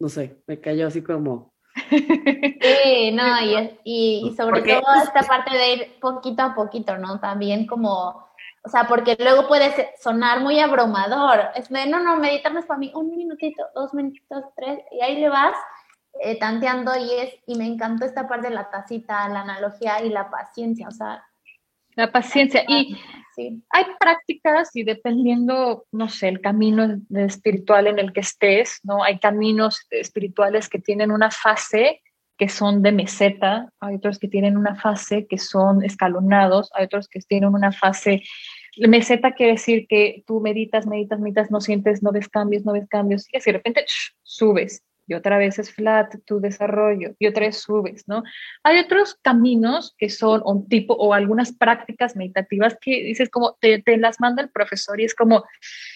no 0.00 0.08
sé, 0.08 0.42
me 0.46 0.60
cayó 0.60 0.86
así 0.86 1.02
como... 1.02 1.54
Sí, 1.90 3.12
no, 3.12 3.40
y, 3.40 3.78
y, 3.84 4.34
sobre 4.36 4.62
todo 4.62 4.82
esta 5.02 5.22
parte 5.28 5.56
de 5.56 5.72
ir 5.72 6.00
poquito 6.00 6.42
a 6.42 6.54
poquito, 6.54 6.96
¿no? 6.98 7.18
También 7.20 7.66
como, 7.66 8.28
o 8.62 8.68
sea, 8.68 8.84
porque 8.86 9.16
luego 9.18 9.48
puede 9.48 9.90
sonar 10.00 10.40
muy 10.40 10.60
abrumador. 10.60 11.50
Es 11.54 11.68
de, 11.68 11.86
no, 11.86 12.00
no, 12.00 12.16
meditar 12.16 12.52
para 12.66 12.78
mí, 12.78 12.92
un 12.94 13.16
minutito, 13.16 13.64
dos 13.74 13.94
minutitos, 13.94 14.44
tres, 14.56 14.80
y 14.92 15.00
ahí 15.00 15.20
le 15.20 15.28
vas 15.28 15.56
eh, 16.20 16.38
tanteando 16.38 16.96
y 16.96 17.12
es, 17.12 17.34
y 17.46 17.56
me 17.56 17.66
encantó 17.66 18.04
esta 18.04 18.28
parte 18.28 18.48
de 18.48 18.54
la 18.54 18.70
tacita, 18.70 19.28
la 19.28 19.42
analogía 19.42 20.02
y 20.02 20.08
la 20.08 20.30
paciencia, 20.30 20.88
o 20.88 20.92
sea, 20.92 21.24
La 21.94 22.10
paciencia. 22.10 22.64
Y 22.68 22.98
hay 23.70 23.84
prácticas 23.98 24.74
y 24.74 24.84
dependiendo, 24.84 25.86
no 25.92 26.08
sé, 26.08 26.28
el 26.28 26.40
camino 26.40 27.00
espiritual 27.10 27.86
en 27.86 27.98
el 27.98 28.12
que 28.12 28.20
estés, 28.20 28.80
¿no? 28.82 29.02
Hay 29.02 29.18
caminos 29.18 29.86
espirituales 29.90 30.68
que 30.68 30.78
tienen 30.78 31.10
una 31.10 31.30
fase 31.30 32.02
que 32.36 32.48
son 32.48 32.82
de 32.82 32.92
meseta, 32.92 33.68
hay 33.80 33.96
otros 33.96 34.18
que 34.18 34.28
tienen 34.28 34.56
una 34.56 34.76
fase 34.76 35.26
que 35.26 35.38
son 35.38 35.84
escalonados, 35.84 36.70
hay 36.72 36.84
otros 36.84 37.08
que 37.08 37.20
tienen 37.20 37.52
una 37.52 37.72
fase 37.72 38.22
meseta 38.86 39.32
quiere 39.32 39.52
decir 39.52 39.86
que 39.88 40.22
tú 40.26 40.40
meditas, 40.40 40.86
meditas, 40.86 41.18
meditas, 41.18 41.50
no 41.50 41.60
sientes, 41.60 42.02
no 42.02 42.12
ves 42.12 42.28
cambios, 42.28 42.64
no 42.64 42.72
ves 42.72 42.86
cambios, 42.88 43.26
y 43.32 43.38
así 43.38 43.50
de 43.50 43.58
repente 43.58 43.84
subes 44.22 44.84
y 45.08 45.14
otra 45.14 45.38
vez 45.38 45.58
es 45.58 45.72
flat 45.72 46.14
tu 46.24 46.38
desarrollo 46.38 47.14
y 47.18 47.26
otra 47.26 47.46
vez 47.46 47.58
subes, 47.58 48.06
¿no? 48.06 48.22
Hay 48.62 48.78
otros 48.78 49.16
caminos 49.22 49.94
que 49.98 50.10
son 50.10 50.42
un 50.44 50.68
tipo 50.68 50.94
o 50.94 51.14
algunas 51.14 51.52
prácticas 51.52 52.14
meditativas 52.14 52.76
que 52.80 53.02
dices 53.02 53.30
como 53.30 53.56
te, 53.60 53.82
te 53.82 53.96
las 53.96 54.20
manda 54.20 54.42
el 54.42 54.50
profesor 54.50 55.00
y 55.00 55.04
es 55.04 55.14
como, 55.14 55.44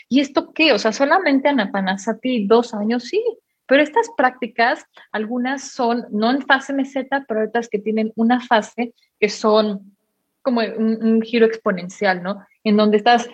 ¿y 0.08 0.20
esto 0.20 0.52
qué? 0.52 0.72
O 0.72 0.78
sea, 0.78 0.92
solamente 0.92 1.48
Anapanasati 1.48 2.46
dos 2.46 2.74
años, 2.74 3.04
sí, 3.04 3.22
pero 3.66 3.82
estas 3.82 4.08
prácticas, 4.16 4.84
algunas 5.12 5.70
son 5.70 6.06
no 6.10 6.30
en 6.30 6.42
fase 6.42 6.72
meseta, 6.72 7.24
pero 7.28 7.44
otras 7.44 7.68
que 7.68 7.78
tienen 7.78 8.12
una 8.16 8.40
fase 8.40 8.94
que 9.20 9.28
son 9.28 9.94
como 10.40 10.60
un, 10.60 11.04
un 11.04 11.22
giro 11.22 11.46
exponencial, 11.46 12.22
¿no? 12.22 12.44
En 12.64 12.76
donde 12.76 12.96
estás 12.96 13.28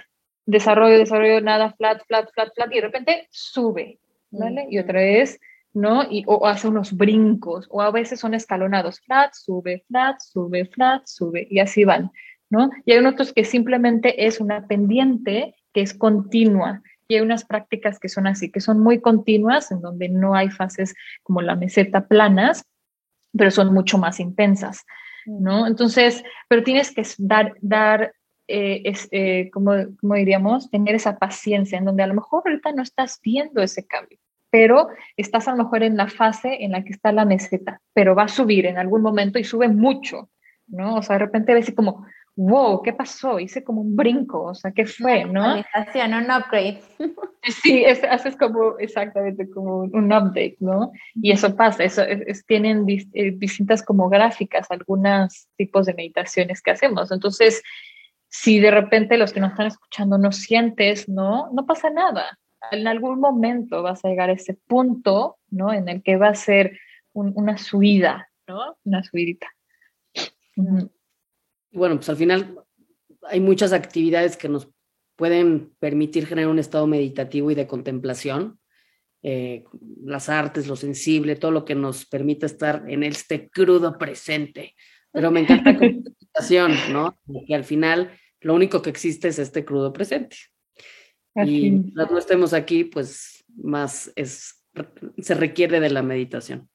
desarrollo, 0.49 0.99
desarrollo, 0.99 1.41
nada, 1.41 1.73
flat, 1.75 2.03
flat, 2.07 2.31
flat, 2.33 2.55
flat, 2.55 2.73
y 2.73 2.77
de 2.77 2.81
repente 2.81 3.29
sube, 3.31 3.99
¿vale? 4.31 4.67
Y 4.71 4.79
otra 4.79 5.01
vez 5.01 5.39
¿no? 5.79 6.03
Y, 6.11 6.25
o, 6.27 6.47
hace 6.47 6.69
unos 6.69 6.93
brincos, 6.93 7.69
o 7.71 7.81
a 7.81 7.91
veces 7.91 8.21
son 8.21 8.35
escalonados, 8.35 9.01
flat, 9.01 9.33
sube, 9.33 9.85
flat, 9.87 10.19
sube, 10.21 10.67
flat, 10.67 11.03
sube, 11.07 11.47
y 11.49 11.61
así 11.61 11.85
van, 11.85 12.11
¿no? 12.51 12.71
Y 12.85 12.93
hay 12.93 13.05
otros 13.05 13.33
que 13.33 13.45
simplemente 13.45 14.27
es 14.27 14.41
una 14.41 14.67
pendiente 14.67 15.55
que 15.73 15.83
es 15.83 15.95
continua, 15.95 16.83
y 17.07 17.15
hay 17.15 17.21
unas 17.21 17.45
prácticas 17.45 17.99
que 18.01 18.09
son 18.09 18.27
así, 18.27 18.51
que 18.51 18.61
son 18.61 18.81
muy 18.81 19.01
continuas, 19.01 19.71
en 19.71 19.81
donde 19.81 20.09
no 20.09 20.35
hay 20.35 20.51
fases 20.51 20.95
como 21.23 21.41
la 21.43 21.55
meseta 21.55 22.07
planas, 22.07 22.65
pero 23.33 23.51
son 23.51 23.73
mucho 23.73 23.99
más 23.99 24.19
intensas, 24.19 24.85
¿no? 25.27 25.67
Entonces, 25.67 26.25
pero 26.49 26.65
tienes 26.65 26.93
que 26.93 27.03
dar, 27.19 27.55
dar 27.61 28.13
eh, 28.49 28.83
es, 28.85 29.09
eh, 29.13 29.49
como, 29.53 29.73
como 30.01 30.15
diríamos, 30.15 30.71
tener 30.71 30.97
esa 30.97 31.19
paciencia, 31.19 31.79
en 31.79 31.85
donde 31.85 32.03
a 32.03 32.09
lo 32.09 32.15
mejor 32.15 32.43
ahorita 32.45 32.73
no 32.73 32.83
estás 32.83 33.21
viendo 33.23 33.63
ese 33.63 33.87
cambio, 33.87 34.19
pero 34.51 34.89
estás 35.17 35.49
a 35.49 35.53
lo 35.53 35.65
mejor 35.65 35.83
en 35.83 35.97
la 35.97 36.09
fase 36.09 36.65
en 36.65 36.73
la 36.73 36.83
que 36.83 36.93
está 36.93 37.13
la 37.13 37.25
meseta, 37.25 37.81
pero 37.93 38.15
va 38.15 38.25
a 38.25 38.29
subir 38.29 38.67
en 38.67 38.79
algún 38.79 39.03
momento 39.03 39.39
y 39.39 39.45
sube 39.45 39.69
mucho, 39.69 40.31
¿no? 40.67 40.97
O 40.97 41.03
sea, 41.03 41.17
de 41.17 41.25
repente 41.27 41.55
ves 41.55 41.73
como, 41.75 42.07
wow, 42.37 42.83
¿qué 42.83 42.93
pasó? 42.93 43.41
Hice 43.41 43.65
como 43.65 43.81
un 43.81 43.97
brinco, 43.97 44.45
o 44.45 44.55
sea, 44.55 44.71
¿qué 44.71 44.87
fue, 44.87 45.25
no? 45.25 45.57
un 45.57 46.31
upgrade. 46.31 46.81
Sí, 47.63 47.83
es, 47.85 48.03
haces 48.05 48.37
como, 48.37 48.79
exactamente, 48.79 49.49
como 49.49 49.79
un 49.79 50.13
update, 50.13 50.57
¿no? 50.61 50.93
Y 51.15 51.33
eso 51.33 51.57
pasa, 51.57 51.85
eso 51.85 52.03
tienen 52.47 52.85
eh, 52.89 53.33
distintas 53.37 53.83
como 53.83 54.09
gráficas, 54.09 54.71
algunos 54.71 55.49
tipos 55.57 55.87
de 55.87 55.95
meditaciones 55.95 56.61
que 56.61 56.73
hacemos. 56.73 57.11
Entonces, 57.11 57.63
si 58.29 58.61
de 58.61 58.71
repente 58.71 59.17
los 59.17 59.33
que 59.33 59.41
nos 59.41 59.53
están 59.53 59.69
escuchando 59.69 60.19
no 60.19 60.31
sientes, 60.31 61.09
¿no? 61.09 61.49
No 61.53 61.65
pasa 61.65 61.91
nada 61.91 62.39
en 62.71 62.87
algún 62.87 63.21
momento 63.21 63.83
vas 63.83 64.05
a 64.05 64.09
llegar 64.09 64.31
a 64.31 64.35
ese 64.35 64.55
punto, 64.55 65.39
¿no? 65.51 65.73
En 65.73 65.89
el 65.89 66.03
que 66.03 66.17
va 66.17 66.29
a 66.29 66.35
ser 66.35 66.79
una 67.13 67.59
subida, 67.59 68.31
¿no? 68.47 68.77
Una 68.85 69.03
subidita. 69.03 69.49
Bueno, 71.73 71.97
pues 71.97 72.09
al 72.09 72.17
final 72.17 72.65
hay 73.23 73.41
muchas 73.41 73.73
actividades 73.73 74.37
que 74.37 74.49
nos 74.49 74.69
pueden 75.17 75.75
permitir 75.79 76.27
generar 76.27 76.51
un 76.51 76.59
estado 76.59 76.87
meditativo 76.87 77.51
y 77.51 77.55
de 77.55 77.67
contemplación. 77.67 78.59
Eh, 79.23 79.65
las 80.05 80.29
artes, 80.29 80.69
lo 80.69 80.77
sensible, 80.77 81.35
todo 81.35 81.51
lo 81.51 81.65
que 81.65 81.75
nos 81.75 82.07
permite 82.07 82.47
estar 82.47 82.85
en 82.89 83.03
este 83.03 83.49
crudo 83.51 83.99
presente. 83.99 84.75
Pero 85.11 85.31
me 85.31 85.41
encanta 85.41 85.73
la 85.73 85.79
contemplación, 85.79 86.73
¿no? 86.93 87.19
Porque 87.27 87.55
al 87.55 87.65
final 87.65 88.13
lo 88.41 88.55
único 88.55 88.81
que 88.81 88.91
existe 88.91 89.29
es 89.29 89.39
este 89.39 89.65
crudo 89.65 89.93
presente. 89.93 90.37
Y 91.47 91.71
mientras 91.71 92.11
no 92.11 92.19
estemos 92.19 92.53
aquí, 92.53 92.85
pues 92.85 93.45
más 93.57 94.13
es, 94.17 94.65
se 95.19 95.35
requiere 95.35 95.81
de 95.81 95.91
la 95.91 96.03
meditación. 96.03 96.69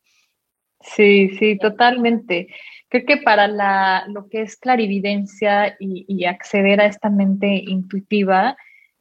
Sí, 0.81 1.29
sí, 1.39 1.57
totalmente. 1.57 2.47
Creo 2.89 3.05
que 3.05 3.17
para 3.17 3.47
la, 3.47 4.05
lo 4.07 4.27
que 4.29 4.41
es 4.41 4.57
clarividencia 4.57 5.75
y, 5.79 6.25
acceder 6.25 6.81
a 6.81 6.85
esta 6.85 7.09
mente 7.09 7.47
intuitiva, 7.65 8.55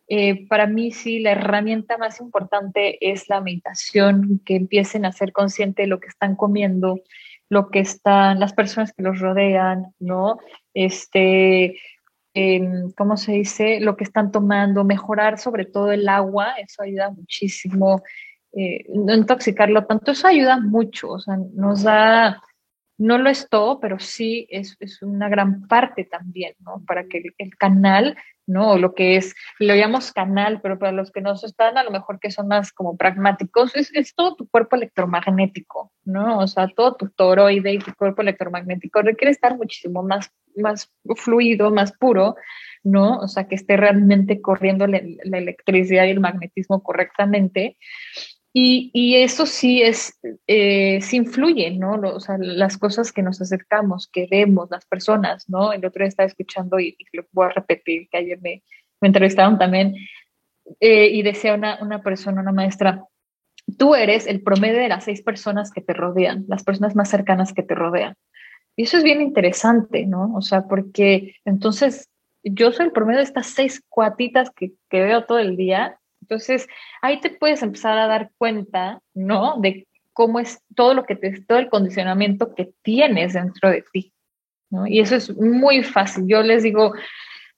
eh, 0.09 0.47
para 0.47 0.67
mí 0.67 0.93
sí, 0.93 1.19
la 1.19 1.33
herramienta 1.33 1.99
más 1.99 2.21
importante 2.21 2.99
es 3.01 3.29
la 3.29 3.41
meditación, 3.41 4.41
que 4.45 4.57
empiecen 4.57 5.05
a 5.05 5.13
ser 5.13 5.33
conscientes 5.33 5.85
de 5.85 5.89
lo 5.89 6.01
que 6.01 6.09
están 6.09 6.37
comiendo, 6.37 7.01
lo 7.49 7.69
que 7.69 7.81
están, 7.81 8.41
las 8.41 8.55
personas 8.55 8.93
que 8.93 9.03
los 9.03 9.19
rodean, 9.19 9.95
¿no? 9.99 10.39
Este, 10.73 11.79
¿cómo 12.97 13.17
se 13.17 13.33
dice? 13.33 13.81
Lo 13.81 13.97
que 13.97 14.05
están 14.05 14.31
tomando, 14.33 14.85
mejorar 14.85 15.39
sobre 15.39 15.67
todo 15.67 15.93
el 15.93 16.09
agua, 16.09 16.55
eso 16.59 16.83
ayuda 16.83 17.11
muchísimo, 17.11 18.03
eh, 18.53 18.85
no 18.89 19.15
intoxicarlo 19.15 19.85
tanto, 19.87 20.13
eso 20.13 20.27
ayuda 20.27 20.59
mucho, 20.61 21.11
o 21.11 21.19
sea, 21.19 21.37
nos 21.55 21.83
da, 21.83 22.43
no 23.03 23.19
lo 23.19 23.29
es 23.29 23.49
todo, 23.49 23.81
pero 23.81 23.99
sí 23.99 24.47
es, 24.51 24.77
es 24.81 25.03
una 25.03 25.29
gran 25.29 25.67
parte 25.67 26.05
también, 26.05 26.55
¿no? 26.61 26.83
Para 26.87 27.05
que 27.05 27.23
el 27.39 27.57
canal 27.57 28.17
¿no? 28.47 28.77
Lo 28.77 28.95
que 28.95 29.17
es, 29.17 29.35
lo 29.59 29.75
llamamos 29.75 30.13
canal, 30.13 30.61
pero 30.61 30.79
para 30.79 30.93
los 30.93 31.11
que 31.11 31.21
no 31.21 31.33
están, 31.33 31.79
a 31.79 31.85
lo 31.85 31.91
mejor 31.91 32.19
que 32.19 32.31
son 32.31 32.49
más 32.49 32.73
como 32.73 32.97
pragmáticos, 32.97 33.75
es, 33.77 33.95
es, 33.95 34.15
todo 34.15 34.37
tu 34.37 34.49
cuerpo 34.49 34.77
electromagnético, 34.77 35.93
¿no? 36.05 36.39
O 36.39 36.47
sea, 36.47 36.69
todo 36.69 36.97
tu 36.97 37.09
toroide 37.11 37.73
y 37.73 37.79
tu 37.79 37.95
cuerpo 37.95 38.23
electromagnético 38.23 39.03
requiere 39.03 39.31
estar 39.31 39.57
muchísimo 39.57 40.03
más, 40.03 40.33
más 40.57 40.91
fluido, 41.17 41.71
más 41.71 41.93
puro, 41.93 42.35
¿no? 42.83 43.19
O 43.19 43.29
sea, 43.29 43.47
que 43.47 43.55
esté 43.55 43.77
realmente 43.77 44.41
corriendo 44.41 44.87
la 44.87 44.99
electricidad 45.39 46.05
y 46.07 46.11
el 46.11 46.21
magnetismo 46.21 46.83
correctamente. 46.83 47.77
Y, 48.55 48.91
y, 48.93 49.17
eso 49.17 49.47
sí 49.47 49.81
es, 49.81 50.19
eh, 50.47 51.01
sí 51.01 51.17
influye, 51.17 51.71
¿no? 51.71 51.93
o 51.95 52.21
sea, 52.21 52.37
las 52.39 52.77
cosas 52.77 53.11
que 53.11 53.23
nos 53.23 53.41
acercamos, 53.41 54.09
que 54.09 54.29
vemos, 54.31 54.71
las 54.71 54.85
personas, 54.85 55.49
¿no? 55.49 55.73
El 55.73 55.87
otro 55.87 56.01
día 56.01 56.09
estaba 56.09 56.27
escuchando 56.27 56.79
y, 56.79 56.95
lo 57.15 57.25
voy 57.33 57.47
a 57.47 57.55
repetir, 57.55 58.09
que 58.11 58.19
ayer 58.19 58.39
me, 58.43 58.63
me 59.01 59.09
entrevistaron 59.09 59.59
también, 59.59 59.95
eh, 60.81 61.07
y 61.07 61.23
decía 61.23 61.55
una, 61.55 61.79
una 61.81 62.03
persona, 62.03 62.43
una 62.43 62.53
maestra, 62.53 63.07
tú 63.79 63.95
eres 63.95 64.27
el 64.27 64.43
promedio 64.43 64.81
de 64.81 64.89
las 64.89 65.05
seis 65.05 65.23
personas 65.23 65.71
que 65.71 65.81
te 65.81 65.95
rodean, 65.95 66.45
las 66.47 66.63
personas 66.63 66.95
más 66.95 67.09
cercanas 67.09 67.55
que 67.55 67.63
te 67.63 67.75
rodean. 67.75 68.17
Y 68.77 68.85
eso 68.85 68.99
es 68.99 69.03
bien 69.03 69.23
interesante, 69.23 70.07
¿no? 70.07 70.35
O 70.35 70.43
sea, 70.43 70.67
porque 70.69 71.37
entonces 71.45 72.11
yo 72.43 72.73
soy 72.73 72.87
el 72.87 72.93
promedio 72.93 73.19
de 73.19 73.25
estas 73.25 73.47
seis 73.49 73.83
cuatitas 73.89 74.51
que, 74.51 74.73
que 74.91 75.03
veo 75.03 75.25
todo 75.25 75.39
el 75.39 75.57
día 75.57 75.99
entonces, 76.23 76.69
ahí 77.03 77.21
te 77.21 77.31
puedes 77.31 77.63
empezar 77.63 77.99
a 77.99 78.07
dar 78.07 78.31
cuenta, 78.39 79.01
¿no? 79.13 79.57
De 79.61 79.89
cómo 80.13 80.39
es 80.39 80.63
todo 80.77 80.95
lo 80.95 81.05
que 81.05 81.17
te, 81.17 81.43
todo 81.43 81.59
el 81.59 81.69
condicionamiento 81.69 82.55
que 82.55 82.71
tienes 82.83 83.33
dentro 83.33 83.71
de 83.71 83.85
ti, 83.93 84.13
¿no? 84.71 84.87
Y 84.87 85.01
eso 85.01 85.17
es 85.17 85.37
muy 85.37 85.83
fácil. 85.83 86.25
Yo 86.29 86.43
les 86.43 86.63
digo 86.63 86.95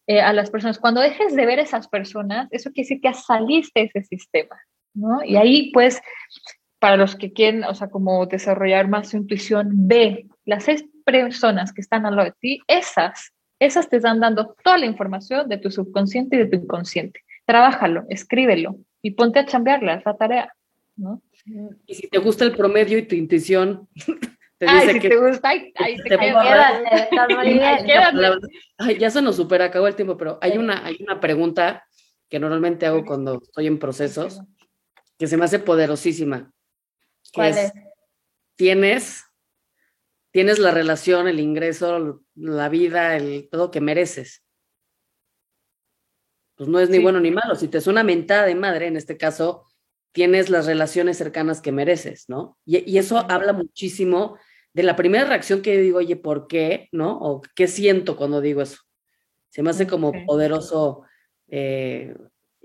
eh, 0.07 0.21
a 0.21 0.33
las 0.33 0.51
personas, 0.51 0.79
cuando 0.79 1.03
dejes 1.03 1.37
de 1.37 1.47
ver 1.47 1.59
esas 1.59 1.89
personas, 1.89 2.49
eso 2.51 2.71
quiere 2.71 2.89
decir 2.89 3.01
que 3.03 3.13
saliste 3.13 3.81
de 3.81 3.91
ese 3.93 4.03
sistema, 4.05 4.57
¿no? 4.95 5.23
Y 5.23 5.37
ahí, 5.37 5.71
pues, 5.73 6.01
para 6.79 6.97
los 6.97 7.17
que 7.17 7.33
quieren, 7.33 7.65
o 7.65 7.75
sea, 7.75 7.91
como 7.91 8.25
desarrollar 8.27 8.89
más 8.89 9.11
su 9.11 9.19
intuición, 9.19 9.69
ve 9.73 10.27
las 10.47 10.65
seis 10.65 10.87
personas 11.05 11.73
que 11.73 11.83
están 11.83 12.07
al 12.07 12.17
lado 12.17 12.31
de 12.31 12.37
ti, 12.41 12.61
esas, 12.67 13.33
esas 13.59 13.91
te 13.91 13.97
están 13.97 14.21
dando 14.21 14.57
toda 14.65 14.79
la 14.79 14.87
información 14.87 15.49
de 15.51 15.59
tu 15.59 15.71
subconsciente 15.71 16.37
y 16.37 16.39
de 16.41 16.47
tu 16.47 16.57
inconsciente 16.57 17.24
trabájalo, 17.45 18.05
escríbelo 18.09 18.77
y 19.03 19.13
ponte 19.13 19.39
a 19.39 19.47
chambearla, 19.47 19.95
esa 19.95 20.17
tarea, 20.17 20.53
¿no? 20.97 21.23
Y 21.87 21.95
si 21.95 22.09
te 22.09 22.19
gusta 22.19 22.45
el 22.45 22.57
promedio 22.57 22.99
y 22.99 23.07
tu 23.07 23.15
intuición 23.15 23.89
te 24.59 24.67
dice 24.67 24.93
si 24.95 25.01
que 25.01 25.09
te 25.11 25.17
gusta, 25.17 25.49
ahí, 25.49 25.73
te, 25.73 26.09
te 26.09 26.19
Ay, 28.79 28.99
ya 28.99 29.11
se 29.11 29.23
nos 29.23 29.37
supera, 29.37 29.67
acabó 29.67 29.87
el 29.87 29.97
tiempo, 29.97 30.17
pero 30.17 30.39
hay 30.41 30.57
una, 30.57 30.85
hay 30.85 30.97
una 31.01 31.21
pregunta 31.21 31.87
que 32.29 32.39
normalmente 32.39 32.87
hago 32.87 33.05
cuando 33.05 33.41
estoy 33.43 33.67
en 33.67 33.79
procesos 33.79 34.41
que 35.19 35.27
se 35.27 35.37
me 35.37 35.45
hace 35.45 35.59
poderosísima. 35.59 36.51
¿Cuál 37.33 37.51
es? 37.51 37.73
Tienes, 38.57 39.25
tienes 40.31 40.59
la 40.59 40.71
relación, 40.71 41.29
el 41.29 41.41
ingreso, 41.41 42.23
la 42.35 42.69
vida, 42.69 43.17
el 43.17 43.49
todo 43.51 43.71
que 43.71 43.81
mereces 43.81 44.44
pues 46.57 46.69
no 46.69 46.79
es 46.81 46.91
ni 46.91 46.99
bueno 46.99 47.21
ni 47.21 47.31
malo. 47.31 47.55
Si 47.55 47.69
te 47.69 47.79
es 47.79 47.87
una 47.87 48.05
mentada 48.05 48.47
de 48.47 48.55
madre, 48.55 48.87
en 48.87 48.97
este 48.97 49.17
caso, 49.17 49.65
tienes 50.13 50.51
las 50.51 50.67
relaciones 50.67 51.19
cercanas 51.19 51.61
que 51.61 51.73
mereces, 51.73 52.25
¿no? 52.29 52.57
Y, 52.65 52.99
eso 52.99 53.19
habla 53.29 53.53
muchísimo 53.53 54.39
de 54.73 54.83
la 54.83 54.97
primera 54.97 55.25
reacción 55.25 55.63
que 55.63 55.75
yo 55.75 55.81
digo, 55.81 55.99
oye, 55.99 56.17
¿por 56.17 56.47
qué? 56.47 56.89
¿No? 56.93 57.19
O 57.19 57.43
qué 57.55 57.67
siento 57.67 58.17
cuando 58.17 58.41
digo 58.41 58.63
eso. 58.63 58.79
se 59.51 59.63
me 59.63 59.71
hace 59.71 59.87
como 59.87 60.13
poderoso 60.27 61.03
eh, 61.49 62.15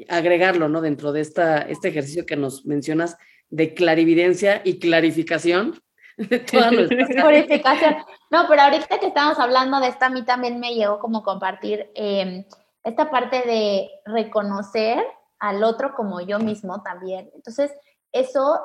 agregarlo, 0.07 0.69
¿no? 0.69 0.81
Dentro 0.81 1.11
de 1.11 1.21
esta, 1.21 1.59
este 1.59 1.89
ejercicio 1.89 2.25
que 2.25 2.35
nos 2.35 2.65
mencionas 2.65 3.17
de 3.49 3.73
clarividencia 3.73 4.61
y 4.63 4.79
clarificación 4.79 5.79
de 6.19 6.43
Clarificación. 6.45 7.95
No, 8.29 8.45
pero 8.47 8.61
ahorita 8.61 8.99
que 8.99 9.07
estamos 9.07 9.39
hablando 9.39 9.79
de 9.79 9.87
esto, 9.87 10.05
a 10.05 10.09
mí 10.09 10.23
también 10.23 10.59
me 10.59 10.75
llegó 10.75 10.99
como 10.99 11.23
compartir 11.23 11.89
em, 11.95 12.45
esta 12.89 13.09
parte 13.09 13.41
de 13.41 13.89
reconocer 14.05 15.03
al 15.39 15.63
otro 15.63 15.95
como 15.95 16.21
yo 16.21 16.39
mismo 16.39 16.81
también. 16.83 17.29
Entonces, 17.33 17.71
eso, 18.11 18.59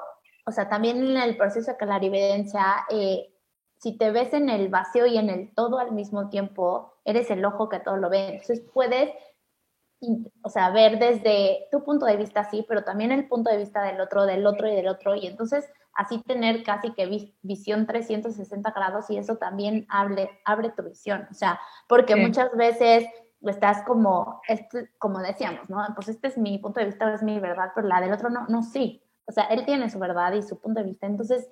o 0.47 0.51
sea, 0.51 0.69
también 0.69 0.99
en 0.99 1.17
el 1.17 1.37
proceso 1.37 1.73
de 1.73 1.77
clarividencia, 1.77 2.85
eh, 2.91 3.33
si 3.79 3.97
te 3.97 4.11
ves 4.11 4.33
en 4.33 4.49
el 4.49 4.69
vacío 4.69 5.07
y 5.07 5.19
en 5.19 5.31
el 5.31 5.55
todo 5.55 5.79
al 5.79 5.93
mismo 5.93 6.29
tiempo, 6.29 6.95
eres 7.05 7.31
el 7.31 7.45
ojo 7.45 7.69
que 7.69 7.81
todo 7.81 7.97
lo 7.97 8.09
ve. 8.09 8.29
Entonces, 8.29 8.63
puedes 8.73 9.11
o 10.43 10.49
sea, 10.49 10.71
ver 10.71 10.99
desde 10.99 11.69
tu 11.71 11.85
punto 11.85 12.07
de 12.07 12.17
vista 12.17 12.49
sí, 12.51 12.65
pero 12.69 12.85
también 12.85 13.13
el 13.13 13.29
punto 13.29 13.51
de 13.51 13.59
vista 13.59 13.83
del 13.83 14.01
otro, 14.01 14.27
del 14.27 14.47
otro 14.47 14.69
y 14.69 14.75
del 14.75 14.89
otro, 14.89 15.15
y 15.15 15.27
entonces 15.27 15.69
así 15.95 16.21
tener 16.23 16.63
casi 16.65 16.93
que 16.93 17.33
visión 17.43 17.87
360 17.87 18.71
grados 18.73 19.09
y 19.11 19.17
eso 19.17 19.37
también 19.37 19.87
abre, 19.89 20.31
abre 20.45 20.71
tu 20.71 20.83
visión, 20.83 21.27
o 21.31 21.35
sea, 21.35 21.61
porque 21.89 22.17
muchas 22.17 22.55
veces 22.57 23.07
estás 23.51 23.83
como, 23.83 24.41
este, 24.49 24.91
como 24.99 25.21
decíamos, 25.21 25.69
¿no? 25.69 25.85
Pues 25.95 26.09
este 26.09 26.29
es 26.29 26.39
mi 26.39 26.59
punto 26.59 26.81
de 26.81 26.87
vista, 26.87 27.13
es 27.13 27.23
mi 27.23 27.39
verdad, 27.41 27.73
pero 27.75 27.87
la 27.87 28.01
del 28.01 28.13
otro 28.13 28.31
no, 28.31 28.47
no, 28.49 28.63
sí, 28.63 29.03
o 29.27 29.33
sea, 29.33 29.45
él 29.45 29.65
tiene 29.65 29.91
su 29.91 29.99
verdad 29.99 30.33
y 30.33 30.43
su 30.43 30.61
punto 30.61 30.81
de 30.81 30.87
vista, 30.87 31.07
entonces 31.07 31.49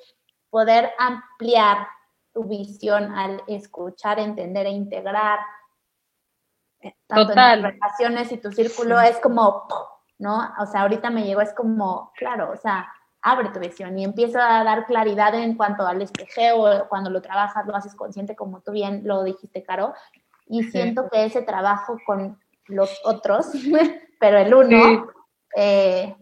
poder 0.51 0.91
ampliar 0.99 1.87
tu 2.33 2.45
visión 2.45 3.13
al 3.15 3.43
escuchar, 3.47 4.19
entender 4.19 4.67
e 4.67 4.71
integrar 4.71 5.39
tanto 7.07 7.29
Total. 7.29 7.59
en 7.59 7.65
relaciones 7.65 8.33
y 8.33 8.39
tu 8.39 8.51
círculo 8.51 9.01
es 9.01 9.19
como, 9.19 9.67
¿no? 10.19 10.53
O 10.59 10.67
sea, 10.67 10.83
ahorita 10.83 11.11
me 11.11 11.25
llegó, 11.25 11.41
es 11.41 11.53
como, 11.55 12.13
claro, 12.17 12.51
o 12.51 12.57
sea, 12.57 12.93
abre 13.23 13.51
tu 13.51 13.61
visión 13.61 13.97
y 13.99 14.05
empieza 14.05 14.61
a 14.61 14.65
dar 14.65 14.87
claridad 14.87 15.35
en 15.35 15.57
cuanto 15.57 15.87
al 15.87 16.03
espejeo, 16.03 16.89
cuando 16.89 17.11
lo 17.11 17.23
trabajas, 17.23 17.67
lo 17.67 17.77
haces 17.77 17.95
consciente, 17.95 18.35
como 18.35 18.61
tú 18.63 18.73
bien 18.73 19.03
lo 19.05 19.23
dijiste, 19.23 19.63
Caro, 19.63 19.95
y 20.47 20.65
siento 20.65 21.09
que 21.11 21.25
ese 21.25 21.43
trabajo 21.43 21.99
con 22.07 22.39
los 22.67 23.01
otros, 23.05 23.47
pero 24.21 24.39
el 24.39 24.55
uno, 24.55 25.07
eh, 25.55 26.15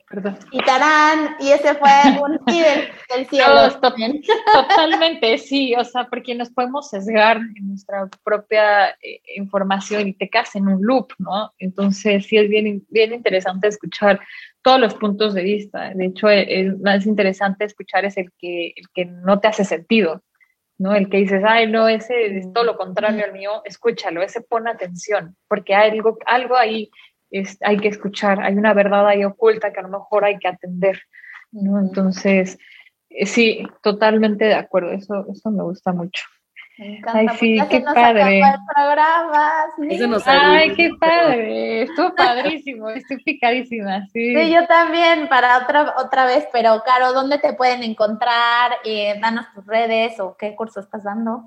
y 0.51 0.59
tarán, 0.65 1.37
y 1.39 1.51
ese 1.53 1.75
fue 1.77 1.89
un 2.21 2.45
del, 2.47 3.27
cielo. 3.29 3.71
totalmente, 4.53 5.39
sí, 5.39 5.73
o 5.77 5.85
sea, 5.85 6.09
porque 6.09 6.35
nos 6.35 6.51
podemos 6.51 6.89
sesgar 6.89 7.37
en 7.37 7.69
nuestra 7.69 8.09
propia 8.25 8.91
eh, 9.03 9.21
información 9.37 10.09
y 10.09 10.15
te 10.15 10.29
quedas 10.29 10.57
en 10.57 10.67
un 10.67 10.83
loop, 10.83 11.13
¿no? 11.19 11.53
Entonces, 11.59 12.27
sí 12.27 12.39
es 12.39 12.49
bien, 12.49 12.85
bien 12.89 13.15
interesante 13.15 13.69
escuchar 13.69 14.19
todos 14.63 14.81
los 14.81 14.95
puntos 14.95 15.35
de 15.35 15.45
vista. 15.45 15.93
De 15.95 16.07
hecho, 16.07 16.29
el, 16.29 16.79
más 16.79 17.07
interesante 17.07 17.65
escuchar 17.65 18.05
es 18.05 18.17
el 18.17 18.33
que, 18.37 18.73
el 18.75 18.89
que 18.93 19.05
no 19.05 19.39
te 19.39 19.47
hace 19.47 19.65
sentido, 19.65 20.23
¿no? 20.81 20.95
El 20.95 21.11
que 21.11 21.19
dices, 21.19 21.43
ay, 21.47 21.71
no, 21.71 21.89
ese 21.89 22.39
es 22.39 22.53
todo 22.55 22.65
lo 22.65 22.77
contrario 22.79 23.23
al 23.23 23.35
mío, 23.35 23.61
escúchalo, 23.67 24.23
ese 24.23 24.41
pone 24.41 24.71
atención, 24.71 25.37
porque 25.47 25.75
hay 25.75 25.91
algo, 25.91 26.17
algo 26.25 26.57
ahí 26.57 26.91
hay 27.61 27.77
que 27.77 27.89
escuchar, 27.89 28.41
hay 28.41 28.55
una 28.55 28.73
verdad 28.73 29.07
ahí 29.07 29.23
oculta 29.23 29.73
que 29.73 29.79
a 29.79 29.83
lo 29.83 29.91
mejor 29.91 30.25
hay 30.25 30.39
que 30.39 30.49
atender, 30.49 30.99
¿no? 31.53 31.79
Entonces, 31.79 32.59
eh, 33.11 33.27
sí, 33.27 33.63
totalmente 33.83 34.47
de 34.47 34.55
acuerdo, 34.55 34.93
eso, 34.93 35.27
eso 35.31 35.51
me 35.51 35.63
gusta 35.63 35.93
mucho. 35.93 36.25
Me 36.81 36.97
encanta, 36.97 37.19
Ay, 37.19 37.29
sí, 37.39 37.59
qué 37.69 37.83
padre. 37.83 38.41
Ay, 40.27 40.75
qué 40.75 40.91
padre. 40.99 41.83
Estuvo 41.83 42.15
padrísimo, 42.15 42.89
estoy 42.89 43.23
picadísima. 43.23 44.07
Sí. 44.07 44.35
sí. 44.35 44.51
yo 44.51 44.67
también, 44.67 45.29
para 45.29 45.59
otra, 45.59 45.95
otra 45.99 46.25
vez, 46.25 46.49
pero 46.51 46.83
Caro, 46.87 47.13
¿dónde 47.13 47.39
te 47.39 47.53
pueden 47.53 47.83
encontrar? 47.83 48.73
Eh, 48.87 49.15
danos 49.21 49.53
tus 49.53 49.67
redes 49.67 50.19
o 50.21 50.39
qué 50.39 50.57
curso 50.57 50.81
estás 50.81 51.05
dando. 51.05 51.45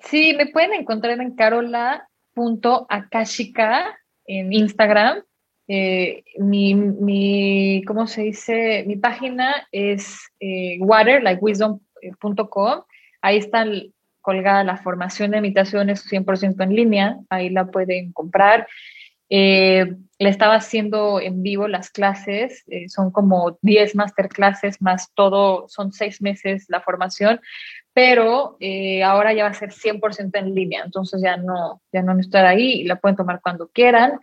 Sí, 0.00 0.34
me 0.36 0.48
pueden 0.48 0.72
encontrar 0.72 1.20
en 1.20 1.36
carola.akashika 1.36 3.96
en 4.24 4.52
Instagram. 4.52 5.22
Eh, 5.68 6.24
mi, 6.38 6.74
mi, 6.74 7.84
¿cómo 7.86 8.08
se 8.08 8.22
dice? 8.22 8.82
Mi 8.84 8.96
página 8.96 9.68
es 9.70 10.28
eh, 10.40 10.78
water, 10.80 11.22
Ahí 13.22 13.38
está 13.38 13.64
colgada 14.26 14.64
la 14.64 14.76
formación 14.76 15.30
de 15.30 15.38
imitaciones 15.38 16.04
100% 16.04 16.64
en 16.64 16.74
línea. 16.74 17.16
Ahí 17.30 17.48
la 17.48 17.66
pueden 17.66 18.12
comprar. 18.12 18.66
Eh, 19.30 19.94
le 20.18 20.28
estaba 20.28 20.56
haciendo 20.56 21.20
en 21.20 21.44
vivo 21.44 21.68
las 21.68 21.90
clases, 21.90 22.64
eh, 22.66 22.88
son 22.88 23.12
como 23.12 23.56
10 23.62 23.94
masterclasses 23.94 24.82
más 24.82 25.12
todo, 25.14 25.68
son 25.68 25.92
seis 25.92 26.20
meses 26.22 26.64
la 26.68 26.80
formación, 26.80 27.40
pero 27.92 28.56
eh, 28.58 29.04
ahora 29.04 29.32
ya 29.32 29.44
va 29.44 29.50
a 29.50 29.54
ser 29.54 29.70
100% 29.70 30.36
en 30.38 30.54
línea, 30.54 30.82
entonces 30.84 31.22
ya 31.22 31.36
no, 31.36 31.80
ya 31.92 32.02
no 32.02 32.18
estar 32.18 32.46
ahí 32.46 32.80
y 32.80 32.84
la 32.84 32.96
pueden 32.96 33.16
tomar 33.16 33.40
cuando 33.40 33.68
quieran. 33.68 34.18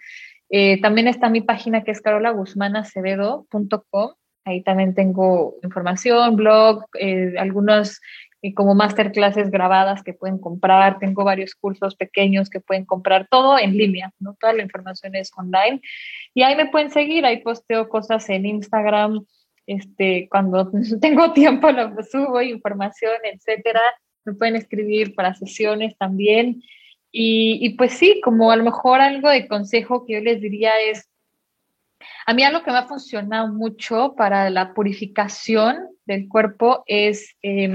También 0.81 1.07
está 1.07 1.29
mi 1.29 1.41
página 1.41 1.83
que 1.83 1.91
es 1.91 2.01
carolaguzmanacevedo.com, 2.01 4.13
ahí 4.45 4.61
también 4.61 4.93
tengo 4.93 5.55
información, 5.63 6.35
blog, 6.35 6.85
eh, 6.99 7.33
algunas 8.43 8.55
como 8.55 8.75
masterclasses 8.75 9.49
grabadas 9.49 10.03
que 10.03 10.13
pueden 10.13 10.37
comprar, 10.37 10.99
tengo 10.99 11.23
varios 11.23 11.55
cursos 11.55 11.95
pequeños 11.95 12.49
que 12.49 12.59
pueden 12.59 12.85
comprar, 12.85 13.27
todo 13.29 13.57
en 13.57 13.77
línea, 13.77 14.11
¿no? 14.19 14.35
Toda 14.39 14.53
la 14.53 14.63
información 14.63 15.15
es 15.15 15.31
online. 15.37 15.81
Y 16.33 16.43
ahí 16.43 16.55
me 16.55 16.67
pueden 16.67 16.91
seguir, 16.91 17.25
ahí 17.25 17.41
posteo 17.41 17.87
cosas 17.87 18.29
en 18.29 18.45
Instagram, 18.45 19.25
este, 19.65 20.27
cuando 20.29 20.69
tengo 21.01 21.31
tiempo 21.31 21.71
lo 21.71 21.95
subo, 22.03 22.41
información, 22.41 23.13
etcétera. 23.23 23.81
Me 24.25 24.33
pueden 24.33 24.57
escribir 24.57 25.15
para 25.15 25.33
sesiones 25.33 25.97
también. 25.97 26.61
Y, 27.11 27.59
y, 27.61 27.69
pues 27.75 27.93
sí, 27.93 28.19
como 28.23 28.51
a 28.51 28.55
lo 28.55 28.63
mejor 28.63 28.99
algo 28.99 29.29
de 29.29 29.47
consejo 29.47 30.05
que 30.05 30.13
yo 30.13 30.19
les 30.19 30.41
diría 30.41 30.71
es, 30.89 31.07
a 32.25 32.33
mí 32.33 32.43
algo 32.43 32.63
que 32.63 32.71
me 32.71 32.77
ha 32.77 32.87
funcionado 32.87 33.49
mucho 33.49 34.15
para 34.17 34.49
la 34.49 34.73
purificación 34.73 35.89
del 36.05 36.27
cuerpo 36.27 36.83
es 36.87 37.35
eh, 37.41 37.69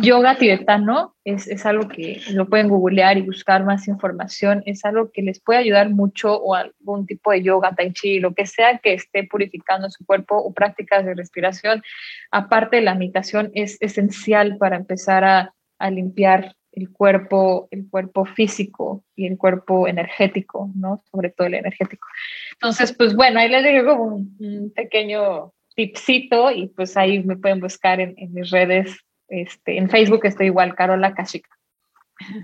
yoga 0.00 0.36
tibetano 0.36 1.16
es, 1.24 1.46
es, 1.46 1.66
algo 1.66 1.88
que 1.88 2.20
lo 2.32 2.48
pueden 2.48 2.68
googlear 2.68 3.18
y 3.18 3.22
buscar 3.22 3.64
más 3.64 3.88
información, 3.88 4.62
es 4.66 4.84
algo 4.84 5.10
que 5.10 5.22
les 5.22 5.40
puede 5.40 5.60
ayudar 5.60 5.90
mucho 5.90 6.34
o 6.34 6.54
algún 6.54 7.06
tipo 7.06 7.32
de 7.32 7.42
yoga, 7.42 7.74
tai 7.74 7.92
chi, 7.92 8.20
lo 8.20 8.34
que 8.34 8.46
sea 8.46 8.78
que 8.78 8.94
esté 8.94 9.24
purificando 9.24 9.90
su 9.90 10.04
cuerpo 10.04 10.36
o 10.36 10.52
prácticas 10.52 11.04
de 11.04 11.14
respiración. 11.14 11.82
Aparte 12.30 12.76
de 12.76 12.82
la 12.82 12.94
meditación 12.94 13.50
es 13.54 13.76
esencial 13.80 14.56
para 14.58 14.76
empezar 14.76 15.24
a, 15.24 15.54
a 15.78 15.90
limpiar 15.90 16.54
el 16.72 16.90
cuerpo, 16.90 17.68
el 17.70 17.88
cuerpo 17.90 18.24
físico 18.24 19.04
y 19.16 19.26
el 19.26 19.36
cuerpo 19.36 19.88
energético, 19.88 20.70
¿no? 20.74 21.02
Sobre 21.10 21.30
todo 21.30 21.46
el 21.46 21.54
energético. 21.54 22.06
Entonces, 22.52 22.92
pues 22.92 23.14
bueno, 23.14 23.40
ahí 23.40 23.48
les 23.48 23.64
digo 23.64 23.94
un, 23.94 24.36
un 24.38 24.72
pequeño 24.74 25.52
tipcito 25.74 26.50
y 26.50 26.68
pues 26.68 26.96
ahí 26.96 27.22
me 27.22 27.36
pueden 27.36 27.60
buscar 27.60 28.00
en, 28.00 28.14
en 28.16 28.32
mis 28.32 28.50
redes 28.50 28.96
este, 29.28 29.78
en 29.78 29.90
Facebook 29.90 30.24
estoy 30.24 30.46
igual, 30.46 30.74
Carola 30.74 31.14
Kashika. 31.14 31.50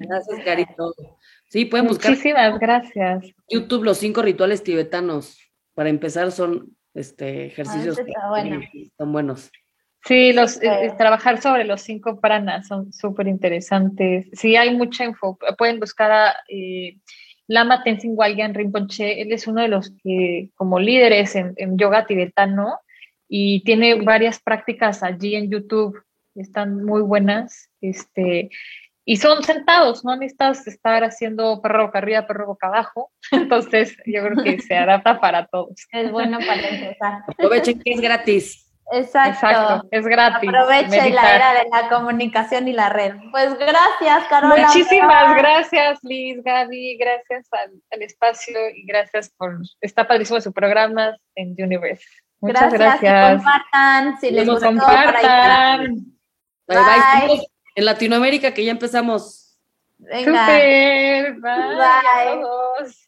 Gracias, 0.00 0.40
Carito. 0.44 0.94
Sí, 1.48 1.64
pueden 1.64 1.86
buscar. 1.86 2.10
Muchísimas 2.10 2.58
gracias. 2.58 3.24
YouTube, 3.48 3.84
los 3.84 3.98
cinco 3.98 4.22
rituales 4.22 4.62
tibetanos. 4.62 5.40
Para 5.74 5.88
empezar, 5.88 6.30
son 6.30 6.76
este, 6.94 7.46
ejercicios 7.46 7.98
ah, 8.16 8.44
son 8.96 9.12
buenos. 9.12 9.50
Sí, 10.04 10.32
los, 10.32 10.62
eh, 10.62 10.92
trabajar 10.98 11.40
sobre 11.40 11.64
los 11.64 11.80
cinco 11.80 12.20
pranas 12.20 12.68
son 12.68 12.92
súper 12.92 13.26
interesantes. 13.26 14.28
Sí, 14.32 14.54
hay 14.54 14.76
mucha 14.76 15.04
info. 15.04 15.38
Pueden 15.58 15.80
buscar 15.80 16.12
a 16.12 16.36
eh, 16.48 16.98
Lama 17.48 17.82
Tenzin 17.82 18.12
Walyan 18.14 18.54
Rinpoche. 18.54 19.20
Él 19.22 19.32
es 19.32 19.46
uno 19.46 19.62
de 19.62 19.68
los 19.68 19.92
que, 20.02 20.50
como 20.54 20.78
líderes 20.78 21.34
en, 21.34 21.54
en 21.56 21.76
yoga 21.78 22.06
tibetano, 22.06 22.78
y 23.28 23.64
tiene 23.64 24.02
varias 24.02 24.40
prácticas 24.40 25.02
allí 25.02 25.34
en 25.34 25.50
YouTube 25.50 25.96
están 26.34 26.84
muy 26.84 27.02
buenas, 27.02 27.70
este, 27.80 28.50
y 29.06 29.18
son 29.18 29.42
sentados, 29.42 30.04
no 30.04 30.16
necesitas 30.16 30.66
estar 30.66 31.04
haciendo 31.04 31.60
perro 31.60 31.86
boca 31.86 31.98
arriba, 31.98 32.26
perro 32.26 32.46
boca 32.46 32.68
abajo, 32.68 33.12
entonces 33.32 33.96
yo 34.06 34.22
creo 34.22 34.42
que 34.42 34.60
se 34.60 34.76
adapta 34.76 35.20
para 35.20 35.46
todos. 35.46 35.74
Es 35.92 36.10
bueno 36.10 36.38
para 36.38 36.68
empezar. 36.68 37.22
Aprovechen 37.28 37.80
que 37.80 37.92
es 37.92 38.00
gratis. 38.00 38.60
Exacto. 38.92 39.88
es 39.90 40.06
gratis. 40.06 40.48
Aproveche 40.48 41.10
la 41.10 41.34
era 41.34 41.52
de 41.54 41.68
la 41.70 41.88
comunicación 41.88 42.68
y 42.68 42.72
la 42.72 42.90
red. 42.90 43.14
Pues 43.30 43.58
gracias, 43.58 44.28
Carola. 44.28 44.66
Muchísimas 44.66 45.36
gracias, 45.36 45.98
Liz, 46.02 46.42
Gaby, 46.42 46.98
gracias 46.98 47.48
al, 47.52 48.02
espacio 48.02 48.58
y 48.74 48.84
gracias 48.84 49.32
por, 49.36 49.58
está 49.80 50.06
padrísimo 50.06 50.40
su 50.40 50.52
programa 50.52 51.16
en 51.34 51.54
Universe. 51.58 52.04
Muchas 52.40 52.72
gracias. 52.74 53.00
gracias. 53.00 53.36
compartan, 53.36 54.20
si 54.20 54.30
les 54.30 54.46
gustó, 54.46 54.66
compartan. 54.66 56.13
Bye, 56.66 56.78
bye. 56.78 57.46
En 57.76 57.84
Latinoamérica 57.84 58.54
que 58.54 58.64
ya 58.64 58.70
empezamos. 58.70 59.58
Venga. 59.98 60.46
Super, 60.46 61.34
bye, 61.40 61.76
Bye. 61.76 63.04